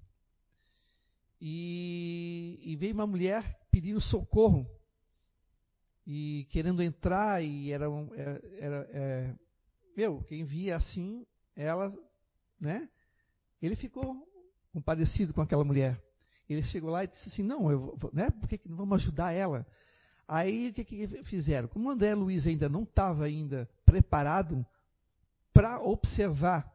[1.41, 4.66] e, e veio uma mulher pedindo socorro
[6.07, 9.35] e querendo entrar e era, era, era é,
[9.97, 11.93] meu, quem via assim, ela,
[12.59, 12.89] né?
[13.61, 14.27] Ele ficou
[14.73, 16.01] compadecido com aquela mulher.
[16.49, 18.31] Ele chegou lá e disse assim, não, eu, né?
[18.31, 19.66] Por que não vamos ajudar ela?
[20.27, 21.69] Aí o que, que fizeram?
[21.69, 24.65] Como o André Luiz ainda não estava ainda preparado
[25.53, 26.73] para observar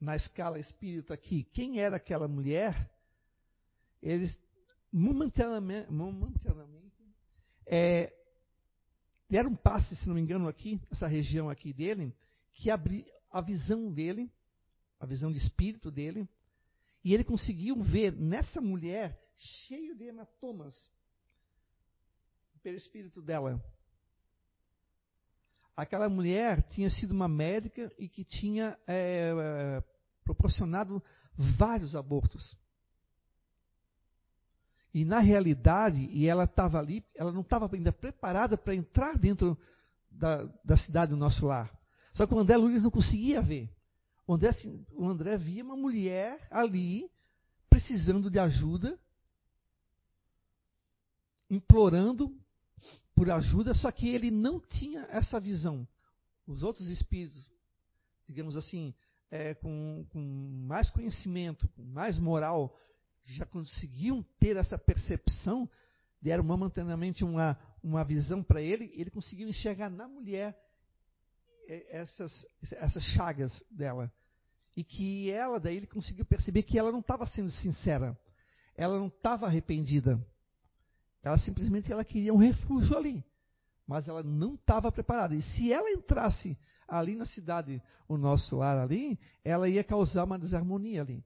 [0.00, 2.90] na escala espírita aqui quem era aquela mulher,
[4.02, 4.38] eles
[4.92, 6.82] momentaneamente, momentaneamente
[7.66, 8.12] é,
[9.28, 12.14] deram um passe, se não me engano, aqui, essa região aqui dele,
[12.52, 14.30] que abriu a visão dele,
[15.02, 16.28] a visão de espírito dele,
[17.02, 20.72] e ele conseguiu ver nessa mulher cheio de hematomas
[22.62, 23.60] pelo espírito dela.
[25.76, 29.82] aquela mulher tinha sido uma médica e que tinha é,
[30.22, 31.02] proporcionado
[31.36, 32.56] vários abortos.
[34.94, 39.58] E na realidade, e ela estava ali, ela não estava ainda preparada para entrar dentro
[40.08, 41.76] da, da, cidade do nosso lar.
[42.14, 43.68] Só que o André Luiz não conseguia ver.
[44.32, 47.06] O André, assim, o André via uma mulher ali,
[47.68, 48.98] precisando de ajuda,
[51.50, 52.34] implorando
[53.14, 55.86] por ajuda, só que ele não tinha essa visão.
[56.46, 57.46] Os outros espíritos,
[58.26, 58.94] digamos assim,
[59.30, 62.74] é, com, com mais conhecimento, com mais moral,
[63.24, 65.68] já conseguiam ter essa percepção,
[66.22, 70.58] deram momentaneamente uma, uma visão para ele, ele conseguiu enxergar na mulher
[71.68, 74.10] é, essas, essas chagas dela.
[74.76, 78.18] E que ela, daí ele conseguiu perceber que ela não estava sendo sincera,
[78.74, 80.20] ela não estava arrependida.
[81.22, 83.24] Ela simplesmente ela queria um refúgio ali.
[83.86, 85.34] Mas ela não estava preparada.
[85.34, 86.56] E se ela entrasse
[86.88, 91.24] ali na cidade, o nosso lar ali, ela ia causar uma desarmonia ali.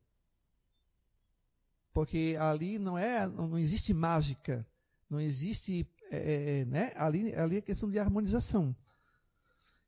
[1.93, 4.66] Porque ali não é, não existe mágica,
[5.09, 6.93] não existe, é, é, né?
[6.94, 8.77] Ali, ali é questão de harmonização.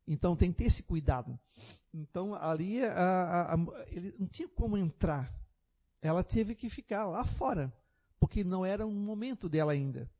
[0.06, 1.38] Então tem que ter esse cuidado.
[1.92, 3.58] Então ali a, a, a,
[3.88, 5.32] ele não tinha como entrar.
[6.00, 7.72] Ela teve que ficar lá fora
[8.18, 10.10] porque não era um momento dela ainda.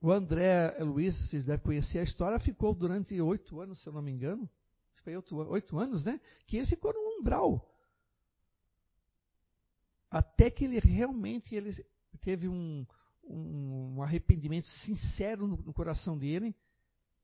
[0.00, 4.02] O André Luiz, vocês devem conhecer a história, ficou durante oito anos, se eu não
[4.02, 4.48] me engano.
[5.02, 6.20] Foi oito, anos, né?
[6.46, 7.72] Que ele ficou no umbral.
[10.10, 11.72] Até que ele realmente ele
[12.20, 12.86] teve um,
[13.24, 16.54] um, um arrependimento sincero no, no coração dele.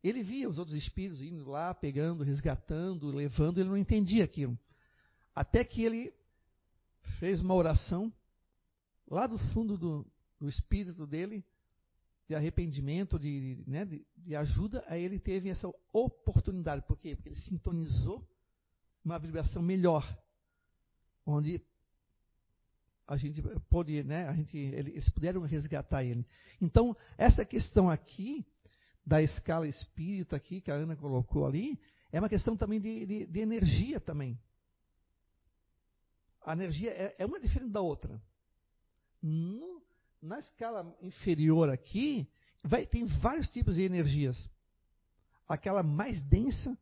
[0.03, 4.59] Ele via os outros espíritos indo lá, pegando, resgatando, levando, ele não entendia aquilo.
[5.35, 6.13] Até que ele
[7.19, 8.13] fez uma oração
[9.09, 10.07] lá do fundo do,
[10.41, 11.45] do espírito dele,
[12.29, 16.83] de arrependimento, de, né, de, de, ajuda, aí ele teve essa oportunidade.
[16.87, 17.15] Por quê?
[17.15, 18.27] Porque ele sintonizou
[19.05, 20.05] uma vibração melhor,
[21.27, 21.61] onde
[23.07, 26.25] a gente pôde, né, a gente, eles puderam resgatar ele.
[26.61, 28.47] Então, essa questão aqui,
[29.05, 31.79] da escala espírita aqui, que a Ana colocou ali,
[32.11, 34.39] é uma questão também de, de, de energia também
[36.45, 38.21] a energia é, é uma diferente da outra.
[39.23, 39.83] No,
[40.21, 42.29] na escala inferior aqui,
[42.63, 44.51] vai, tem vários tipos de energias.
[45.49, 46.77] Aquela mais densa,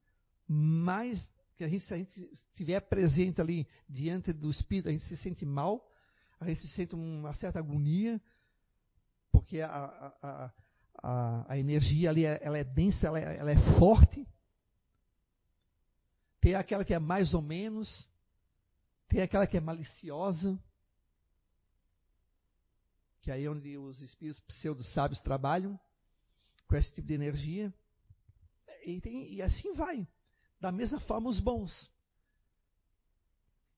[0.47, 5.05] mais que a gente, se a gente estiver presente ali diante do espírito, a gente
[5.05, 5.87] se sente mal,
[6.39, 8.21] a gente se sente uma certa agonia,
[9.31, 10.53] porque a, a, a,
[11.03, 14.27] a energia ali ela é densa, ela é, ela é forte.
[16.41, 18.09] Tem aquela que é mais ou menos,
[19.09, 20.59] tem aquela que é maliciosa,
[23.23, 25.79] que é aí onde os espíritos pseudo-sábios trabalham,
[26.67, 27.73] com esse tipo de energia.
[28.85, 30.07] E, tem, e assim vai.
[30.61, 31.91] Da mesma forma, os bons.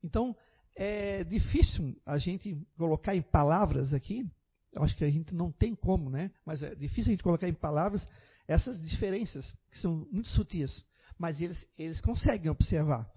[0.03, 0.37] Então,
[0.75, 4.29] é difícil a gente colocar em palavras aqui,
[4.73, 6.31] eu acho que a gente não tem como, né?
[6.45, 8.07] Mas é difícil a gente colocar em palavras
[8.49, 10.85] essas diferenças, que são muito sutis.
[11.19, 13.09] Mas eles, eles conseguem observar.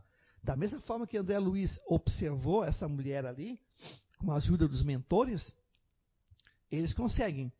[0.44, 3.60] Da mesma forma que André Luiz observou essa mulher ali,
[4.20, 5.52] com a ajuda dos mentores,
[6.72, 7.52] eles conseguem.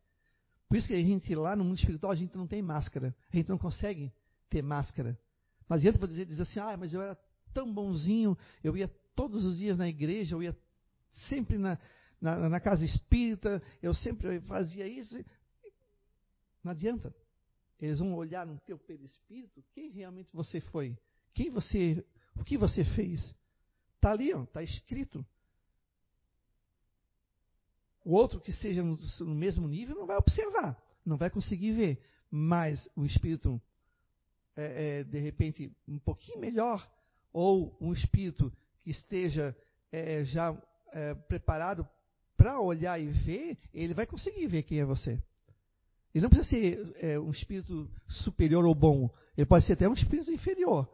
[0.68, 3.14] Por isso que a gente lá no mundo espiritual, a gente não tem máscara.
[3.32, 4.12] A gente não consegue
[4.50, 5.18] ter máscara.
[5.68, 7.18] Mas adianta para dizer, dizer assim, ah, mas eu era
[7.52, 10.56] tão bonzinho, eu ia todos os dias na igreja, eu ia
[11.28, 11.78] sempre na,
[12.20, 15.16] na, na casa espírita, eu sempre fazia isso.
[16.62, 17.14] Não adianta.
[17.80, 20.96] Eles vão olhar no teu perispírito, quem realmente você foi?
[21.34, 22.02] Quem você
[22.38, 23.34] o que você fez?
[23.96, 25.24] Está ali, está escrito.
[28.04, 32.02] O outro que seja no, no, mesmo nível não vai observar, não vai conseguir ver.
[32.30, 33.60] Mas o espírito,
[34.54, 36.88] é, é, de repente, um pouquinho melhor,
[37.32, 38.52] ou um espírito
[38.82, 39.56] que esteja
[39.90, 40.56] é, já
[40.92, 41.88] é, preparado
[42.36, 45.20] para olhar e ver, ele vai conseguir ver quem é você.
[46.14, 49.10] Ele não precisa ser é, um espírito superior ou bom.
[49.36, 50.88] Ele pode ser até um espírito inferior.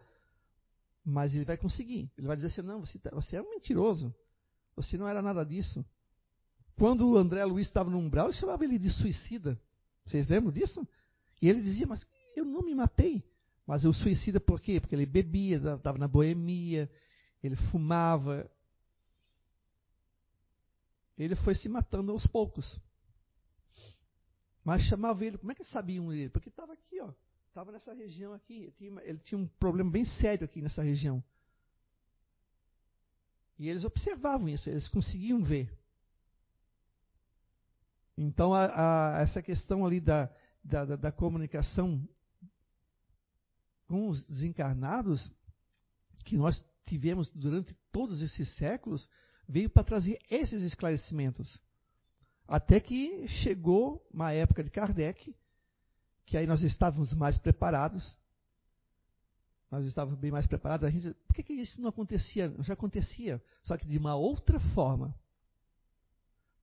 [1.05, 2.11] Mas ele vai conseguir.
[2.17, 4.15] Ele vai dizer assim: não, você, tá, você é um mentiroso.
[4.75, 5.85] Você não era nada disso.
[6.77, 9.61] Quando o André Luiz estava no umbral, ele chamava ele de suicida.
[10.05, 10.87] Vocês lembram disso?
[11.41, 13.23] E ele dizia: Mas eu não me matei.
[13.67, 14.81] Mas eu suicida por quê?
[14.81, 16.91] Porque ele bebia, estava na boemia,
[17.43, 18.51] ele fumava.
[21.23, 22.81] Ele foi se matando aos poucos.
[24.65, 26.31] Mas chamava ele, como é que sabiam ele?
[26.31, 27.13] Porque estava aqui, ó
[27.53, 28.55] estava nessa região aqui.
[28.55, 31.23] Ele tinha, ele tinha um problema bem sério aqui nessa região.
[33.59, 35.71] E eles observavam isso, eles conseguiam ver.
[38.17, 40.31] Então, a, a, essa questão ali da,
[40.65, 42.07] da, da, da comunicação
[43.87, 45.31] com os desencarnados
[46.25, 49.09] que nós tivemos durante todos esses séculos
[49.49, 51.61] veio para trazer esses esclarecimentos.
[52.47, 55.35] Até que chegou uma época de Kardec,
[56.27, 58.17] que aí nós estávamos mais preparados.
[59.71, 60.87] Nós estávamos bem mais preparados.
[60.87, 62.55] A gente, por que, que isso não acontecia?
[62.61, 65.15] Já acontecia, só que de uma outra forma.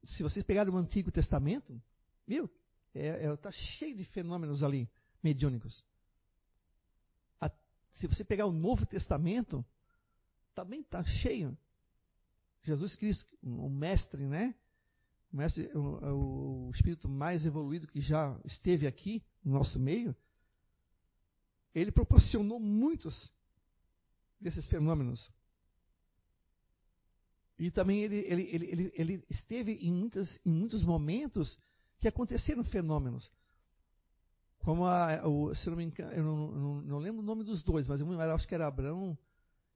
[0.03, 1.81] Se vocês pegarem o Antigo Testamento,
[2.27, 2.49] viu?
[2.93, 4.89] Está é, é, tá cheio de fenômenos ali,
[5.21, 5.83] mediúnicos.
[7.41, 7.51] A,
[7.93, 9.65] se você pegar o Novo Testamento,
[10.53, 11.57] também está cheio.
[12.63, 14.55] Jesus Cristo, o mestre, né?
[15.31, 20.15] O, mestre, o, o espírito mais evoluído que já esteve aqui no nosso meio,
[21.73, 23.31] ele proporcionou muitos
[24.39, 25.31] desses fenômenos.
[27.57, 31.59] E também ele, ele, ele, ele, esteve em, muitas, em muitos momentos
[31.99, 33.29] que aconteceram fenômenos.
[34.59, 37.61] Como a, o, se não me engano, eu não, não, não, lembro o nome dos
[37.61, 39.17] dois, mas eu acho que era Abraão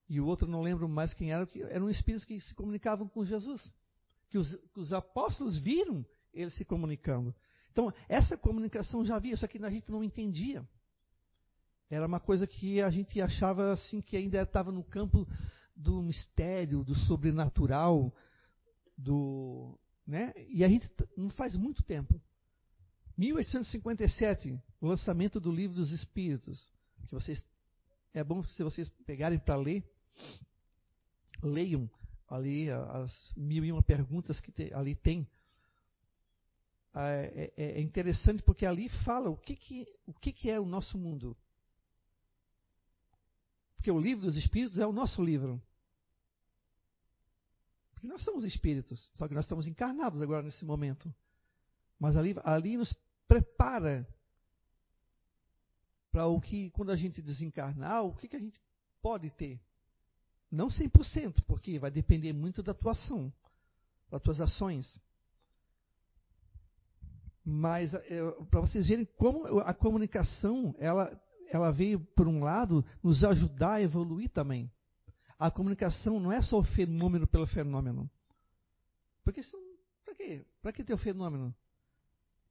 [0.09, 3.23] e o outro não lembro mais quem era, que eram espíritos que se comunicavam com
[3.23, 3.71] Jesus.
[4.29, 7.33] Que os, que os apóstolos viram eles se comunicando.
[7.71, 10.67] Então, essa comunicação já havia, só que a gente não entendia.
[11.89, 15.27] Era uma coisa que a gente achava assim que ainda estava no campo
[15.75, 18.13] do mistério, do sobrenatural,
[18.97, 20.33] do, né?
[20.49, 22.19] E a gente não faz muito tempo.
[23.17, 26.67] 1857, o lançamento do Livro dos Espíritos,
[27.07, 27.43] que vocês
[28.13, 29.83] é bom se vocês pegarem para ler,
[31.41, 31.89] leiam
[32.29, 35.27] ali as mil e uma perguntas que te, ali tem.
[36.93, 40.59] Ah, é, é, é, interessante porque ali fala o que, que, o que, que é
[40.59, 41.35] o nosso mundo.
[43.75, 45.61] Porque o livro dos Espíritos é o nosso livro.
[47.93, 51.13] Porque nós somos espíritos, só que nós estamos encarnados agora nesse momento.
[51.99, 52.93] Mas ali, ali nos
[53.27, 54.07] prepara
[56.11, 58.61] para o que, quando a gente desencarnar, o que, que a gente
[59.01, 59.59] pode ter.
[60.53, 63.33] Não 100%, porque vai depender muito da tua ação,
[64.07, 65.01] das tuas ações.
[67.43, 71.19] Mas é, para vocês verem como a comunicação ela,
[71.49, 74.71] ela veio, por um lado, nos ajudar a evoluir também.
[75.39, 78.07] A comunicação não é só o fenômeno pelo fenômeno.
[79.23, 79.41] Porque
[80.05, 80.45] para quê?
[80.61, 81.51] Para que ter o fenômeno?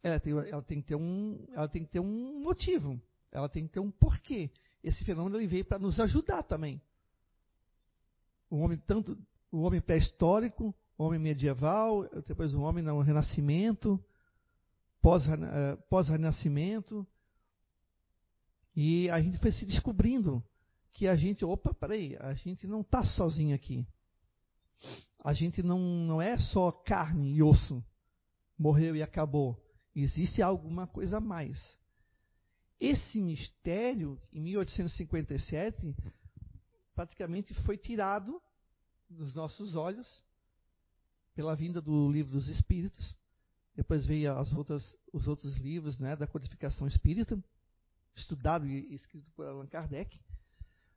[0.03, 3.01] Ela tem, ela tem, que ter um, ela tem que ter um motivo.
[3.31, 4.51] Ela tem que ter um porquê.
[4.83, 6.83] Esse fenômeno veio para nos ajudar também.
[8.53, 9.19] O homem tanto
[9.51, 13.99] o homem pré-histórico, o homem medieval, depois o homem no Renascimento,
[15.03, 17.07] eh, pós-Renascimento.
[18.77, 20.45] E a gente foi se descobrindo
[20.93, 23.87] que a gente, opa, peraí, a gente não está sozinho aqui.
[25.24, 27.83] A gente não, não é só carne e osso,
[28.59, 29.59] morreu e acabou.
[29.97, 31.59] Existe alguma coisa a mais.
[32.79, 35.97] Esse mistério, em 1857,
[36.94, 38.40] praticamente foi tirado
[39.09, 40.23] dos nossos olhos
[41.35, 43.16] pela vinda do livro dos Espíritos.
[43.74, 47.43] Depois veio as outras, os outros livros né, da codificação espírita,
[48.14, 50.20] estudado e escrito por Allan Kardec.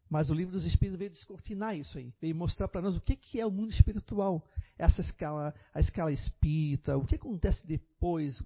[0.09, 3.15] Mas o livro dos Espíritos veio descortinar isso aí, veio mostrar para nós o que,
[3.15, 4.47] que é o mundo espiritual,
[4.77, 8.41] essa escala, a escala espírita, o que acontece depois,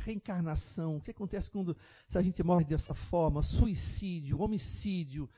[0.00, 1.76] reencarnação, o que acontece quando
[2.08, 5.30] se a gente morre dessa forma, suicídio, homicídio.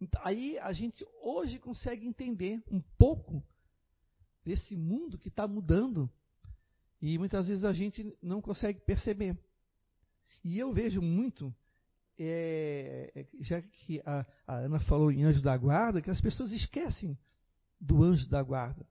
[0.00, 3.42] Então, aí a gente hoje consegue entender um pouco
[4.44, 6.10] desse mundo que está mudando
[7.00, 9.36] e muitas vezes a gente não consegue perceber.
[10.44, 11.54] E eu vejo muito
[12.18, 16.50] é, é, já que a, a, Ana falou em anjo da guarda, que as pessoas
[16.50, 17.16] esquecem
[17.80, 18.86] do anjo da guarda.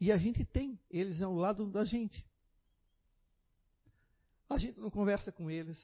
[0.00, 2.24] E a gente tem, eles ao lado da gente.
[4.48, 5.78] A gente não conversa com eles,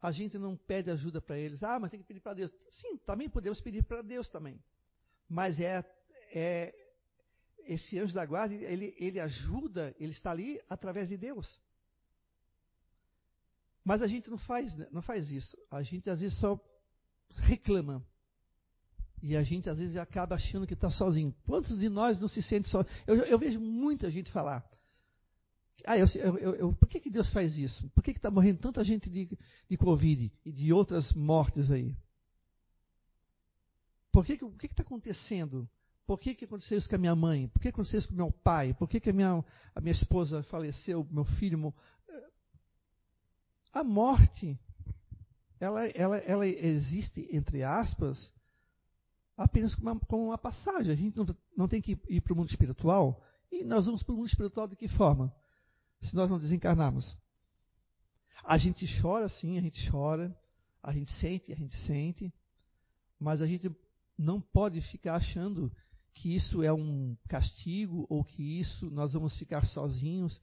[0.00, 1.62] a gente não pede ajuda para eles.
[1.62, 2.52] Ah, mas tem que pedir para Deus.
[2.70, 4.62] Sim, também podemos pedir para Deus também.
[5.28, 5.84] Mas é,
[6.32, 6.74] é
[7.66, 11.60] esse anjo da guarda, ele, ele ajuda, ele está ali através de Deus.
[13.84, 15.56] Mas a gente não faz, não faz isso.
[15.70, 16.58] A gente às vezes só
[17.30, 18.04] reclama.
[19.20, 21.34] E a gente às vezes acaba achando que está sozinho.
[21.44, 22.84] Quantos de nós não se sente só?
[23.06, 24.64] Eu, eu vejo muita gente falar.
[25.84, 27.88] Ah, eu, eu, eu, por que, que Deus faz isso?
[27.90, 29.38] Por que está morrendo tanta gente de,
[29.68, 31.96] de Covid e de outras mortes aí?
[34.12, 35.68] Por que, que, o que está acontecendo?
[36.06, 37.48] Por que, que aconteceu isso com a minha mãe?
[37.48, 38.74] Por que aconteceu isso com o meu pai?
[38.74, 39.44] Por que, que a, minha,
[39.74, 41.72] a minha esposa faleceu, meu filho
[43.72, 44.58] a morte,
[45.60, 48.30] ela, ela, ela existe, entre aspas,
[49.36, 50.92] apenas como uma, como uma passagem.
[50.92, 51.26] A gente não,
[51.56, 53.22] não tem que ir para o mundo espiritual.
[53.50, 55.32] E nós vamos para o mundo espiritual de que forma?
[56.02, 57.16] Se nós não desencarnarmos.
[58.44, 60.36] A gente chora, sim, a gente chora.
[60.82, 62.32] A gente sente, a gente sente.
[63.18, 63.70] Mas a gente
[64.16, 65.72] não pode ficar achando
[66.14, 70.40] que isso é um castigo ou que isso nós vamos ficar sozinhos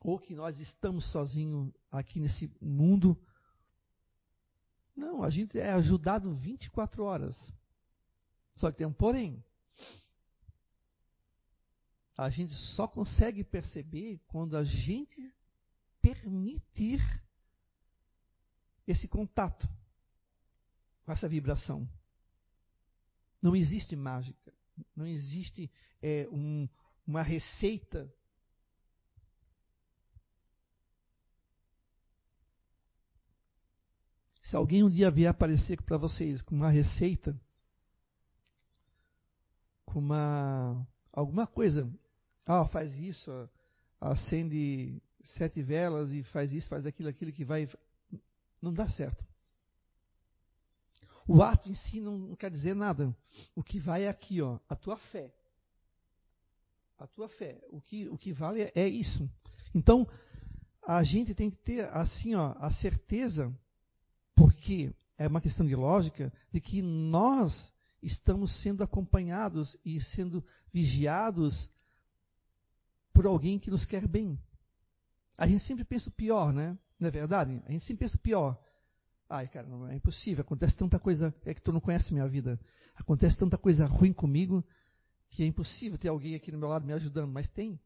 [0.00, 3.18] ou que nós estamos sozinhos aqui nesse mundo.
[4.94, 7.36] Não, a gente é ajudado 24 horas.
[8.54, 9.42] Só que tem um porém.
[12.16, 15.34] A gente só consegue perceber quando a gente
[16.00, 17.00] permitir
[18.86, 19.68] esse contato
[21.04, 21.88] com essa vibração.
[23.42, 24.54] Não existe mágica,
[24.94, 25.70] não existe
[26.00, 26.68] é, um,
[27.06, 28.08] uma receita.
[34.42, 37.38] Se alguém um dia vier aparecer para vocês com uma receita,
[39.84, 41.88] com uma alguma coisa,
[42.46, 43.30] ah, faz isso,
[44.00, 45.02] acende
[45.36, 47.68] sete velas e faz isso, faz aquilo, aquilo que vai,
[48.60, 49.24] não dá certo.
[51.26, 53.16] O ato em si não, quer dizer nada.
[53.54, 55.32] O que vai é aqui, ó, a tua fé.
[56.98, 57.62] A tua fé.
[57.70, 59.28] O que, o que vale é isso.
[59.74, 60.06] Então,
[60.86, 63.50] a gente tem que ter, assim, ó, a certeza,
[64.34, 67.72] porque é uma questão de lógica, de que nós
[68.02, 71.70] estamos sendo acompanhados e sendo vigiados
[73.24, 74.38] por alguém que nos quer bem.
[75.38, 76.78] A gente sempre pensa o pior, né?
[77.00, 77.62] Não é verdade?
[77.64, 78.62] A gente sempre pensa o pior.
[79.30, 80.42] Ai, cara, não é impossível.
[80.42, 81.34] Acontece tanta coisa.
[81.46, 82.60] É que tu não conhece minha vida.
[82.94, 84.62] Acontece tanta coisa ruim comigo
[85.30, 87.32] que é impossível ter alguém aqui no meu lado me ajudando.
[87.32, 87.80] Mas tem.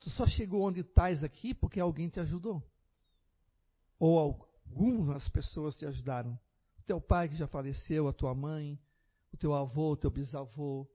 [0.00, 2.62] Tu só chegou onde estás aqui porque alguém te ajudou.
[3.98, 6.38] Ou algumas pessoas te ajudaram.
[6.78, 8.78] O teu pai que já faleceu, a tua mãe,
[9.32, 10.86] o teu avô, o teu bisavô,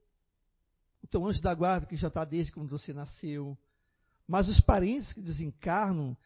[1.06, 3.56] o teu anjo da guarda que já está desde quando você nasceu.
[4.26, 6.16] Mas os parentes que desencarnam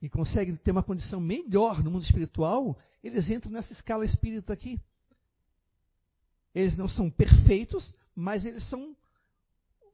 [0.00, 4.80] e conseguem ter uma condição melhor no mundo espiritual, eles entram nessa escala espírita aqui.
[6.54, 8.96] Eles não são perfeitos, mas eles são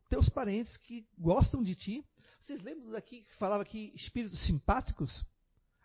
[0.09, 2.05] teus parentes que gostam de ti.
[2.41, 5.25] Vocês lembram daqui que falava aqui espíritos simpáticos?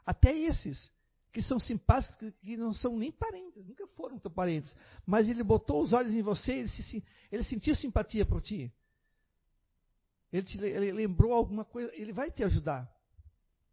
[0.05, 0.91] Até esses
[1.35, 4.73] que são simpáticos, que não são nem parentes, nunca foram teu parentes.
[5.05, 8.73] Mas ele botou os olhos em você, ele, se, ele sentiu simpatia por ti.
[10.31, 12.89] Ele, te, ele lembrou alguma coisa, ele vai te ajudar.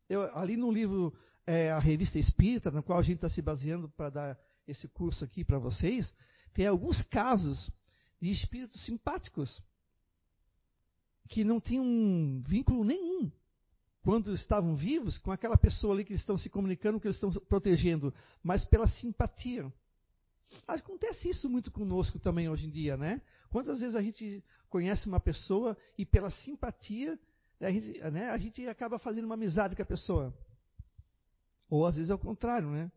[0.08, 1.16] Eu, ali no livro,
[1.46, 5.24] é, a revista Espírita, na qual a gente está se baseando para dar esse curso
[5.24, 6.12] aqui para vocês,
[6.52, 7.70] tem alguns casos
[8.20, 9.62] de espíritos simpáticos
[11.28, 13.30] que não tinham vínculo nenhum
[14.02, 18.12] quando estavam vivos com aquela pessoa ali que estão se comunicando, que eles estão protegendo,
[18.42, 19.72] mas pela simpatia.
[20.66, 23.22] Acontece isso muito conosco também hoje em dia, né?
[23.50, 27.18] Quantas vezes a gente conhece uma pessoa e pela simpatia
[27.60, 30.34] a gente, né, a gente acaba fazendo uma amizade com a pessoa.
[31.70, 32.90] Ou às vezes é o contrário, né?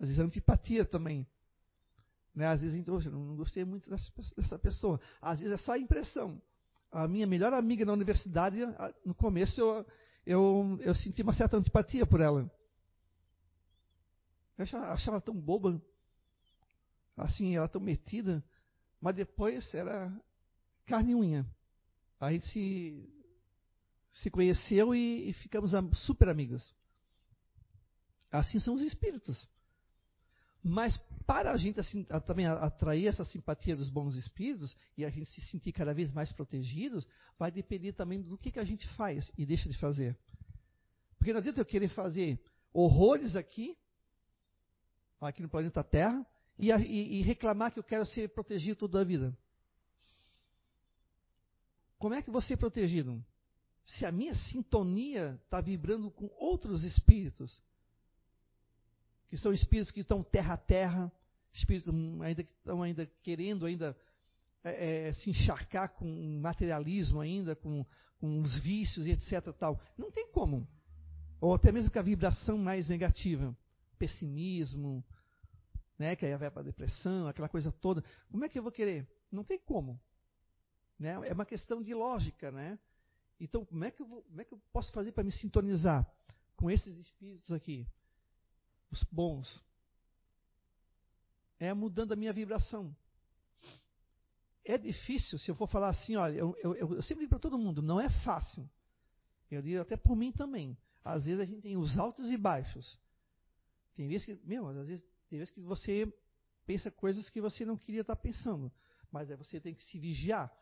[0.00, 1.26] Às vezes é antipatia também.
[2.34, 2.46] Né?
[2.46, 5.00] Às vezes, então, eu não gostei muito dessa, dessa pessoa.
[5.20, 6.40] Às vezes é só a impressão.
[6.90, 8.58] A minha melhor amiga na universidade,
[9.04, 9.86] no começo eu,
[10.26, 12.50] eu, eu senti uma certa antipatia por ela.
[14.58, 15.80] Eu achava, achava tão boba,
[17.16, 18.44] assim, ela tão metida,
[19.00, 20.12] mas depois era
[20.84, 21.46] carne e unha.
[22.20, 23.12] Aí se
[24.10, 25.72] se conheceu e, e ficamos
[26.06, 26.74] super amigas.
[28.32, 29.48] Assim são os espíritos.
[30.68, 35.10] Mas para a gente assim, a, também atrair essa simpatia dos bons espíritos e a
[35.10, 37.06] gente se sentir cada vez mais protegidos,
[37.38, 40.18] vai depender também do que, que a gente faz e deixa de fazer.
[41.18, 42.40] Porque não adianta eu querer fazer
[42.72, 43.76] horrores aqui,
[45.20, 46.26] aqui no planeta Terra,
[46.58, 49.36] e, e, e reclamar que eu quero ser protegido toda a vida.
[51.98, 53.24] Como é que você é protegido?
[53.86, 57.56] se a minha sintonia está vibrando com outros espíritos,
[59.28, 61.12] que são espíritos que estão terra a terra,
[61.52, 61.92] espíritos
[62.22, 63.96] ainda que estão ainda querendo ainda
[64.62, 67.86] é, é, se encharcar com materialismo ainda, com,
[68.18, 69.52] com os vícios e etc.
[69.58, 69.80] Tal.
[69.96, 70.66] Não tem como.
[71.40, 73.56] Ou até mesmo com a vibração mais negativa,
[73.98, 75.04] pessimismo,
[75.98, 78.02] né, que aí vai para a depressão, aquela coisa toda.
[78.30, 79.06] Como é que eu vou querer?
[79.30, 80.00] Não tem como.
[80.98, 81.10] Né?
[81.28, 82.78] É uma questão de lógica, né?
[83.38, 86.06] Então, como é que eu, vou, como é que eu posso fazer para me sintonizar
[86.56, 87.86] com esses espíritos aqui?
[88.90, 89.62] Os bons.
[91.58, 92.94] É mudando a minha vibração.
[94.64, 97.58] É difícil, se eu for falar assim, olha, eu, eu, eu sempre digo para todo
[97.58, 98.68] mundo, não é fácil.
[99.50, 100.76] Eu digo até por mim também.
[101.04, 102.98] Às vezes a gente tem os altos e baixos.
[103.94, 106.12] Tem vezes que, meu, às vezes tem vezes que você
[106.66, 108.72] pensa coisas que você não queria estar pensando.
[109.10, 110.52] Mas aí você tem que se vigiar.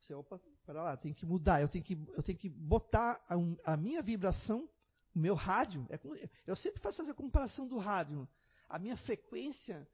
[0.00, 3.72] Você, opa, para lá, tem que mudar, eu tenho que, eu tenho que botar a,
[3.72, 4.68] a minha vibração,
[5.18, 5.84] o meu rádio.
[5.90, 5.98] É,
[6.46, 8.26] eu sempre faço essa comparação do rádio.
[8.68, 9.86] A minha frequência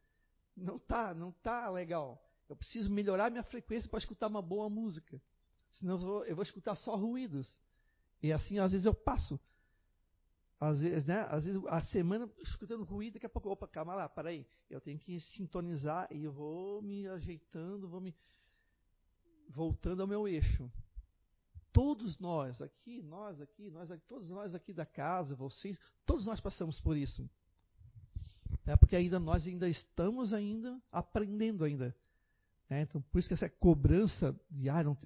[0.54, 2.22] não tá, não tá legal.
[2.48, 5.20] Eu preciso melhorar minha frequência para escutar uma boa música.
[5.72, 7.58] Senão eu vou, eu vou escutar só ruídos.
[8.22, 9.40] E assim, às vezes, eu passo.
[10.60, 11.26] Às vezes, né?
[11.30, 14.46] Às vezes, a semana escutando ruído, daqui a pouco, opa, calma lá, para aí.
[14.68, 18.14] Eu tenho que sintonizar e eu vou me ajeitando, vou me
[19.48, 20.70] voltando ao meu eixo.
[21.74, 25.76] Todos nós aqui, nós aqui, nós aqui, todos nós aqui da casa, vocês,
[26.06, 27.28] todos nós passamos por isso.
[28.64, 31.92] É porque ainda nós ainda estamos ainda aprendendo ainda.
[32.70, 34.96] É, então, por isso que essa cobrança diária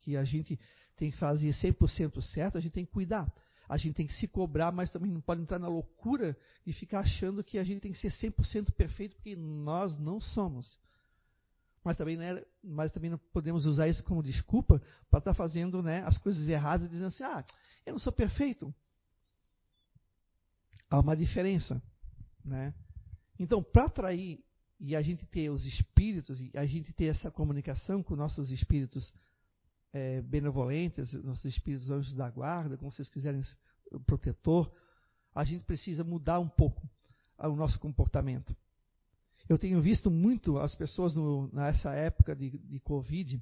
[0.00, 0.58] que a gente
[0.96, 3.32] tem que fazer 100% certo, a gente tem que cuidar.
[3.68, 6.98] A gente tem que se cobrar, mas também não pode entrar na loucura de ficar
[6.98, 10.76] achando que a gente tem que ser 100% perfeito, porque nós não somos.
[11.84, 14.80] Mas também, né, mas também não podemos usar isso como desculpa
[15.10, 17.44] para estar tá fazendo né, as coisas erradas, dizendo assim: ah,
[17.84, 18.72] eu não sou perfeito.
[20.88, 21.82] Há uma diferença.
[22.44, 22.74] Né?
[23.38, 24.44] Então, para atrair
[24.78, 29.12] e a gente ter os espíritos, e a gente ter essa comunicação com nossos espíritos
[29.92, 33.40] é, benevolentes, nossos espíritos anjos da guarda, como vocês quiserem,
[34.06, 34.72] protetor,
[35.34, 36.88] a gente precisa mudar um pouco
[37.38, 38.54] o nosso comportamento.
[39.52, 43.38] Eu tenho visto muito as pessoas no, nessa época de, de Covid.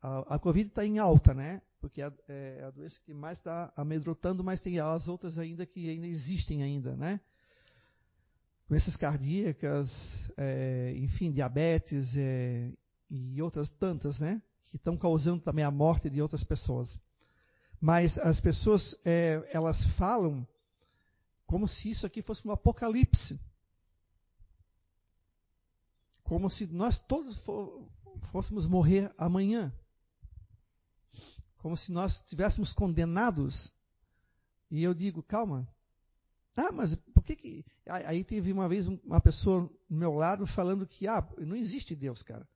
[0.00, 1.60] A, a Covid está em alta, né?
[1.80, 5.90] Porque é, é a doença que mais está amedrontando, mas tem as outras ainda que
[5.90, 7.20] ainda existem ainda, né?
[8.68, 9.90] Doenças cardíacas,
[10.36, 12.70] é, enfim, diabetes é,
[13.10, 14.40] e outras tantas, né?
[14.70, 16.88] Que estão causando também a morte de outras pessoas.
[17.80, 20.46] Mas as pessoas, é, elas falam
[21.44, 23.36] como se isso aqui fosse um apocalipse
[26.28, 27.42] como se nós todos
[28.30, 29.72] fôssemos morrer amanhã.
[31.56, 33.72] Como se nós estivéssemos condenados.
[34.70, 35.66] E eu digo, calma.
[36.54, 37.64] Ah, mas por que que.
[37.86, 42.22] Aí teve uma vez uma pessoa do meu lado falando que, ah, não existe Deus,
[42.22, 42.46] cara.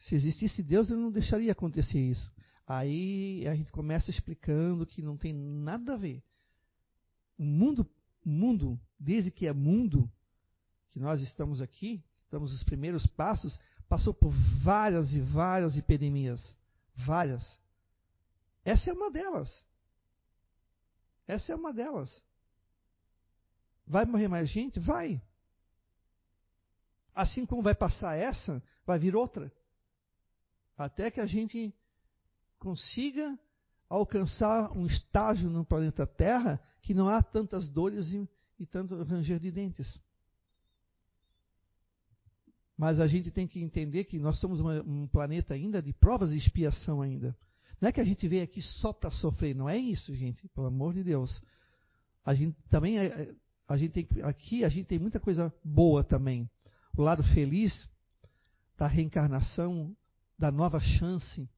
[0.00, 2.28] Se existisse Deus, ele não deixaria acontecer isso.
[2.66, 6.20] Aí a gente começa explicando que não tem nada a ver.
[7.38, 7.88] O mundo,
[8.24, 10.10] mundo, desde que é mundo,
[10.90, 13.58] que nós estamos aqui, estamos nos primeiros passos,
[13.88, 14.32] passou por
[14.62, 16.44] várias e várias epidemias.
[16.94, 17.42] Várias.
[18.64, 19.64] Essa é uma delas.
[21.26, 22.22] Essa é uma delas.
[23.86, 24.80] Vai morrer mais gente?
[24.80, 25.22] Vai.
[27.14, 29.50] Assim como vai passar essa, vai vir outra.
[30.76, 31.72] Até que a gente
[32.58, 33.38] consiga
[33.88, 38.28] alcançar um estágio no planeta Terra que não há tantas dores e,
[38.58, 40.00] e tanto ranger de dentes.
[42.76, 46.32] Mas a gente tem que entender que nós somos uma, um planeta ainda de provas
[46.32, 47.36] e expiação ainda.
[47.80, 50.66] Não é que a gente veio aqui só para sofrer, não é isso, gente, pelo
[50.66, 51.42] amor de Deus.
[52.24, 53.34] A gente também é, é,
[53.68, 56.48] a gente tem, aqui a gente tem muita coisa boa também.
[56.96, 57.88] O lado feliz
[58.76, 59.96] da reencarnação,
[60.38, 61.48] da nova chance,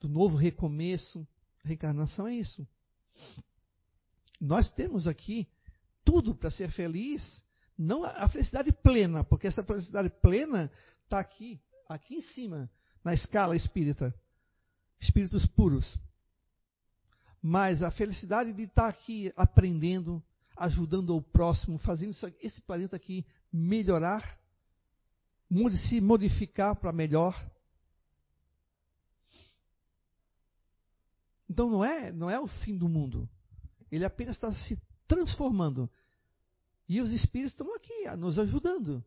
[0.00, 1.26] do novo recomeço.
[1.64, 2.66] Reencarnação é isso.
[4.40, 5.46] Nós temos aqui
[6.04, 7.42] tudo para ser feliz
[7.80, 10.70] não a felicidade plena, porque essa felicidade plena
[11.04, 11.58] está aqui,
[11.88, 12.70] aqui em cima,
[13.02, 14.14] na escala espírita.
[15.00, 15.98] Espíritos puros.
[17.40, 20.22] Mas a felicidade de estar tá aqui aprendendo,
[20.58, 24.38] ajudando o próximo, fazendo esse planeta aqui melhorar,
[25.88, 27.34] se modificar para melhor.
[31.48, 33.26] Então não é, não é o fim do mundo.
[33.90, 34.78] Ele apenas está se
[35.08, 35.90] transformando.
[36.90, 39.04] E os espíritos estão aqui nos ajudando.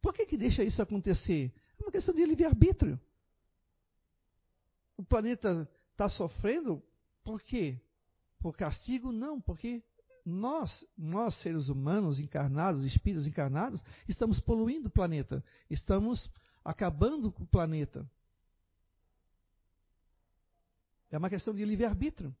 [0.00, 1.52] Por que, que deixa isso acontecer?
[1.78, 2.98] É uma questão de livre-arbítrio.
[4.96, 6.82] O planeta está sofrendo
[7.22, 7.78] por quê?
[8.38, 9.12] Por castigo?
[9.12, 9.82] Não, porque
[10.24, 15.44] nós, nós seres humanos encarnados, espíritos encarnados, estamos poluindo o planeta.
[15.68, 16.30] Estamos
[16.64, 18.10] acabando com o planeta.
[21.10, 22.34] É uma questão de livre-arbítrio.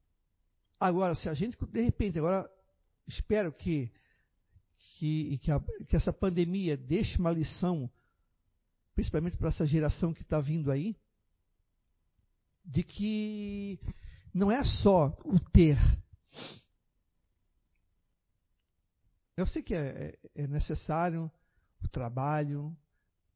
[0.80, 2.50] Agora, se a gente, de repente, agora
[3.06, 3.92] espero que
[5.00, 5.58] que, que, a,
[5.88, 7.90] que essa pandemia deixe uma lição,
[8.94, 10.94] principalmente para essa geração que está vindo aí,
[12.62, 13.80] de que
[14.34, 15.78] não é só o ter.
[19.34, 21.32] Eu sei que é, é, é necessário
[21.82, 22.76] o trabalho,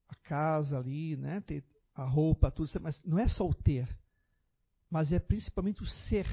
[0.07, 1.65] a casa ali, né, ter
[1.95, 3.89] a roupa, tudo, mas não é só o ter,
[4.91, 6.27] mas é principalmente o ser.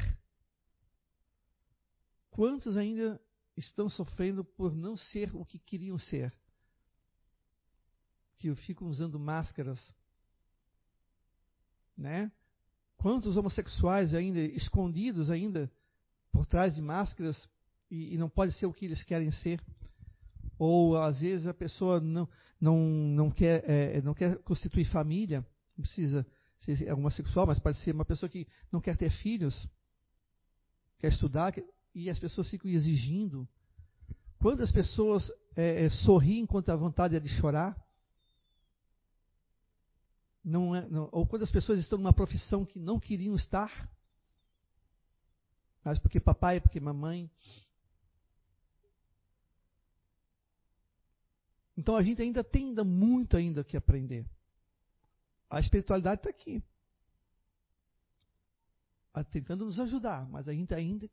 [2.31, 3.17] Quantos ainda
[3.57, 6.33] estão sofrendo por não ser o que queriam ser.
[8.37, 9.79] Que ficam usando máscaras.
[11.97, 12.31] né?
[12.97, 15.71] Quantos homossexuais ainda escondidos ainda
[16.31, 17.49] por trás de máscaras
[17.89, 19.61] e, e não pode ser o que eles querem ser?
[20.57, 22.29] Ou às vezes a pessoa não
[22.59, 25.45] não não quer é, não quer constituir família,
[25.75, 26.25] não precisa
[26.59, 29.67] ser é homossexual, mas pode ser uma pessoa que não quer ter filhos,
[30.99, 31.53] quer estudar
[31.93, 33.47] e as pessoas ficam exigindo.
[34.39, 37.79] Quantas pessoas é, é, sorriem enquanto a vontade é de chorar?
[40.43, 43.89] Não é, não, ou quando as pessoas estão numa profissão que não queriam estar,
[45.83, 47.29] mas porque papai, porque mamãe.
[51.77, 54.25] Então a gente ainda tem ainda muito ainda que aprender.
[55.49, 56.63] A espiritualidade está aqui.
[59.29, 61.09] Tentando nos ajudar, mas a gente ainda,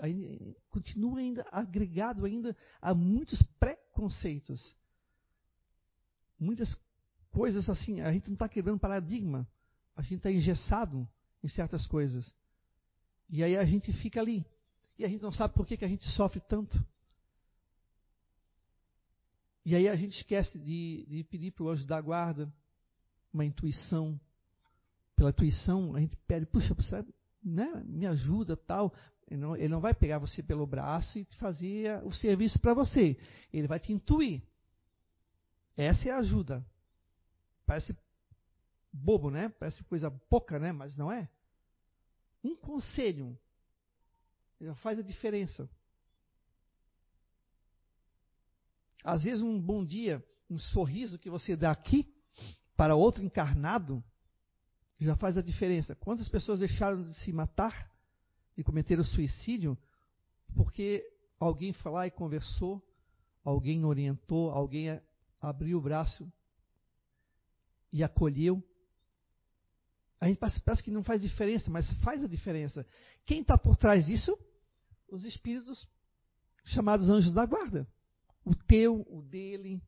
[0.00, 4.76] ainda continua ainda agregado ainda a muitos preconceitos.
[6.38, 6.74] Muitas
[7.30, 9.48] coisas assim, a gente não está quebrando paradigma,
[9.96, 11.08] a gente está engessado
[11.42, 12.32] em certas coisas.
[13.30, 14.44] E aí a gente fica ali.
[14.98, 16.84] E a gente não sabe por que, que a gente sofre tanto.
[19.64, 22.52] E aí a gente esquece de, de pedir para o anjo da guarda
[23.32, 24.18] uma intuição.
[25.14, 26.74] Pela intuição, a gente pede, puxa,
[27.42, 28.94] né, me ajuda tal.
[29.26, 33.16] Ele não, ele não vai pegar você pelo braço e fazer o serviço para você.
[33.52, 34.42] Ele vai te intuir.
[35.76, 36.64] Essa é a ajuda.
[37.66, 37.96] Parece
[38.92, 39.48] bobo, né?
[39.50, 40.72] Parece coisa pouca, né?
[40.72, 41.28] Mas não é.
[42.42, 43.38] Um conselho
[44.60, 45.68] já faz a diferença.
[49.04, 52.12] Às vezes um bom dia, um sorriso que você dá aqui
[52.76, 54.02] para outro encarnado
[54.98, 55.94] já faz a diferença.
[55.94, 57.90] Quantas pessoas deixaram de se matar,
[58.56, 59.78] de cometer o suicídio,
[60.54, 61.04] porque
[61.38, 62.82] alguém foi lá e conversou,
[63.44, 65.00] alguém orientou, alguém
[65.40, 66.30] abriu o braço
[67.92, 68.62] e acolheu.
[70.20, 72.84] A gente parece que não faz diferença, mas faz a diferença.
[73.24, 74.36] Quem está por trás disso?
[75.08, 75.88] Os espíritos
[76.64, 77.86] chamados anjos da guarda.
[78.44, 79.80] O teu, o dele,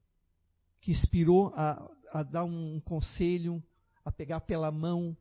[0.80, 3.62] que inspirou a, a dar um conselho,
[4.10, 5.16] a pegar pela mão.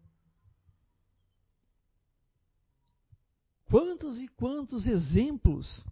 [3.65, 5.85] Quantos e quantos exemplos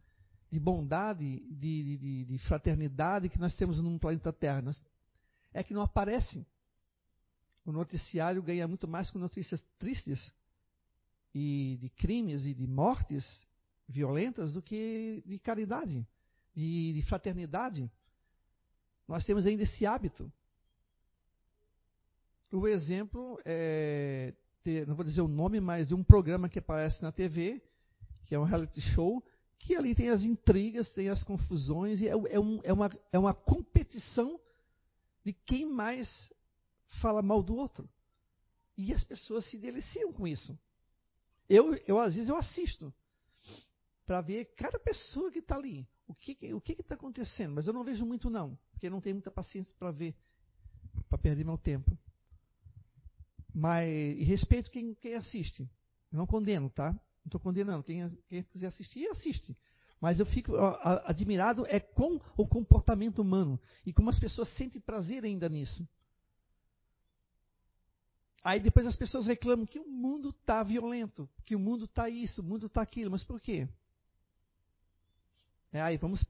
[0.52, 4.64] de bondade, de, de, de fraternidade que nós temos no planeta Terra.
[5.54, 6.46] É que não aparecem
[7.68, 10.32] o noticiário ganha muito mais com notícias tristes
[11.36, 13.26] e de crimes e de mortes
[13.90, 16.08] violentas do que de caridade,
[16.56, 17.92] de, de fraternidade.
[19.06, 20.32] Nós temos ainda esse hábito.
[22.52, 24.34] O exemplo é,
[24.64, 27.62] ter, não vou dizer o nome, mas de um programa que aparece na TV,
[28.26, 29.24] que é um reality show,
[29.60, 33.20] que ali tem as intrigas, tem as confusões, e é, é, um, é, uma, é
[33.20, 34.40] uma competição
[35.24, 36.08] de quem mais
[37.02, 37.90] fala mal do outro.
[38.78, 40.58] E as pessoas se deliciam com isso.
[41.50, 42.94] Eu, eu às vezes, eu assisto
[44.06, 45.88] para ver cada pessoa que está ali.
[46.08, 47.56] O que o que está acontecendo?
[47.56, 50.16] Mas eu não vejo muito, não, porque não tenho muita paciência para ver,
[51.10, 51.98] para perder meu tempo.
[53.60, 55.68] Mas e respeito quem, quem assiste.
[56.12, 56.92] Eu não condeno, tá?
[56.92, 57.84] Não estou condenando.
[57.84, 59.58] Quem, quem quiser assistir, assiste.
[60.00, 60.56] Mas eu fico
[61.06, 65.90] admirado é com o comportamento humano e como as pessoas sentem prazer ainda nisso.
[68.44, 72.42] Aí depois as pessoas reclamam que o mundo está violento, que o mundo está isso,
[72.42, 73.10] o mundo está aquilo.
[73.10, 73.68] Mas por quê?
[75.74, 76.24] É, aí vamos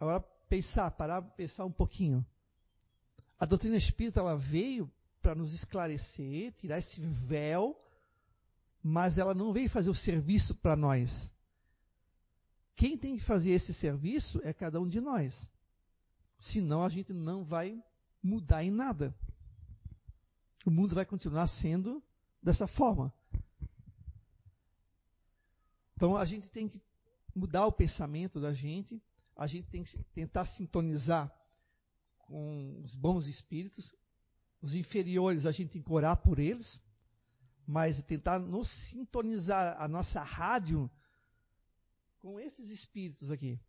[0.00, 0.18] agora
[0.48, 2.26] pensar, parar pensar um pouquinho.
[3.38, 4.90] A doutrina espírita ela veio
[5.26, 7.76] para nos esclarecer, tirar esse véu,
[8.82, 11.10] mas ela não veio fazer o serviço para nós.
[12.76, 15.34] Quem tem que fazer esse serviço é cada um de nós.
[16.38, 17.82] Senão a gente não vai
[18.22, 19.14] mudar em nada
[20.66, 22.02] o mundo vai continuar sendo
[22.42, 23.14] dessa forma.
[25.94, 26.82] Então a gente tem que
[27.32, 29.00] mudar o pensamento da gente,
[29.36, 31.32] a gente tem que tentar sintonizar
[32.18, 33.94] com os bons espíritos,
[34.60, 36.80] os inferiores a gente tem que orar por eles,
[37.66, 40.90] mas tentar nos sintonizar a nossa rádio
[42.18, 43.60] com esses espíritos aqui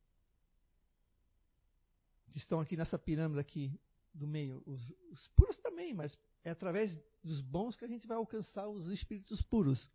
[2.38, 3.80] que estão aqui nessa pirâmide aqui
[4.14, 8.16] do meio, os, os puros também, mas é através dos bons que a gente vai
[8.16, 9.90] alcançar os espíritos puros.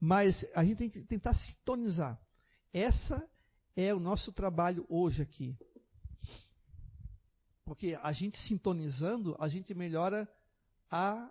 [0.00, 2.20] Mas a gente tem que tentar sintonizar.
[2.72, 3.28] Essa
[3.76, 5.56] é o nosso trabalho hoje aqui.
[7.64, 10.28] Porque a gente sintonizando, a gente melhora
[10.90, 11.30] a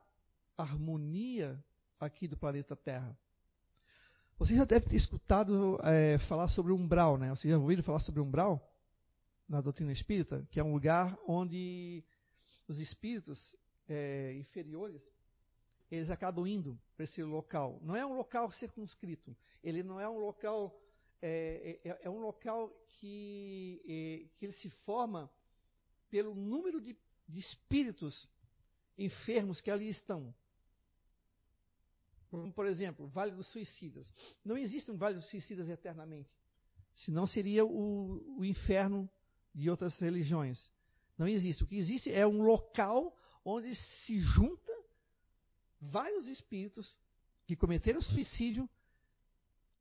[0.58, 1.64] harmonia
[2.00, 3.18] aqui do planeta Terra.
[4.38, 7.30] Você já deve ter escutado é, falar sobre umbral, né?
[7.30, 8.68] Você já ouviu falar sobre umbral?
[9.48, 10.48] Na doutrina espírita?
[10.50, 12.04] Que é um lugar onde
[12.68, 13.56] os espíritos
[13.88, 15.02] é, inferiores,
[15.92, 17.80] eles acabam indo para esse local.
[17.84, 19.36] Não é um local circunscrito.
[19.64, 20.76] Ele não é um local.
[21.22, 25.30] É, é, é um local que, é, que ele se forma
[26.12, 26.96] pelo número de,
[27.28, 28.30] de espíritos
[28.98, 30.34] enfermos que ali estão.
[32.30, 34.10] Como, por exemplo, Vale dos Suicidas.
[34.46, 36.30] Não existe um Vale dos Suicidas eternamente.
[36.94, 39.10] Senão seria o, o inferno
[39.56, 40.70] de outras religiões.
[41.18, 41.64] Não existe.
[41.64, 44.72] O que existe é um local onde se junta
[45.80, 46.98] vários espíritos
[47.46, 48.70] que cometeram suicídio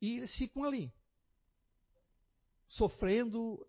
[0.00, 0.90] e eles ficam ali,
[2.68, 3.66] sofrendo,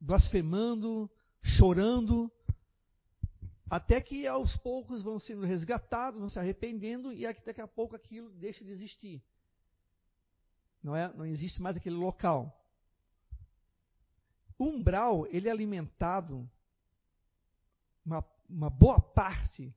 [0.00, 1.10] blasfemando,
[1.42, 2.30] chorando,
[3.70, 8.30] até que aos poucos vão sendo resgatados, vão se arrependendo e daqui a pouco aquilo
[8.30, 9.22] deixa de existir.
[10.82, 12.54] Não, é, não existe mais aquele local.
[14.58, 16.48] O umbral, ele é alimentado,
[18.04, 19.74] uma, uma boa parte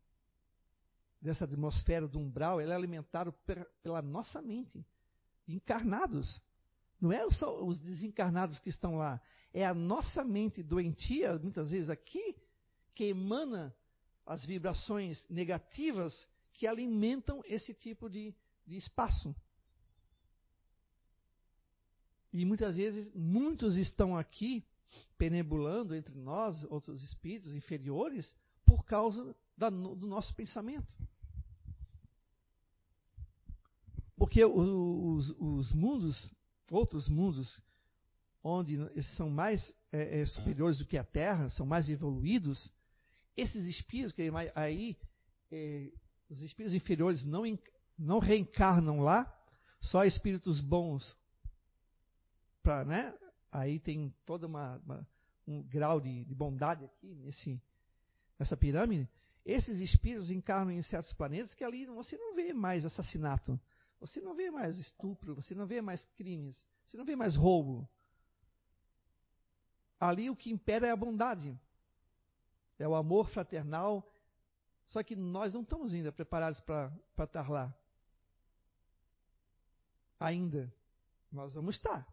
[1.22, 4.84] dessa atmosfera do umbral, é alimentado per, pela nossa mente,
[5.48, 6.42] encarnados.
[7.02, 9.20] Não é só os desencarnados que estão lá,
[9.52, 12.36] é a nossa mente doentia, muitas vezes aqui,
[12.94, 13.76] que emana
[14.26, 18.36] as vibrações negativas que alimentam esse tipo de,
[18.68, 19.36] de espaço.
[22.32, 24.64] E muitas vezes, muitos estão aqui
[25.18, 28.34] penebulando entre nós, outros espíritos inferiores,
[28.66, 30.88] por causa da, do nosso pensamento.
[34.16, 36.32] Porque os, os, mundos,
[36.72, 37.62] outros mundos,
[38.42, 38.78] onde
[39.16, 42.72] são mais é, é, superiores do que a Terra, são mais evoluídos,
[43.36, 44.24] esses espíritos, que
[44.56, 44.98] aí
[45.52, 45.92] é,
[46.30, 47.44] os espíritos inferiores não,
[47.98, 49.32] não reencarnam lá,
[49.82, 51.16] só espíritos bons,
[52.64, 53.14] pra, né?
[53.52, 55.08] aí tem todo uma, uma,
[55.48, 57.62] um grau de, de bondade aqui nesse,
[58.40, 59.10] nessa pirâmide.
[59.46, 63.60] Esses espíritos encarnam em certos planetas que ali você não vê mais assassinato,
[64.02, 67.88] você não vê mais estupro, você não vê mais crimes, você não vê mais roubo.
[69.98, 71.58] Ali o que impera é a bondade
[72.82, 74.06] é o amor fraternal.
[74.88, 77.74] Só que nós não estamos ainda preparados para estar lá.
[80.20, 80.72] Ainda.
[81.32, 82.06] Nós vamos estar.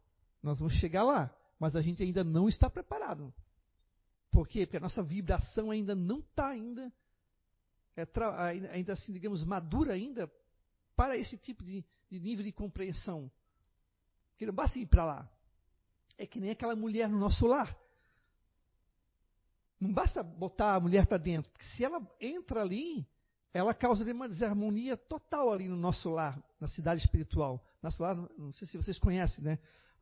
[0.42, 1.34] Nós vamos chegar lá.
[1.58, 3.34] Mas a gente ainda não está preparado.
[4.30, 4.64] Por quê?
[4.64, 6.92] Porque a nossa vibração ainda não está ainda,
[7.96, 8.06] é,
[8.70, 10.30] ainda assim, digamos, madura ainda
[10.98, 13.30] para esse tipo de, de nível de compreensão.
[14.36, 15.30] Que não basta ir para lá.
[16.18, 17.78] É que nem aquela mulher no nosso lar
[19.80, 23.06] não basta botar a mulher para dentro, porque se ela entra ali,
[23.54, 27.64] ela causa uma desarmonia total ali no nosso lar, na cidade espiritual.
[27.80, 29.58] Nosso lar, não sei se vocês conhecem, né?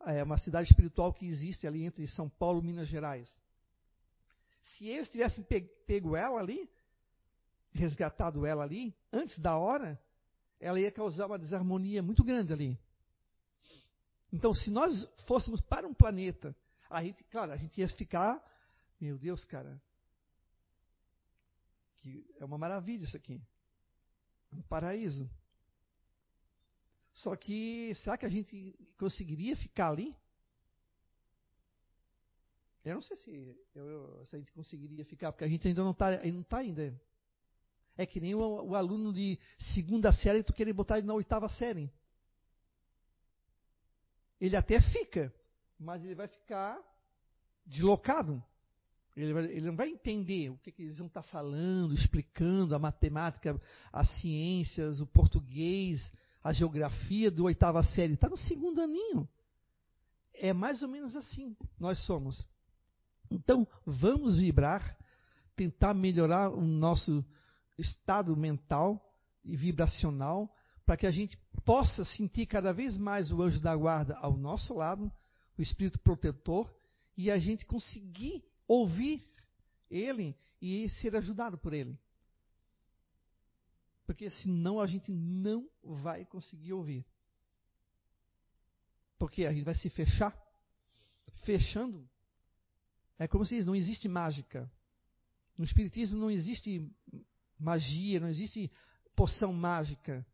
[0.06, 3.30] É uma cidade espiritual que existe ali entre São Paulo e Minas Gerais.
[4.62, 5.44] Se eles tivessem
[5.86, 6.70] pego ela ali,
[7.72, 10.00] resgatado ela ali, antes da hora,
[10.60, 12.78] ela ia causar uma desarmonia muito grande ali.
[14.32, 16.54] Então, se nós fôssemos para um planeta,
[16.90, 18.42] a gente, claro, a gente ia ficar
[19.00, 19.80] meu Deus, cara.
[21.98, 23.40] Que é uma maravilha isso aqui.
[24.52, 25.28] Um paraíso.
[27.12, 30.14] Só que, será que a gente conseguiria ficar ali?
[32.84, 35.90] Eu não sei se, eu, se a gente conseguiria ficar, porque a gente ainda não
[35.90, 36.94] está não tá ainda.
[37.96, 39.38] É que nem o, o, aluno de
[39.74, 41.90] segunda série, tu querer botar ele na oitava série.
[44.40, 45.32] Ele até fica,
[45.78, 46.78] mas ele vai ficar
[47.64, 48.42] deslocado.
[49.16, 52.78] Ele, vai, ele, não vai entender o que, que eles vão estar falando, explicando a
[52.78, 53.58] matemática,
[53.90, 56.12] as ciências, o português,
[56.44, 58.12] a geografia do oitava série.
[58.12, 59.26] Está no segundo aninho.
[60.34, 62.46] É mais ou menos assim nós somos.
[63.30, 64.96] Então, vamos vibrar,
[65.56, 67.24] tentar melhorar o nosso
[67.78, 69.02] estado mental
[69.44, 70.54] e vibracional,
[70.84, 74.74] para que a gente possa sentir cada vez mais o anjo da guarda ao nosso
[74.74, 75.10] lado,
[75.58, 76.72] o espírito protetor,
[77.16, 79.26] e a gente conseguir ouvir
[79.90, 81.98] ele e ser ajudado por ele.
[84.06, 87.04] Porque senão a gente não vai conseguir ouvir.
[89.18, 90.36] Porque a gente vai se fechar.
[91.44, 92.08] Fechando.
[93.18, 94.70] É como se diz, não existe mágica.
[95.58, 96.88] No Espiritismo não existe
[97.58, 98.70] magia, não existe
[99.14, 100.26] poção mágica,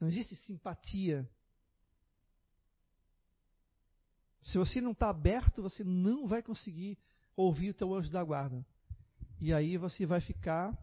[0.00, 1.28] não existe simpatia.
[4.42, 6.98] Se você não está aberto, você não vai conseguir
[7.36, 8.64] ouvir o teu anjo da guarda.
[9.40, 10.76] E aí você vai ficar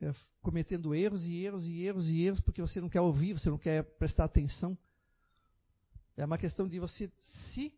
[0.00, 0.12] é,
[0.42, 3.58] cometendo erros e erros e erros e erros porque você não quer ouvir, você não
[3.58, 4.76] quer prestar atenção.
[6.16, 7.10] É uma questão de você
[7.52, 7.72] se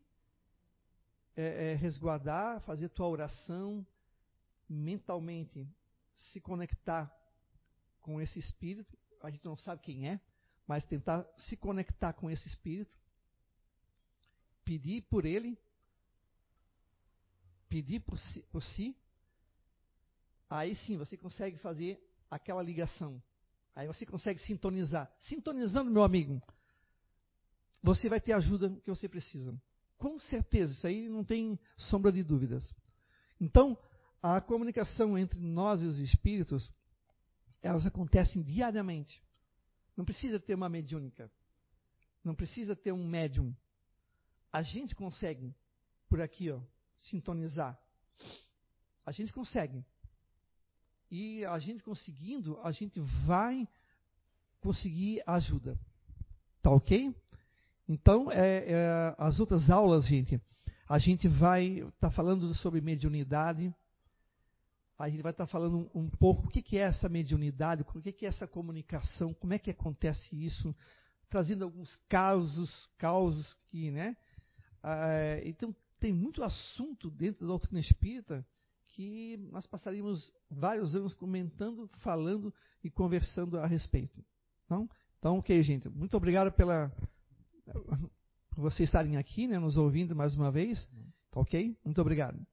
[1.37, 3.87] é, é, resguardar, fazer tua oração
[4.69, 5.67] mentalmente,
[6.33, 7.13] se conectar
[8.01, 10.21] com esse espírito, a gente não sabe quem é,
[10.67, 12.97] mas tentar se conectar com esse espírito,
[14.65, 15.59] pedir por ele,
[17.69, 18.97] pedir por si, por si,
[20.49, 23.23] aí sim você consegue fazer aquela ligação.
[23.75, 25.11] Aí você consegue sintonizar.
[25.21, 26.43] Sintonizando, meu amigo,
[27.83, 29.55] você vai ter a ajuda que você precisa.
[29.97, 32.75] Com certeza, isso aí não tem sombra de dúvidas.
[33.41, 33.79] Então,
[34.23, 36.73] a comunicação entre nós e os espíritos,
[37.63, 39.23] elas acontecem diariamente.
[39.97, 41.31] Não precisa ter uma mediúnica.
[42.25, 43.55] Não precisa ter um médium.
[44.53, 45.55] A gente consegue,
[46.09, 46.61] por aqui, ó,
[46.97, 47.79] sintonizar.
[49.05, 49.85] A gente consegue.
[51.11, 53.67] E a gente conseguindo, a gente vai
[54.61, 55.79] conseguir ajuda.
[56.61, 57.15] Tá ok?
[57.89, 60.41] Então, é, é, as outras aulas, gente,
[60.89, 63.75] a gente vai estar tá falando sobre mediunidade.
[64.99, 68.03] A gente vai estar falando um, um pouco o que, que, é essa mediunidade, o
[68.03, 70.75] que, que, é essa comunicação, como é que acontece isso,
[71.31, 74.17] trazendo alguns causos, causos que, né?
[74.83, 78.45] Ah, então, tem muito assunto dentro da doutrina espírita
[78.89, 82.53] que nós passaríamos vários anos comentando, falando
[82.83, 84.25] e conversando a respeito.
[84.69, 84.89] Não?
[85.19, 85.89] Então, ok, gente.
[85.89, 86.93] Muito obrigado pela
[88.59, 90.85] por vocês estarem aqui, né, nos ouvindo mais uma vez.
[91.31, 91.77] Tá ok?
[91.85, 92.45] Muito obrigado.